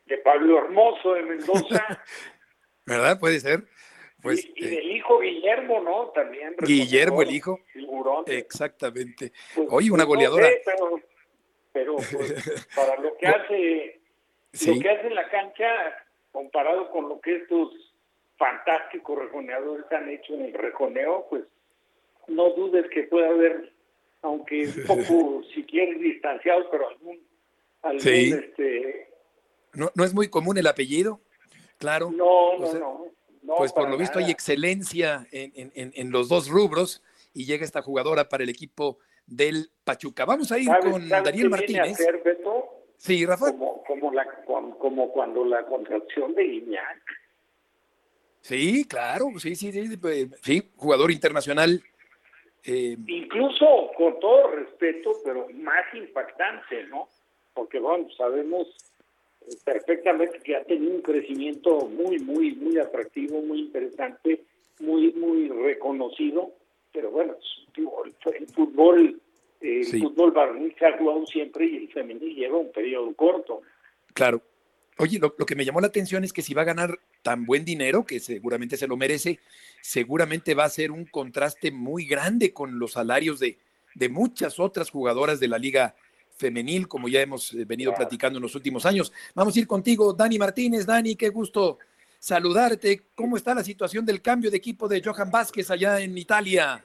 De 0.09 0.19
Pablo 0.19 0.59
Hermoso 0.59 1.15
de 1.15 1.23
Mendoza. 1.23 2.05
¿Verdad? 2.87 3.19
Puede 3.21 3.41
ser. 3.41 3.65
Pues, 4.23 4.45
y, 4.45 4.53
y, 4.57 4.69
del 4.69 4.91
hijo 4.97 5.21
Guillermo, 5.21 5.81
¿no? 5.81 6.09
También. 6.09 6.57
Guillermo, 6.59 7.23
el 7.23 7.31
hijo. 7.31 7.61
Figurón. 7.73 8.25
Exactamente. 8.27 9.33
Pues, 9.55 9.69
Oye, 9.71 9.91
una 9.93 10.05
goleadora. 10.05 10.49
No 10.49 10.51
sé, 10.51 10.63
pero, 10.65 11.01
pero 11.73 11.97
pues, 11.97 12.69
para 12.75 12.97
lo 13.01 13.17
que 13.17 13.27
hace, 13.27 14.01
Sí. 14.53 14.75
lo 14.75 14.81
que 14.81 14.91
hace 14.91 15.07
en 15.07 15.15
la 15.15 15.29
cancha, 15.29 15.69
comparado 16.33 16.91
con 16.91 17.09
lo 17.09 17.21
que 17.21 17.37
estos 17.37 17.95
fantásticos 18.37 19.19
rejoneadores 19.19 19.85
han 19.93 20.09
hecho 20.09 20.35
en 20.35 20.47
el 20.47 20.55
rejoneo, 20.55 21.27
pues 21.29 21.45
no 22.29 22.51
dudes 22.51 22.87
que 22.91 23.05
pueda 23.05 23.29
haber, 23.29 23.73
aunque 24.23 24.67
un 24.67 24.85
poco, 24.87 25.43
si 25.55 25.63
quieres, 25.65 26.01
distanciados, 26.01 26.67
pero 26.71 26.89
algún, 26.89 27.21
algún 27.83 28.01
Sí. 28.01 28.33
este, 28.33 29.08
No, 29.75 29.91
no 29.95 30.05
es 30.05 30.15
muy 30.15 30.29
común 30.29 30.57
el 30.59 30.67
apellido, 30.67 31.21
claro. 31.79 32.11
no, 32.11 32.27
O 32.27 32.59
no, 32.59 32.67
sea, 32.71 32.81
no. 32.81 33.05
no, 33.43 33.55
pues 33.57 33.73
por 33.73 33.89
lo 33.89 33.97
visto 33.97 34.19
hay 34.19 34.31
excelencia 34.31 35.27
en, 35.31 35.73
en- 35.75 35.93
en- 35.95 36.11
los 36.11 36.29
dos 36.29 36.49
rubros 36.49 37.03
y 37.35 37.45
llega 37.47 37.65
esta 37.65 37.83
jugadora 37.83 38.29
para 38.29 38.43
el 38.45 38.51
equipo 38.51 38.99
del 39.27 39.71
Pachuca. 39.85 40.25
Vamos 40.25 40.51
a 40.53 40.59
ir 40.59 40.67
¿Sabes- 40.67 40.91
con 40.93 41.09
sabes 41.09 41.25
Daniel 41.25 41.51
Martínez. 41.51 41.99
Beto? 42.25 42.65
Sí, 42.97 43.25
Rafa. 43.27 43.53
Como, 43.53 43.83
como, 43.85 44.13
la, 44.13 44.27
como, 44.45 44.77
como 44.79 45.13
cuando 45.13 45.45
la 45.45 45.65
contracción 45.67 46.35
de 46.35 46.45
Iñak. 46.47 47.03
Sí, 48.41 48.85
claro, 48.87 49.27
sí, 49.39 49.55
sí, 49.55 49.73
sí, 49.73 49.99
sí, 50.43 50.71
jugador 50.77 51.11
internacional. 51.11 51.83
eh, 52.65 52.97
incluso 53.07 53.91
con 53.97 54.19
todo 54.21 54.51
respeto, 54.51 55.13
pero 55.25 55.47
más 55.55 55.85
impactante, 55.95 56.85
¿no? 56.85 57.09
Porque, 57.55 57.79
bueno, 57.79 58.09
sabemos 58.17 58.67
perfectamente 59.65 60.39
que 60.41 60.57
ha 60.57 60.65
tenido 60.65 60.95
un 60.95 61.03
crecimiento 61.03 61.87
muy, 61.89 62.19
muy, 62.19 62.55
muy 62.55 62.79
atractivo, 62.79 63.41
muy 63.43 63.61
interesante, 63.61 64.43
muy, 64.81 65.13
muy 65.13 65.49
reconocido, 65.49 66.53
pero 66.93 67.11
bueno, 67.11 67.37
el, 67.77 68.47
fútbol, 68.49 69.21
Sí. 69.61 69.97
el 69.97 70.03
fútbol 70.03 70.31
varonil 70.33 70.75
se 70.79 70.87
ha 70.87 70.97
jugado 70.97 71.27
siempre 71.27 71.67
y 71.67 71.77
el 71.77 71.93
femenil 71.93 72.35
lleva 72.35 72.59
un 72.59 72.71
periodo 72.71 73.13
corto. 73.15 73.63
Claro. 74.15 74.41
Oye, 74.99 75.19
lo, 75.21 75.35
lo 75.39 75.47
que 75.47 75.55
me 75.55 75.65
llamó 75.65 75.81
la 75.81 75.87
atención 75.87 76.25
es 76.25 76.33
que 76.33 76.43
si 76.43 76.55
va 76.55 76.63
a 76.63 76.67
ganar 76.67 76.99
tan 77.23 77.45
buen 77.47 77.65
dinero, 77.65 78.05
que 78.05 78.19
seguramente 78.19 78.77
se 78.77 78.89
lo 78.89 78.97
merece, 78.97 79.39
seguramente 79.81 80.55
va 80.55 80.65
a 80.65 80.69
ser 80.71 80.91
un 80.91 81.05
contraste 81.05 81.71
muy 81.71 82.05
grande 82.05 82.53
con 82.53 82.79
los 82.81 82.93
salarios 82.93 83.39
de, 83.39 83.59
de 83.95 84.09
muchas 84.09 84.59
otras 84.59 84.91
jugadoras 84.91 85.39
de 85.41 85.49
la 85.49 85.59
liga 85.59 85.95
femenil, 86.39 86.87
como 86.87 87.09
ya 87.09 87.21
hemos 87.21 87.53
eh, 87.53 87.65
venido 87.67 87.93
platicando 87.95 88.39
en 88.39 88.43
los 88.43 88.55
últimos 88.55 88.87
años. 88.87 89.13
Vamos 89.35 89.57
a 89.57 89.59
ir 89.59 89.67
contigo, 89.67 90.13
Dani 90.13 90.39
Martínez. 90.39 90.87
Dani, 90.87 91.17
qué 91.17 91.29
gusto 91.29 91.79
saludarte. 92.19 93.03
¿Cómo 93.15 93.37
está 93.37 93.55
la 93.55 93.65
situación 93.65 94.07
del 94.07 94.23
cambio 94.23 94.51
de 94.51 94.57
equipo 94.57 94.89
de 94.89 95.03
Johan 95.05 95.31
Vázquez 95.31 95.71
allá 95.71 96.01
en 96.01 96.17
Italia? 96.17 96.85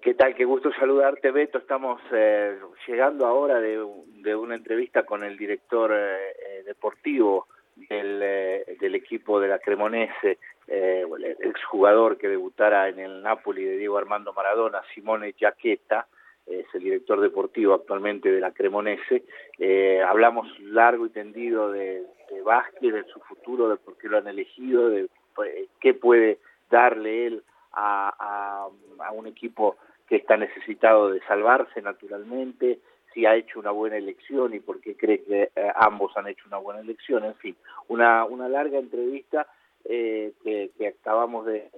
¿Qué 0.00 0.14
tal? 0.14 0.34
Qué 0.34 0.44
gusto 0.44 0.70
saludarte, 0.78 1.30
Beto. 1.30 1.58
Estamos 1.58 2.00
eh, 2.12 2.56
llegando 2.86 3.26
ahora 3.26 3.60
de, 3.60 3.84
de 4.22 4.34
una 4.34 4.54
entrevista 4.54 5.04
con 5.04 5.24
el 5.24 5.36
director 5.36 5.92
eh, 5.92 6.30
eh, 6.48 6.62
deportivo 6.64 7.48
del, 7.88 8.20
eh, 8.22 8.76
del 8.80 8.94
equipo 8.94 9.40
de 9.40 9.48
la 9.48 9.58
Cremonese, 9.58 10.38
eh, 10.66 11.04
el 11.16 11.36
exjugador 11.48 12.16
que 12.18 12.28
debutara 12.28 12.88
en 12.88 12.98
el 12.98 13.22
Napoli 13.22 13.64
de 13.64 13.76
Diego 13.76 13.98
Armando 13.98 14.32
Maradona, 14.32 14.82
Simone 14.94 15.32
Giacchetta, 15.32 16.06
es 16.50 16.66
el 16.74 16.82
director 16.82 17.20
deportivo 17.20 17.74
actualmente 17.74 18.30
de 18.30 18.40
la 18.40 18.52
Cremonese. 18.52 19.24
Eh, 19.58 20.02
hablamos 20.02 20.46
largo 20.60 21.06
y 21.06 21.10
tendido 21.10 21.70
de, 21.70 22.04
de 22.30 22.42
Vázquez, 22.42 22.92
de 22.92 23.04
su 23.04 23.20
futuro, 23.20 23.68
de 23.68 23.76
por 23.76 23.96
qué 23.96 24.08
lo 24.08 24.18
han 24.18 24.28
elegido, 24.28 24.88
de 24.88 25.08
pues, 25.34 25.68
qué 25.80 25.94
puede 25.94 26.38
darle 26.70 27.26
él 27.26 27.42
a, 27.72 28.68
un 29.14 29.26
equipo 29.26 29.76
que 30.08 30.16
está 30.16 30.36
necesitado 30.36 31.10
de 31.10 31.20
salvarse 31.26 31.82
naturalmente, 31.82 32.78
si 33.12 33.26
ha 33.26 33.34
hecho 33.34 33.58
una 33.58 33.70
buena 33.70 33.96
elección 33.96 34.54
y 34.54 34.60
por 34.60 34.80
qué 34.80 34.96
cree 34.96 35.22
que 35.22 35.50
eh, 35.54 35.72
ambos 35.74 36.16
han 36.16 36.28
hecho 36.28 36.44
una 36.46 36.58
buena 36.58 36.80
elección, 36.80 37.24
en 37.24 37.34
fin, 37.36 37.56
una, 37.88 38.24
una 38.24 38.48
larga 38.48 38.78
entrevista 38.78 39.46
eh, 39.84 40.32
que, 40.42 40.70
acabamos 40.86 41.46
de, 41.46 41.70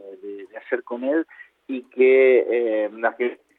hacer 0.57 0.83
con 0.83 1.05
él 1.05 1.27
y 1.67 1.83
que, 1.83 2.85
eh, 2.85 2.91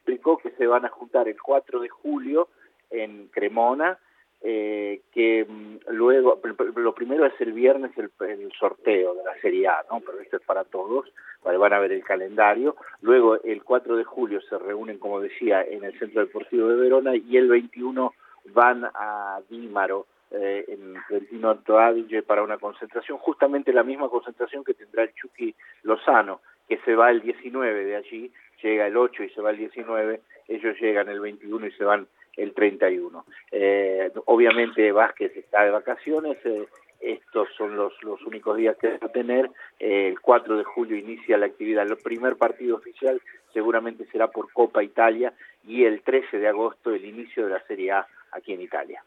explicó 0.02 0.36
que 0.38 0.50
se 0.50 0.66
van 0.66 0.84
a 0.84 0.88
juntar 0.88 1.28
el 1.28 1.40
4 1.40 1.78
de 1.80 1.88
julio 1.88 2.48
en 2.90 3.28
Cremona, 3.28 3.98
eh, 4.40 5.02
que 5.12 5.46
mm, 5.48 5.92
luego, 5.92 6.40
lo 6.74 6.94
primero 6.94 7.24
es 7.24 7.40
el 7.40 7.52
viernes 7.52 7.92
el, 7.96 8.10
sorteo 8.58 9.14
de 9.14 9.22
la 9.22 9.40
Serie 9.40 9.68
A, 9.68 9.84
¿no? 9.90 10.00
pero 10.00 10.20
esto 10.20 10.38
es 10.38 10.42
para 10.42 10.64
todos, 10.64 11.06
van 11.44 11.72
a 11.72 11.78
ver 11.78 11.92
el 11.92 12.02
calendario, 12.02 12.74
luego 13.00 13.40
el 13.42 13.62
4 13.62 13.96
de 13.96 14.04
julio 14.04 14.40
se 14.42 14.58
reúnen, 14.58 14.98
como 14.98 15.20
decía, 15.20 15.62
en 15.62 15.84
el 15.84 15.96
Centro 15.98 16.22
Deportivo 16.22 16.68
de 16.68 16.76
Verona 16.76 17.14
y 17.14 17.36
el 17.36 17.48
21 17.48 18.12
van 18.52 18.84
a 18.84 19.40
Dímaro, 19.48 20.06
eh, 20.32 20.64
en 20.66 20.94
Trentino 21.08 21.50
Alto 21.50 21.78
Adige 21.78 22.22
para 22.22 22.42
una 22.42 22.58
concentración, 22.58 23.18
justamente 23.18 23.72
la 23.72 23.82
misma 23.82 24.08
concentración 24.08 24.64
que 24.64 24.74
tendrá 24.74 25.04
el 25.04 25.14
Chucky 25.14 25.54
Lozano, 25.82 26.40
que 26.72 26.78
se 26.86 26.94
va 26.94 27.10
el 27.10 27.20
19 27.20 27.84
de 27.84 27.96
allí, 27.96 28.32
llega 28.62 28.86
el 28.86 28.96
8 28.96 29.24
y 29.24 29.28
se 29.30 29.42
va 29.42 29.50
el 29.50 29.58
19, 29.58 30.20
ellos 30.48 30.80
llegan 30.80 31.10
el 31.10 31.20
21 31.20 31.66
y 31.66 31.72
se 31.72 31.84
van 31.84 32.06
el 32.34 32.54
31. 32.54 33.26
Eh, 33.50 34.10
obviamente 34.24 34.90
Vázquez 34.90 35.36
está 35.36 35.64
de 35.64 35.70
vacaciones, 35.70 36.38
eh, 36.46 36.66
estos 36.98 37.48
son 37.58 37.76
los, 37.76 37.92
los 38.02 38.22
únicos 38.22 38.56
días 38.56 38.74
que 38.80 38.88
va 38.88 39.06
a 39.06 39.12
tener. 39.12 39.50
Eh, 39.78 40.08
el 40.08 40.20
4 40.20 40.56
de 40.56 40.64
julio 40.64 40.96
inicia 40.96 41.36
la 41.36 41.44
actividad. 41.44 41.86
El 41.86 41.98
primer 41.98 42.36
partido 42.36 42.76
oficial 42.76 43.20
seguramente 43.52 44.06
será 44.10 44.28
por 44.28 44.50
Copa 44.50 44.82
Italia 44.82 45.34
y 45.68 45.84
el 45.84 46.00
13 46.00 46.38
de 46.38 46.48
agosto 46.48 46.90
el 46.90 47.04
inicio 47.04 47.44
de 47.44 47.52
la 47.52 47.66
Serie 47.66 47.92
A 47.92 48.06
aquí 48.30 48.54
en 48.54 48.62
Italia. 48.62 49.04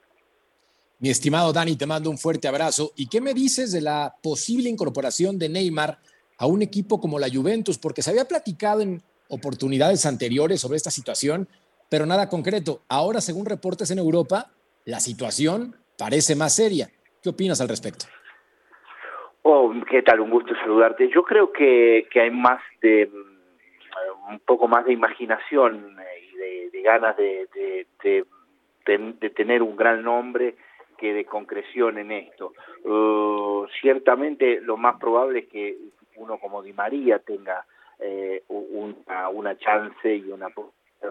Mi 0.99 1.09
estimado 1.09 1.51
Dani, 1.51 1.75
te 1.75 1.87
mando 1.87 2.11
un 2.11 2.19
fuerte 2.19 2.47
abrazo. 2.47 2.91
¿Y 2.95 3.09
qué 3.09 3.21
me 3.21 3.33
dices 3.33 3.71
de 3.71 3.81
la 3.81 4.13
posible 4.21 4.69
incorporación 4.69 5.39
de 5.39 5.49
Neymar 5.49 5.97
a 6.37 6.47
un 6.47 6.61
equipo 6.61 6.99
como 6.99 7.19
la 7.19 7.29
Juventus? 7.29 7.77
Porque 7.77 8.01
se 8.01 8.11
había 8.11 8.25
platicado 8.25 8.81
en 8.81 9.01
oportunidades 9.29 10.05
anteriores 10.05 10.61
sobre 10.61 10.77
esta 10.77 10.91
situación, 10.91 11.47
pero 11.89 12.05
nada 12.05 12.29
concreto. 12.29 12.81
Ahora, 12.89 13.21
según 13.21 13.45
reportes 13.45 13.91
en 13.91 13.99
Europa, 13.99 14.51
la 14.85 14.99
situación 14.99 15.75
parece 15.97 16.35
más 16.35 16.55
seria. 16.55 16.89
¿Qué 17.21 17.29
opinas 17.29 17.61
al 17.61 17.69
respecto? 17.69 18.05
Oh, 19.47 19.73
¿qué 19.89 20.01
tal? 20.01 20.21
Un 20.21 20.31
gusto 20.31 20.55
saludarte. 20.55 21.09
Yo 21.13 21.23
creo 21.23 21.51
que, 21.51 22.07
hay 22.15 22.31
más 22.31 22.61
de 22.81 23.07
mm, 23.07 24.31
un 24.33 24.39
poco 24.39 24.67
más 24.67 24.85
de 24.85 24.93
imaginación 24.93 25.97
eh, 25.99 26.29
y 26.33 26.69
de, 26.71 26.81
ganas 26.81 27.15
de, 27.17 27.47
de, 28.03 29.29
tener 29.29 29.61
un 29.61 29.75
gran 29.75 30.03
nombre 30.03 30.55
que 30.97 31.13
de 31.13 31.25
concreción 31.25 31.97
en 31.97 32.11
esto. 32.11 32.53
Uh, 32.83 33.67
ciertamente 33.81 34.61
lo 34.61 34.77
más 34.77 34.99
probable 34.99 35.39
es 35.39 35.47
que 35.47 35.77
uno 36.17 36.37
como 36.37 36.61
Di 36.61 36.73
María 36.73 37.19
tenga 37.19 37.65
eh, 37.99 38.43
una, 38.47 39.57
chance 39.57 40.15
y 40.15 40.29
una 40.31 40.47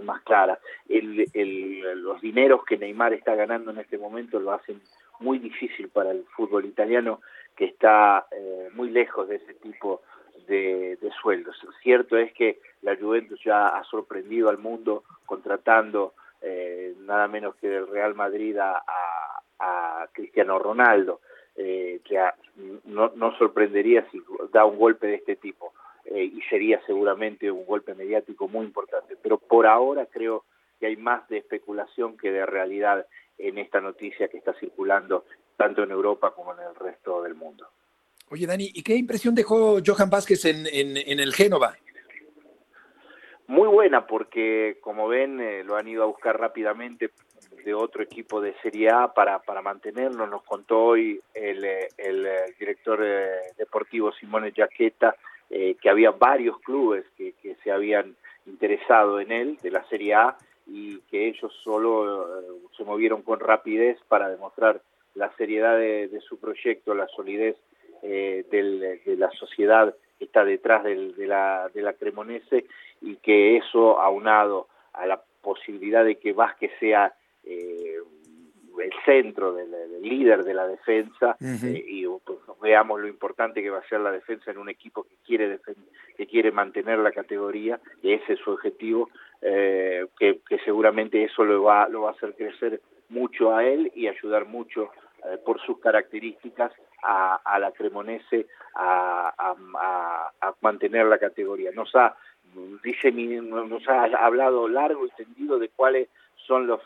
más 0.02 0.22
clara. 0.22 0.58
El, 0.88 1.26
el, 1.32 2.02
los 2.02 2.20
dineros 2.20 2.64
que 2.64 2.76
Neymar 2.76 3.12
está 3.12 3.34
ganando 3.34 3.70
en 3.70 3.78
este 3.78 3.98
momento 3.98 4.40
lo 4.40 4.52
hacen 4.52 4.80
muy 5.20 5.38
difícil 5.38 5.88
para 5.88 6.10
el 6.10 6.24
fútbol 6.36 6.64
italiano 6.64 7.20
que 7.56 7.66
está 7.66 8.26
eh, 8.32 8.68
muy 8.74 8.90
lejos 8.90 9.28
de 9.28 9.36
ese 9.36 9.54
tipo 9.54 10.02
de, 10.48 10.98
de 11.00 11.10
sueldos. 11.22 11.56
Cierto 11.82 12.16
es 12.16 12.32
que 12.32 12.58
la 12.82 12.96
Juventus 12.96 13.40
ya 13.44 13.68
ha 13.68 13.84
sorprendido 13.84 14.48
al 14.50 14.58
mundo 14.58 15.04
contratando 15.24 16.14
eh, 16.46 16.94
nada 17.00 17.26
menos 17.26 17.54
que 17.56 17.68
del 17.68 17.88
Real 17.88 18.14
Madrid 18.14 18.56
a, 18.58 18.82
Cristiano 20.12 20.58
Ronaldo, 20.58 21.20
eh, 21.56 22.00
que 22.04 22.18
no, 22.84 23.12
no 23.14 23.36
sorprendería 23.38 24.06
si 24.10 24.22
da 24.52 24.64
un 24.64 24.78
golpe 24.78 25.06
de 25.06 25.14
este 25.16 25.36
tipo. 25.36 25.72
Eh, 26.06 26.24
y 26.24 26.42
sería 26.50 26.80
seguramente 26.84 27.50
un 27.50 27.64
golpe 27.64 27.94
mediático 27.94 28.46
muy 28.48 28.66
importante. 28.66 29.16
Pero 29.22 29.38
por 29.38 29.66
ahora 29.66 30.06
creo 30.06 30.44
que 30.78 30.86
hay 30.86 30.96
más 30.96 31.26
de 31.28 31.38
especulación 31.38 32.16
que 32.16 32.30
de 32.30 32.44
realidad 32.44 33.06
en 33.38 33.58
esta 33.58 33.80
noticia 33.80 34.28
que 34.28 34.36
está 34.36 34.52
circulando 34.54 35.24
tanto 35.56 35.82
en 35.82 35.90
Europa 35.90 36.32
como 36.34 36.52
en 36.52 36.60
el 36.60 36.74
resto 36.74 37.22
del 37.22 37.34
mundo. 37.34 37.66
Oye, 38.30 38.46
Dani, 38.46 38.70
¿y 38.74 38.82
qué 38.82 38.96
impresión 38.96 39.34
dejó 39.34 39.78
Johan 39.84 40.10
Vázquez 40.10 40.44
en, 40.46 40.66
en, 40.66 41.20
el 41.20 41.32
Génova? 41.32 41.76
Muy 43.46 43.68
buena, 43.68 44.06
porque 44.06 44.78
como 44.80 45.08
ven, 45.08 45.40
eh, 45.40 45.62
lo 45.62 45.76
han 45.76 45.86
ido 45.86 46.02
a 46.02 46.06
buscar 46.06 46.38
rápidamente 46.38 47.10
de 47.64 47.74
otro 47.74 48.02
equipo 48.02 48.40
de 48.40 48.54
Serie 48.62 48.90
A 48.90 49.12
para, 49.12 49.38
para 49.40 49.62
mantenerlo. 49.62 50.26
Nos 50.26 50.42
contó 50.42 50.84
hoy 50.84 51.20
el, 51.32 51.64
eh, 51.64 51.88
el, 51.98 52.28
director 52.58 53.04
deportivo 53.56 54.12
Simone 54.12 54.52
Giacchetta 54.52 55.16
eh, 55.50 55.76
que 55.80 55.90
había 55.90 56.10
varios 56.10 56.58
clubes 56.60 57.04
que, 57.16 57.32
que, 57.34 57.54
se 57.62 57.70
habían 57.70 58.16
interesado 58.46 59.20
en 59.20 59.30
él, 59.30 59.58
de 59.62 59.70
la 59.70 59.84
Serie 59.84 60.14
A, 60.14 60.36
y 60.66 60.98
que 61.10 61.28
ellos 61.28 61.52
solo 61.62 62.40
eh, 62.40 62.44
se 62.76 62.84
movieron 62.84 63.22
con 63.22 63.40
rapidez 63.40 63.98
para 64.08 64.28
demostrar 64.28 64.80
la 65.14 65.30
seriedad 65.36 65.78
de, 65.78 66.20
su 66.26 66.40
proyecto, 66.40 66.94
la 66.94 67.06
solidez 67.08 67.56
eh, 68.02 68.44
del, 68.50 68.80
de 69.04 69.16
la 69.16 69.30
sociedad 69.30 69.94
que 70.18 70.24
está 70.24 70.44
detrás 70.44 70.82
del, 70.82 71.14
de, 71.14 71.26
la, 71.26 71.70
de 71.72 71.82
la 71.82 71.92
Cremonese 71.92 72.64
y 73.00 73.16
que 73.16 73.56
eso 73.56 74.00
aunado 74.00 74.66
a 74.92 75.06
la 75.06 75.22
posibilidad 75.42 76.04
de 76.04 76.16
que 76.16 76.32
Vázquez 76.32 76.72
sea 76.80 77.14
eh, 77.46 77.98
el 78.82 78.92
centro 79.04 79.52
del, 79.52 79.70
líder 80.02 80.44
de 80.44 80.54
la 80.54 80.66
defensa 80.66 81.36
eh, 81.40 81.84
y 81.86 82.06
pues, 82.24 82.38
veamos 82.60 83.00
lo 83.00 83.08
importante 83.08 83.62
que 83.62 83.70
va 83.70 83.78
a 83.78 83.88
ser 83.88 84.00
la 84.00 84.10
defensa 84.10 84.50
en 84.50 84.58
un 84.58 84.68
equipo 84.68 85.04
que 85.04 85.16
quiere 85.24 85.60
que 86.16 86.26
quiere 86.26 86.52
mantener 86.52 86.98
la 86.98 87.12
categoría 87.12 87.80
y 88.02 88.12
ese 88.12 88.34
es 88.34 88.38
su 88.40 88.50
objetivo 88.50 89.08
eh, 89.40 90.06
que, 90.18 90.40
seguramente 90.64 91.24
eso 91.24 91.44
lo 91.44 91.62
va 91.62 91.88
lo 91.88 92.02
va 92.02 92.10
a 92.10 92.12
hacer 92.12 92.34
crecer 92.34 92.80
mucho 93.08 93.54
a 93.54 93.64
él 93.64 93.92
y 93.94 94.08
ayudar 94.08 94.46
mucho 94.46 94.90
eh, 95.24 95.38
por 95.44 95.60
sus 95.60 95.78
características 95.78 96.72
a, 97.02 97.36
a 97.44 97.58
la 97.58 97.72
Cremonese 97.72 98.46
a, 98.74 99.32
a, 99.38 100.32
a, 100.40 100.54
mantener 100.60 101.06
la 101.06 101.18
categoría. 101.18 101.70
Nos 101.72 101.94
ha 101.94 102.16
dice 102.82 103.10
nos 103.12 103.88
ha 103.88 104.04
hablado 104.04 104.68
largo 104.68 105.06
y 105.06 105.10
tendido 105.10 105.58
de 105.58 105.68
cuáles 105.68 106.08
son 106.46 106.66
los, 106.66 106.80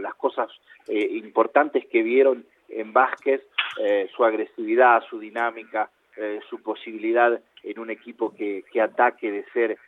las 0.00 0.14
cosas 0.14 0.48
eh, 0.86 1.08
importantes 1.12 1.86
que 1.86 2.02
vieron 2.02 2.44
en 2.68 2.92
Vázquez, 2.92 3.42
eh, 3.80 4.08
su 4.14 4.24
agresividad, 4.24 5.02
su 5.08 5.18
dinámica, 5.18 5.90
eh, 6.16 6.40
su 6.48 6.62
posibilidad 6.62 7.40
en 7.62 7.78
un 7.78 7.90
equipo 7.90 8.34
que, 8.34 8.64
que 8.70 8.80
ataque 8.80 9.30
de 9.30 9.44
ser 9.52 9.78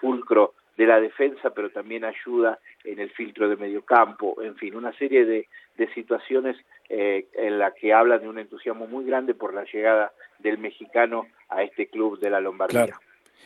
fulcro 0.00 0.54
de 0.78 0.86
la 0.86 0.98
defensa, 0.98 1.50
pero 1.50 1.68
también 1.68 2.04
ayuda 2.04 2.58
en 2.84 3.00
el 3.00 3.10
filtro 3.10 3.46
de 3.46 3.56
medio 3.56 3.82
campo, 3.82 4.40
en 4.42 4.56
fin, 4.56 4.74
una 4.74 4.96
serie 4.96 5.26
de, 5.26 5.46
de 5.76 5.92
situaciones 5.92 6.56
en 6.88 7.58
la 7.58 7.72
que 7.72 7.92
hablan 7.92 8.22
de 8.22 8.28
un 8.28 8.38
entusiasmo 8.38 8.86
muy 8.86 9.04
grande 9.04 9.34
por 9.34 9.52
la 9.52 9.64
llegada 9.64 10.12
del 10.38 10.56
mexicano 10.56 11.26
a 11.50 11.62
este 11.62 11.88
club 11.88 12.18
de 12.18 12.30
la 12.30 12.40
Lombardía. 12.40 12.98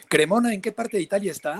Cremona, 0.08 0.54
¿en 0.54 0.62
qué 0.62 0.70
parte 0.70 0.96
de 0.96 1.02
Italia 1.02 1.32
está? 1.32 1.58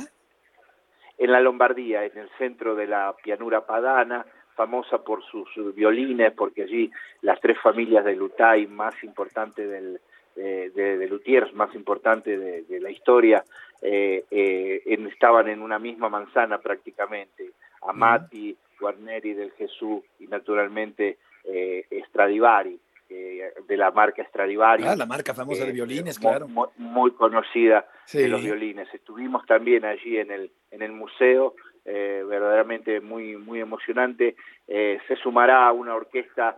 En 1.19 1.33
la 1.33 1.41
Lombardía, 1.41 2.05
en 2.05 2.19
el 2.19 2.29
centro 2.39 2.75
de 2.75 2.87
la 2.87 3.15
pianura 3.23 3.67
padana, 3.67 4.27
famosa 4.55 5.05
por 5.05 5.23
sus 5.25 5.75
violines, 5.75 6.33
porque 6.33 6.63
allí 6.63 6.91
las 7.21 7.41
tres 7.41 7.59
familias 7.61 8.05
de 8.05 8.17
Lutay 8.17 8.67
más 8.67 8.95
importantes 9.05 9.69
del, 9.69 10.01
de, 10.37 10.99
de, 10.99 11.09
Lutiers 11.09 11.53
más 11.55 11.75
importante 11.75 12.39
de, 12.39 12.81
la 12.81 12.91
historia 12.91 13.45
eh, 13.83 14.25
eh, 14.31 14.83
estaban 15.11 15.49
en 15.49 15.63
una 15.63 15.79
misma 15.79 16.09
manzana 16.09 16.59
prácticamente, 16.59 17.53
Amati, 17.83 18.57
Guarneri 18.79 19.33
del 19.33 19.53
Jesús 19.53 20.03
y 20.19 20.27
naturalmente 20.27 21.19
eh, 21.45 21.87
Stradivari. 22.09 22.79
Eh, 23.09 23.53
de 23.69 23.77
la 23.77 23.91
marca 23.91 24.25
Stradivari. 24.25 24.85
Ah, 24.85 24.97
la 24.97 25.07
marca 25.07 25.33
famosa 25.33 25.65
de 25.65 25.73
violines, 25.73 26.19
claro. 26.19 26.49
Muy, 26.49 27.13
conocida 27.13 27.87
de 28.13 28.29
los 28.29 28.43
violines. 28.43 28.93
Estuvimos 28.93 29.47
también 29.47 29.85
allí 29.85 30.19
en 30.19 30.31
el, 30.31 30.51
en 30.71 30.83
el 30.83 30.93
museo, 30.93 31.55
eh, 31.85 32.25
verdaderamente 32.29 33.01
muy, 33.01 33.37
muy 33.37 33.61
emocionante. 33.61 34.37
Eh, 34.67 34.99
se 35.07 35.17
sumará 35.17 35.67
a 35.67 35.73
una 35.73 35.95
orquesta 35.95 36.57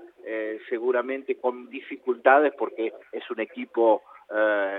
seguramente 0.68 1.36
con 1.36 1.70
dificultades 1.70 2.52
porque 2.58 2.92
es 3.12 3.30
un 3.30 3.40
equipo 3.40 4.02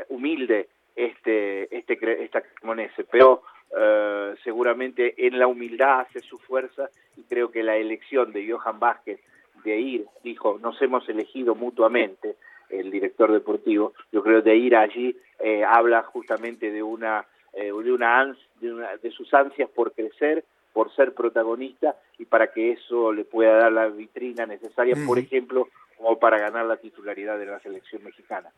humilde 0.10 0.70
este, 0.96 1.76
este, 1.76 2.24
esta 2.24 2.42
Cremonese, 2.42 3.04
pero 3.06 3.42
eh, 3.78 4.36
seguramente 4.44 5.14
en 5.28 5.38
la 5.38 5.46
humildad 5.46 6.02
hace 6.02 6.22
su 6.22 6.40
fuerza 6.40 6.90
y 7.16 7.24
creo 7.24 7.52
que 7.52 7.62
la 7.62 7.76
elección 7.76 8.34
de 8.34 8.50
Johan 8.50 8.80
Vázquez 8.80 9.20
de 9.64 9.80
ir, 9.80 10.06
dijo, 10.24 10.60
nos 10.62 10.82
hemos 10.82 11.08
elegido 11.10 11.56
mutuamente, 11.56 12.36
el 12.70 12.92
director 12.92 13.32
deportivo, 13.32 13.94
yo 14.12 14.22
creo 14.22 14.42
de 14.42 14.56
ir 14.56 14.76
allí 14.76 15.16
eh, 15.40 15.64
habla 15.64 16.04
justamente 16.04 16.72
de 16.72 16.84
una, 16.84 17.26
eh, 17.54 17.66
de, 17.66 17.72
una, 17.72 18.38
de, 18.62 18.74
una, 18.74 18.98
de 18.98 19.12
sus 19.12 19.34
ansias 19.34 19.70
por 19.70 19.94
crecer, 19.94 20.46
por 20.74 20.94
ser 20.96 21.14
protagonista 21.14 21.96
y 22.18 22.26
para 22.26 22.52
que 22.52 22.74
eso 22.74 23.12
le 23.12 23.26
pueda 23.26 23.54
dar 23.54 23.72
la 23.72 23.88
vitrina 23.88 24.46
necesaria, 24.46 24.96
por 25.08 25.18
ejemplo, 25.18 25.68
como 25.98 26.20
para 26.20 26.38
ganar 26.38 26.66
la 26.66 26.78
titularidad 26.78 27.40
de 27.40 27.48
la 27.48 27.60
selección 27.60 28.04
mexicana. 28.04 28.50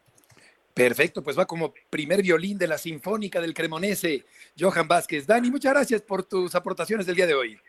Perfecto, 0.74 1.22
pues 1.22 1.38
va 1.38 1.46
como 1.46 1.74
primer 1.90 2.22
violín 2.22 2.58
de 2.58 2.68
la 2.68 2.78
Sinfónica 2.78 3.42
del 3.42 3.54
Cremonese, 3.54 4.24
Johan 4.58 4.88
Vázquez. 4.88 5.28
Dani, 5.28 5.52
muchas 5.52 5.74
gracias 5.74 6.02
por 6.02 6.24
tus 6.24 6.56
aportaciones 6.56 7.06
del 7.06 7.16
día 7.16 7.28
de 7.28 7.36
hoy. 7.36 7.60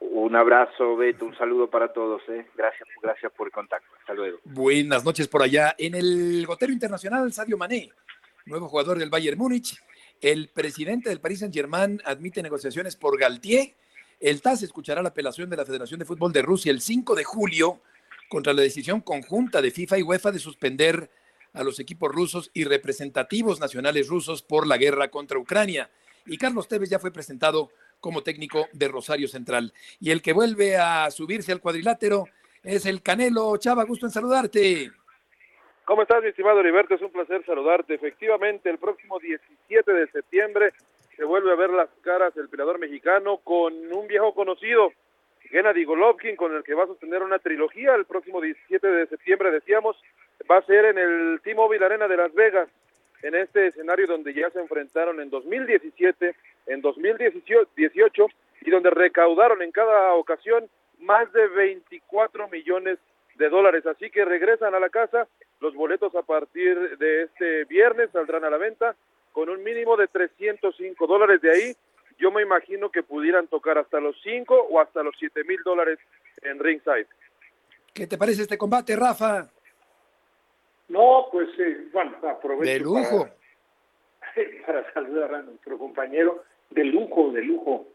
Un 0.00 0.34
abrazo, 0.34 0.96
Beto, 0.96 1.26
un 1.26 1.36
saludo 1.36 1.68
para 1.68 1.92
todos. 1.92 2.22
¿eh? 2.28 2.46
Gracias, 2.56 2.88
gracias 3.02 3.30
por 3.32 3.48
el 3.48 3.52
contacto. 3.52 3.86
Hasta 4.00 4.14
luego. 4.14 4.38
Buenas 4.44 5.04
noches 5.04 5.28
por 5.28 5.42
allá. 5.42 5.74
En 5.78 5.94
el 5.94 6.44
gotero 6.46 6.72
internacional, 6.72 7.30
Sadio 7.32 7.58
Mané, 7.58 7.90
nuevo 8.46 8.68
jugador 8.68 8.98
del 8.98 9.10
Bayern 9.10 9.38
Múnich. 9.38 9.78
El 10.20 10.48
presidente 10.48 11.10
del 11.10 11.20
Paris 11.20 11.40
Saint-Germain 11.40 12.00
admite 12.04 12.42
negociaciones 12.42 12.96
por 12.96 13.18
Galtier. 13.18 13.74
El 14.18 14.42
TAS 14.42 14.62
escuchará 14.62 15.02
la 15.02 15.10
apelación 15.10 15.48
de 15.50 15.56
la 15.56 15.64
Federación 15.64 15.98
de 15.98 16.06
Fútbol 16.06 16.32
de 16.32 16.42
Rusia 16.42 16.72
el 16.72 16.80
5 16.80 17.14
de 17.14 17.24
julio 17.24 17.80
contra 18.28 18.52
la 18.52 18.62
decisión 18.62 19.00
conjunta 19.00 19.60
de 19.60 19.70
FIFA 19.70 19.98
y 19.98 20.02
UEFA 20.02 20.30
de 20.30 20.38
suspender 20.38 21.10
a 21.52 21.64
los 21.64 21.80
equipos 21.80 22.10
rusos 22.10 22.50
y 22.54 22.64
representativos 22.64 23.60
nacionales 23.60 24.08
rusos 24.08 24.42
por 24.42 24.66
la 24.66 24.76
guerra 24.76 25.10
contra 25.10 25.38
Ucrania. 25.38 25.90
Y 26.26 26.38
Carlos 26.38 26.68
Tevez 26.68 26.90
ya 26.90 26.98
fue 26.98 27.10
presentado 27.10 27.70
como 28.00 28.22
técnico 28.22 28.68
de 28.72 28.88
Rosario 28.88 29.28
Central. 29.28 29.72
Y 30.00 30.10
el 30.10 30.22
que 30.22 30.32
vuelve 30.32 30.76
a 30.76 31.10
subirse 31.10 31.52
al 31.52 31.60
cuadrilátero 31.60 32.26
es 32.62 32.86
el 32.86 33.02
Canelo. 33.02 33.56
Chava, 33.56 33.84
gusto 33.84 34.06
en 34.06 34.12
saludarte. 34.12 34.90
¿Cómo 35.84 36.02
estás, 36.02 36.22
mi 36.22 36.28
estimado 36.28 36.60
Heriberto? 36.60 36.94
Es 36.94 37.02
un 37.02 37.10
placer 37.10 37.44
saludarte. 37.44 37.94
Efectivamente, 37.94 38.70
el 38.70 38.78
próximo 38.78 39.18
17 39.18 39.92
de 39.92 40.06
septiembre 40.08 40.72
se 41.16 41.24
vuelve 41.24 41.52
a 41.52 41.56
ver 41.56 41.70
las 41.70 41.90
caras 42.00 42.34
del 42.34 42.48
peleador 42.48 42.78
mexicano 42.78 43.38
con 43.38 43.74
un 43.92 44.06
viejo 44.06 44.32
conocido, 44.32 44.92
Gennady 45.50 45.84
Golovkin, 45.84 46.36
con 46.36 46.54
el 46.54 46.62
que 46.62 46.74
va 46.74 46.84
a 46.84 46.86
sostener 46.86 47.22
una 47.22 47.38
trilogía 47.38 47.94
el 47.94 48.06
próximo 48.06 48.40
17 48.40 48.86
de 48.86 49.06
septiembre, 49.06 49.50
decíamos, 49.50 49.96
va 50.50 50.58
a 50.58 50.62
ser 50.62 50.86
en 50.86 50.98
el 50.98 51.40
T-Mobile 51.42 51.84
Arena 51.84 52.08
de 52.08 52.16
Las 52.16 52.32
Vegas, 52.32 52.68
en 53.22 53.34
este 53.34 53.66
escenario 53.66 54.06
donde 54.06 54.32
ya 54.32 54.48
se 54.50 54.60
enfrentaron 54.60 55.20
en 55.20 55.28
2017, 55.28 56.34
en 56.70 56.80
2018 56.80 58.26
y 58.62 58.70
donde 58.70 58.90
recaudaron 58.90 59.62
en 59.62 59.72
cada 59.72 60.14
ocasión 60.14 60.68
más 60.98 61.32
de 61.32 61.48
24 61.48 62.48
millones 62.48 62.98
de 63.36 63.48
dólares. 63.48 63.84
Así 63.86 64.10
que 64.10 64.24
regresan 64.24 64.74
a 64.74 64.80
la 64.80 64.88
casa, 64.88 65.26
los 65.60 65.74
boletos 65.74 66.14
a 66.14 66.22
partir 66.22 66.98
de 66.98 67.22
este 67.22 67.64
viernes 67.64 68.10
saldrán 68.12 68.44
a 68.44 68.50
la 68.50 68.58
venta 68.58 68.94
con 69.32 69.48
un 69.48 69.62
mínimo 69.62 69.96
de 69.96 70.08
305 70.08 71.06
dólares. 71.06 71.40
De 71.40 71.50
ahí 71.50 71.76
yo 72.18 72.30
me 72.30 72.42
imagino 72.42 72.90
que 72.90 73.02
pudieran 73.02 73.48
tocar 73.48 73.78
hasta 73.78 73.98
los 73.98 74.16
5 74.22 74.54
o 74.70 74.80
hasta 74.80 75.02
los 75.02 75.14
7 75.18 75.42
mil 75.44 75.62
dólares 75.64 75.98
en 76.42 76.58
ringside. 76.58 77.06
¿Qué 77.92 78.06
te 78.06 78.18
parece 78.18 78.42
este 78.42 78.58
combate, 78.58 78.94
Rafa? 78.94 79.48
No, 80.88 81.26
pues 81.32 81.48
eh, 81.58 81.88
bueno, 81.92 82.16
aprovecho. 82.28 82.70
De 82.70 82.78
lujo. 82.78 83.28
Para, 84.20 84.46
para, 84.66 84.92
saludar 84.92 85.34
a 85.34 85.42
nuestro 85.42 85.78
compañero. 85.78 86.44
De 86.70 86.84
lujo, 86.84 87.32
de 87.32 87.42
lujo. 87.42 87.86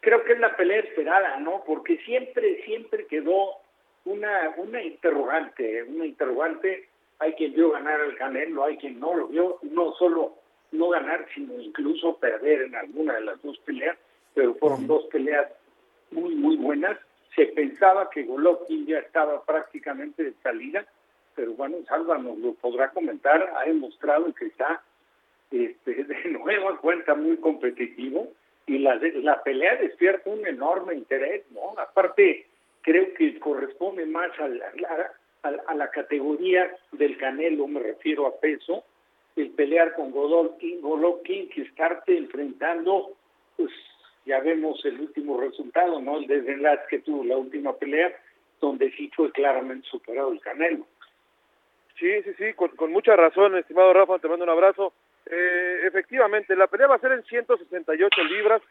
Creo 0.00 0.24
que 0.24 0.32
es 0.32 0.38
la 0.38 0.56
pelea 0.56 0.80
esperada, 0.80 1.38
¿no? 1.38 1.62
Porque 1.66 1.98
siempre, 1.98 2.62
siempre 2.64 3.06
quedó 3.06 3.56
una, 4.04 4.54
una 4.56 4.82
interrogante, 4.82 5.82
una 5.82 6.06
interrogante. 6.06 6.88
Hay 7.18 7.34
quien 7.34 7.52
vio 7.52 7.70
ganar 7.70 8.00
al 8.00 8.16
Canelo, 8.16 8.64
hay 8.64 8.76
quien 8.78 8.98
no 8.98 9.14
lo 9.14 9.28
vio, 9.28 9.58
no 9.62 9.92
solo 9.94 10.36
no 10.72 10.88
ganar, 10.88 11.26
sino 11.34 11.60
incluso 11.60 12.16
perder 12.16 12.62
en 12.62 12.76
alguna 12.76 13.14
de 13.14 13.22
las 13.22 13.42
dos 13.42 13.58
peleas, 13.58 13.98
pero 14.34 14.54
fueron 14.54 14.86
dos 14.86 15.04
peleas 15.06 15.50
muy, 16.10 16.34
muy 16.34 16.56
buenas. 16.56 16.98
Se 17.34 17.46
pensaba 17.46 18.10
que 18.10 18.24
Golovkin 18.24 18.86
ya 18.86 18.98
estaba 18.98 19.44
prácticamente 19.44 20.22
de 20.24 20.34
salida, 20.42 20.86
pero 21.34 21.52
bueno, 21.52 21.76
Salva 21.88 22.18
nos 22.18 22.38
lo 22.38 22.54
podrá 22.54 22.90
comentar, 22.90 23.52
ha 23.56 23.64
demostrado 23.64 24.32
que 24.34 24.46
está 24.46 24.82
este, 25.50 26.04
de 26.04 26.30
nueva 26.30 26.78
cuenta 26.78 27.14
muy 27.14 27.36
competitivo 27.38 28.32
y 28.66 28.78
la, 28.78 28.96
la 28.96 29.42
pelea 29.42 29.76
despierta 29.76 30.30
un 30.30 30.46
enorme 30.46 30.94
interés, 30.94 31.44
¿no? 31.50 31.78
Aparte, 31.78 32.46
creo 32.82 33.12
que 33.14 33.38
corresponde 33.38 34.06
más 34.06 34.30
a 34.38 34.48
la, 34.48 35.12
a, 35.42 35.74
la 35.74 35.90
categoría 35.90 36.70
del 36.92 37.16
Canelo, 37.18 37.66
me 37.66 37.80
refiero 37.80 38.26
a 38.26 38.38
peso, 38.38 38.84
el 39.36 39.50
pelear 39.50 39.94
con 39.94 40.10
Golovkin, 40.10 40.80
Golovkin 40.80 41.48
que 41.48 41.62
estarte 41.62 42.16
enfrentando, 42.16 43.16
pues 43.56 43.70
ya 44.26 44.40
vemos 44.40 44.84
el 44.84 45.00
último 45.00 45.40
resultado, 45.40 46.00
¿no? 46.00 46.18
El 46.18 46.26
desenlace 46.26 46.84
que 46.90 46.98
tuvo 47.00 47.24
la 47.24 47.36
última 47.36 47.72
pelea, 47.76 48.14
donde 48.60 48.90
sí 48.92 49.10
fue 49.16 49.32
claramente 49.32 49.88
superado 49.88 50.32
el 50.32 50.40
Canelo. 50.40 50.86
Sí, 51.98 52.22
sí, 52.22 52.30
sí, 52.38 52.52
con, 52.54 52.68
con 52.76 52.92
mucha 52.92 53.16
razón, 53.16 53.56
estimado 53.56 53.92
Rafa, 53.92 54.18
te 54.18 54.28
mando 54.28 54.44
un 54.44 54.50
abrazo. 54.50 54.92
Eh, 55.30 55.80
efectivamente, 55.84 56.56
la 56.56 56.66
pelea 56.66 56.88
va 56.88 56.96
a 56.96 57.00
ser 57.00 57.12
en 57.12 57.22
168 57.22 58.24
libras. 58.24 58.62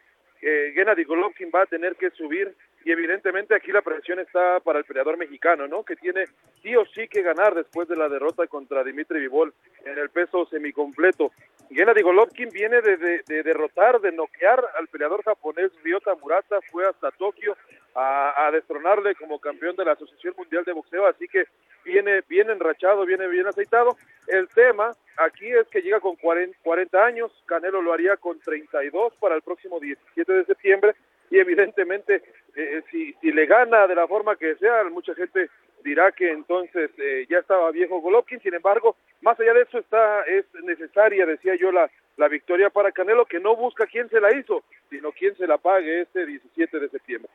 Eh, 0.42 0.72
Gennady 0.74 1.04
Golovkin 1.04 1.50
va 1.54 1.62
a 1.62 1.66
tener 1.66 1.96
que 1.96 2.10
subir 2.10 2.54
y 2.84 2.92
evidentemente 2.92 3.54
aquí 3.54 3.72
la 3.72 3.82
presión 3.82 4.18
está 4.20 4.60
para 4.60 4.78
el 4.78 4.84
peleador 4.84 5.16
mexicano, 5.16 5.68
¿no? 5.68 5.84
Que 5.84 5.96
tiene 5.96 6.24
sí 6.62 6.74
o 6.76 6.86
sí 6.86 7.08
que 7.08 7.22
ganar 7.22 7.54
después 7.54 7.88
de 7.88 7.96
la 7.96 8.08
derrota 8.08 8.46
contra 8.46 8.84
Dimitri 8.84 9.20
Vivol 9.20 9.52
en 9.84 9.98
el 9.98 10.08
peso 10.08 10.46
semicompleto. 10.46 11.32
Gennady 11.70 12.02
Golovkin 12.02 12.48
viene 12.50 12.80
de, 12.80 12.96
de, 12.96 13.22
de, 13.26 13.42
derrotar, 13.42 14.00
de 14.00 14.12
noquear 14.12 14.64
al 14.78 14.88
peleador 14.88 15.22
japonés 15.22 15.70
Ryota 15.84 16.14
Murata, 16.16 16.58
fue 16.70 16.86
hasta 16.86 17.10
Tokio 17.12 17.56
a, 17.94 18.46
a 18.46 18.50
destronarle 18.50 19.14
como 19.14 19.38
campeón 19.38 19.76
de 19.76 19.84
la 19.84 19.92
Asociación 19.92 20.34
Mundial 20.36 20.64
de 20.64 20.72
Boxeo, 20.72 21.06
así 21.06 21.28
que 21.28 21.44
viene 21.84 22.22
bien 22.28 22.50
enrachado, 22.50 23.04
viene 23.04 23.28
bien 23.28 23.46
aceitado. 23.46 23.96
El 24.26 24.48
tema 24.48 24.92
aquí 25.18 25.46
es 25.48 25.68
que 25.68 25.82
llega 25.82 26.00
con 26.00 26.16
40, 26.16 26.58
40 26.62 27.04
años, 27.04 27.30
Canelo 27.46 27.82
lo 27.82 27.92
haría 27.92 28.16
con 28.16 28.40
32 28.40 29.14
para 29.20 29.34
el 29.34 29.42
próximo 29.42 29.78
17 29.78 30.32
de 30.32 30.44
septiembre 30.46 30.94
y 31.30 31.38
evidentemente 31.38 32.22
eh, 32.56 32.82
si, 32.90 33.14
si 33.20 33.32
le 33.32 33.46
gana 33.46 33.86
de 33.86 33.94
la 33.94 34.06
forma 34.06 34.36
que 34.36 34.56
sea, 34.56 34.84
mucha 34.90 35.14
gente 35.14 35.48
dirá 35.84 36.12
que 36.12 36.30
entonces 36.30 36.90
eh, 36.98 37.26
ya 37.28 37.38
estaba 37.38 37.70
viejo 37.70 38.00
Golovkin, 38.00 38.40
sin 38.40 38.54
embargo, 38.54 38.96
más 39.20 39.38
allá 39.40 39.54
de 39.54 39.62
eso 39.62 39.78
está 39.78 40.22
es 40.22 40.44
necesaria, 40.64 41.26
decía 41.26 41.54
yo, 41.60 41.72
la, 41.72 41.90
la 42.16 42.28
victoria 42.28 42.70
para 42.70 42.92
Canelo, 42.92 43.24
que 43.26 43.40
no 43.40 43.56
busca 43.56 43.86
quién 43.86 44.08
se 44.10 44.20
la 44.20 44.34
hizo, 44.36 44.62
sino 44.88 45.12
quién 45.12 45.36
se 45.36 45.46
la 45.46 45.58
pague 45.58 46.02
este 46.02 46.26
17 46.26 46.78
de 46.78 46.88
septiembre. 46.88 47.30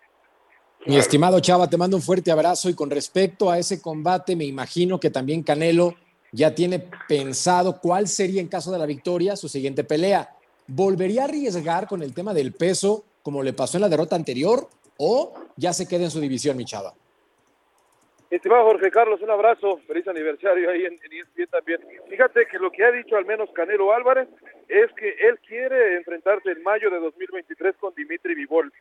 Mi 0.86 0.97
estimado 0.97 1.39
Chava, 1.39 1.70
te 1.70 1.78
mando 1.78 1.97
un 1.97 2.03
fuerte 2.03 2.32
abrazo 2.32 2.70
y 2.70 2.76
con 2.76 2.91
respecto 2.91 3.49
a 3.49 3.57
ese 3.57 3.82
combate, 3.82 4.36
me 4.36 4.45
imagino 4.45 4.99
que 4.99 5.09
también 5.09 5.41
Canelo 5.41 5.95
ya 6.32 6.53
tiene 6.53 6.84
pensado 7.07 7.80
cuál 7.82 8.07
sería 8.07 8.41
en 8.41 8.47
caso 8.47 8.72
de 8.72 8.78
la 8.78 8.86
victoria 8.86 9.36
su 9.36 9.47
siguiente 9.47 9.84
pelea. 9.84 10.30
¿Volvería 10.68 11.22
a 11.22 11.26
arriesgar 11.26 11.88
con 11.88 12.03
el 12.03 12.13
tema 12.13 12.34
del 12.34 12.53
peso 12.53 13.05
como 13.24 13.41
le 13.41 13.53
pasó 13.53 13.78
en 13.78 13.82
la 13.82 13.89
derrota 13.89 14.16
anterior 14.16 14.70
o 14.97 15.33
ya 15.55 15.73
se 15.73 15.87
queda 15.87 16.03
en 16.03 16.11
su 16.11 16.19
división, 16.19 16.57
mi 16.57 16.65
Chava? 16.65 16.93
Estimado 18.29 18.65
Jorge 18.65 18.89
Carlos, 18.91 19.21
un 19.21 19.29
abrazo, 19.29 19.79
feliz 19.87 20.07
aniversario 20.07 20.69
ahí 20.69 20.85
en, 20.85 20.93
en 20.93 21.13
ESPN 21.13 21.47
también. 21.51 21.79
Fíjate 22.09 22.47
que 22.47 22.57
lo 22.57 22.71
que 22.71 22.83
ha 22.83 22.91
dicho 22.91 23.15
al 23.15 23.25
menos 23.25 23.49
Canelo 23.51 23.93
Álvarez 23.93 24.27
es 24.67 24.91
que 24.93 25.09
él 25.09 25.39
quiere 25.47 25.95
enfrentarse 25.97 26.51
en 26.51 26.63
mayo 26.63 26.89
de 26.89 26.99
2023 26.99 27.75
con 27.77 27.93
Dimitri 27.93 28.33
Vivol. 28.33 28.73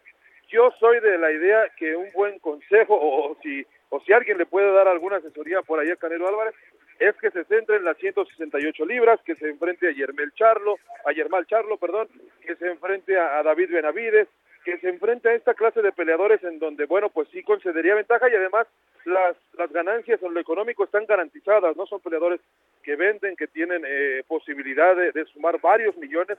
Yo 0.48 0.72
soy 0.80 0.98
de 1.00 1.18
la 1.18 1.30
idea 1.30 1.68
que 1.76 1.94
un 1.94 2.10
buen 2.12 2.38
consejo, 2.38 2.98
o, 3.00 3.36
si 3.42 3.66
o 3.90 4.00
si 4.00 4.12
alguien 4.12 4.38
le 4.38 4.46
puede 4.46 4.72
dar 4.72 4.88
alguna 4.88 5.16
asesoría 5.18 5.62
por 5.62 5.78
ahí 5.78 5.90
a 5.90 5.96
Canelo 5.96 6.26
Álvarez, 6.26 6.54
es 6.98 7.14
que 7.16 7.30
se 7.30 7.44
centre 7.44 7.76
en 7.76 7.84
las 7.84 7.98
168 7.98 8.86
libras, 8.86 9.20
que 9.24 9.34
se 9.36 9.48
enfrente 9.48 9.88
a 9.88 9.92
Yermel 9.92 10.32
Charlo, 10.34 10.78
a 11.04 11.12
Yermal 11.12 11.46
Charlo, 11.46 11.76
perdón, 11.76 12.08
que 12.46 12.56
se 12.56 12.68
enfrente 12.68 13.18
a 13.18 13.42
David 13.42 13.70
Benavides, 13.70 14.28
que 14.64 14.78
se 14.78 14.88
enfrente 14.88 15.28
a 15.28 15.34
esta 15.34 15.54
clase 15.54 15.82
de 15.82 15.92
peleadores 15.92 16.42
en 16.42 16.58
donde, 16.58 16.86
bueno, 16.86 17.10
pues 17.10 17.28
sí 17.30 17.42
concedería 17.42 17.94
ventaja 17.94 18.28
y 18.30 18.34
además 18.34 18.66
las, 19.04 19.36
las 19.58 19.70
ganancias 19.70 20.22
en 20.22 20.32
lo 20.32 20.40
económico 20.40 20.84
están 20.84 21.04
garantizadas, 21.04 21.76
no 21.76 21.86
son 21.86 22.00
peleadores 22.00 22.40
que 22.82 22.96
venden, 22.96 23.36
que 23.36 23.46
tienen 23.46 23.82
eh, 23.86 24.22
posibilidad 24.26 24.96
de, 24.96 25.12
de, 25.12 25.24
sumar 25.26 25.60
varios 25.60 25.96
millones. 25.98 26.38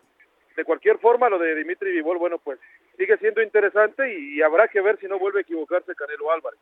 De 0.56 0.64
cualquier 0.64 0.98
forma, 1.00 1.30
lo 1.30 1.38
de 1.38 1.54
Dimitri 1.54 1.92
Vivol, 1.92 2.18
bueno, 2.18 2.40
pues 2.40 2.60
sigue 2.98 3.18
siendo 3.18 3.42
interesante 3.42 4.12
y, 4.12 4.38
y 4.38 4.42
habrá 4.42 4.68
que 4.68 4.82
ver 4.82 4.98
si 5.00 5.06
no 5.06 5.20
vuelve 5.20 5.40
a 5.40 5.42
equivocarse 5.42 5.94
Canelo 5.94 6.32
Álvarez. 6.32 6.60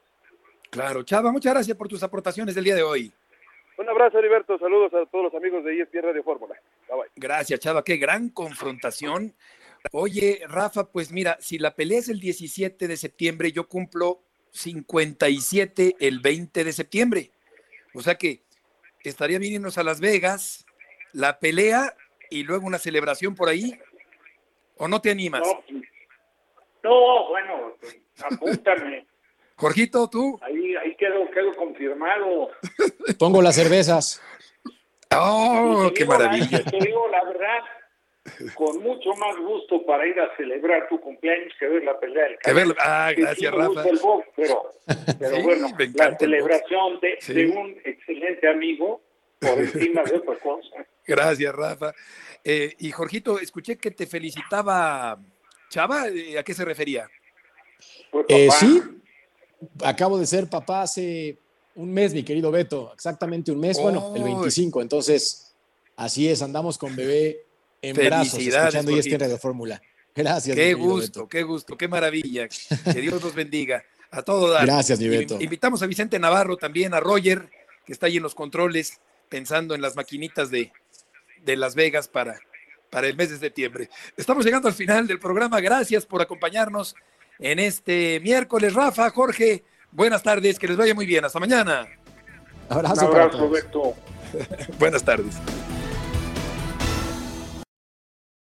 Claro, 0.70 1.04
Chava, 1.04 1.32
muchas 1.32 1.54
gracias 1.54 1.78
por 1.78 1.88
tus 1.88 2.04
aportaciones 2.04 2.56
del 2.56 2.64
día 2.64 2.76
de 2.76 2.84
hoy. 2.84 3.14
Un 3.78 3.88
abrazo, 3.88 4.20
Heriberto. 4.20 4.58
Saludos 4.58 4.94
a 4.94 5.06
todos 5.06 5.26
los 5.26 5.36
amigos 5.36 5.64
de 5.64 5.80
ESPN 5.80 6.04
Radio 6.04 6.24
Fórmula. 6.24 6.56
Bye, 6.90 6.98
bye. 6.98 7.10
Gracias, 7.16 7.60
Chava. 7.60 7.84
Qué 7.84 7.98
gran 7.98 8.30
confrontación 8.30 9.34
Oye, 9.92 10.42
Rafa, 10.48 10.90
pues 10.90 11.12
mira, 11.12 11.38
si 11.40 11.58
la 11.58 11.76
pelea 11.76 12.00
es 12.00 12.10
el 12.10 12.20
17 12.20 12.88
de 12.88 12.98
septiembre, 12.98 13.52
yo 13.52 13.68
cumplo 13.68 14.24
57 14.52 15.98
el 16.00 16.20
20 16.20 16.64
de 16.64 16.74
septiembre. 16.74 17.32
O 17.94 18.02
sea 18.02 18.16
que 18.16 18.44
estaría 19.04 19.40
bien 19.40 19.54
irnos 19.54 19.78
a 19.78 19.84
Las 19.84 20.00
Vegas, 20.00 20.66
la 21.12 21.40
pelea 21.40 21.96
y 22.30 22.44
luego 22.44 22.66
una 22.66 22.80
celebración 22.80 23.36
por 23.36 23.50
ahí. 23.50 23.80
¿O 24.78 24.88
no 24.88 25.02
te 25.02 25.12
animas? 25.12 25.42
No, 25.44 25.64
no 26.84 27.30
bueno, 27.30 27.76
pues, 27.80 27.98
apúntame. 28.24 29.06
Jorgito, 29.56 30.10
tú. 30.10 30.40
Ahí, 30.42 30.76
ahí 30.76 30.96
quedo, 30.96 31.30
quedo 31.32 31.54
confirmado. 31.56 32.50
Pongo 33.20 33.42
las 33.42 33.56
cervezas. 33.56 34.22
¡Oh, 35.16 35.92
qué 35.94 36.04
digo 36.04 36.14
maravilla! 36.14 36.64
Te 36.64 36.78
digo 36.80 37.08
la 37.10 37.24
verdad, 37.24 37.60
con 38.56 38.82
mucho 38.82 39.10
más 39.16 39.36
gusto 39.38 39.86
para 39.86 40.08
ir 40.08 40.18
a 40.20 40.36
celebrar 40.38 40.88
tu 40.88 41.00
cumpleaños 41.00 41.52
que 41.60 41.68
ver 41.68 41.84
la 41.84 42.00
pelea 42.00 42.24
del 42.24 42.38
Que 42.40 42.54
ver- 42.54 42.76
ah, 42.80 43.12
sí 43.14 43.22
gracias, 43.22 43.52
me 43.52 43.58
Rafa. 43.58 43.68
gusta 43.74 43.90
el 43.90 44.00
box, 44.00 44.28
pero, 44.36 44.72
pero 45.20 45.36
Sí, 45.36 45.42
bueno, 45.42 45.68
me 45.78 45.88
la 45.90 46.18
celebración 46.18 47.00
de, 47.02 47.18
Sí. 47.20 47.34
de 47.34 47.48
un 47.50 47.78
excelente 47.84 48.48
amigo 48.48 49.02
por 49.40 49.60
encima 49.60 50.04
de 50.04 50.16
otra 50.16 50.36
cosa. 50.40 50.70
Gracias, 51.06 51.54
Rafa. 51.54 51.94
Eh, 52.46 52.74
y 52.80 52.92
Jorgito, 52.92 53.40
escuché 53.40 53.78
que 53.78 53.92
te 53.92 54.08
felicitaba 54.08 55.20
Chava. 55.70 56.08
eh, 56.08 56.38
¿A 56.40 56.44
qué 56.44 56.54
se 56.54 56.64
refería? 56.64 57.10
Eh, 58.30 58.48
sí, 58.52 58.82
acabo 59.84 60.18
de 60.18 60.26
ser 60.26 60.50
papá 60.50 60.84
hace 60.84 61.38
un 61.76 61.92
mes, 61.94 62.14
mi 62.14 62.24
querido 62.24 62.52
Beto, 62.52 62.92
exactamente 62.94 63.52
un 63.52 63.60
mes, 63.60 63.82
bueno, 63.82 64.14
el 64.16 64.24
¡Ay! 64.24 64.34
25, 64.34 64.82
entonces 64.82 65.54
así 65.98 66.30
es, 66.30 66.42
andamos 66.42 66.78
con 66.78 66.96
bebé 66.96 67.42
en 67.84 67.96
brazos, 67.96 68.40
escuchando 68.40 68.92
y 68.92 68.96
Jorgito. 68.96 69.18
Radio 69.20 69.38
Fórmula. 69.38 69.82
Gracias. 70.16 70.56
Qué 70.56 70.74
gusto, 70.74 71.22
Beto. 71.22 71.30
qué 71.30 71.44
gusto, 71.44 71.78
qué 71.78 71.88
maravilla. 71.88 72.48
Que 72.48 73.02
Dios 73.02 73.22
los 73.22 73.36
bendiga. 73.36 73.84
A 74.10 74.22
todo 74.22 74.50
dar. 74.50 74.66
Gracias, 74.66 75.00
mi 75.00 75.10
Beto. 75.10 75.40
Invitamos 75.42 75.82
a 75.82 75.88
Vicente 75.88 76.18
Navarro 76.20 76.56
también, 76.56 76.94
a 76.94 77.00
Roger, 77.00 77.50
que 77.86 77.94
está 77.94 78.06
ahí 78.06 78.18
en 78.18 78.24
los 78.24 78.36
controles, 78.36 79.00
pensando 79.28 79.76
en 79.76 79.82
las 79.82 79.96
maquinitas 79.96 80.50
de, 80.50 80.72
de 81.44 81.56
Las 81.58 81.76
Vegas 81.76 82.08
para, 82.08 82.40
para 82.90 83.08
el 83.08 83.18
mes 83.18 83.32
de 83.32 83.40
septiembre. 83.40 83.90
Estamos 84.16 84.46
llegando 84.46 84.68
al 84.68 84.76
final 84.76 85.08
del 85.08 85.20
programa. 85.20 85.60
Gracias 85.60 86.06
por 86.06 86.22
acompañarnos 86.22 86.96
en 87.40 87.60
este 87.60 88.20
miércoles. 88.22 88.74
Rafa, 88.74 89.10
Jorge, 89.10 89.64
buenas 89.92 90.24
tardes, 90.24 90.58
que 90.58 90.68
les 90.68 90.78
vaya 90.78 90.94
muy 90.96 91.06
bien. 91.06 91.26
Hasta 91.26 91.40
mañana. 91.40 91.88
Un 92.70 92.78
Abrazo 92.78 93.12
para 93.12 93.24
abrazo. 93.24 93.50
Beto. 93.50 93.96
Buenas 94.80 95.04
tardes. 95.04 95.36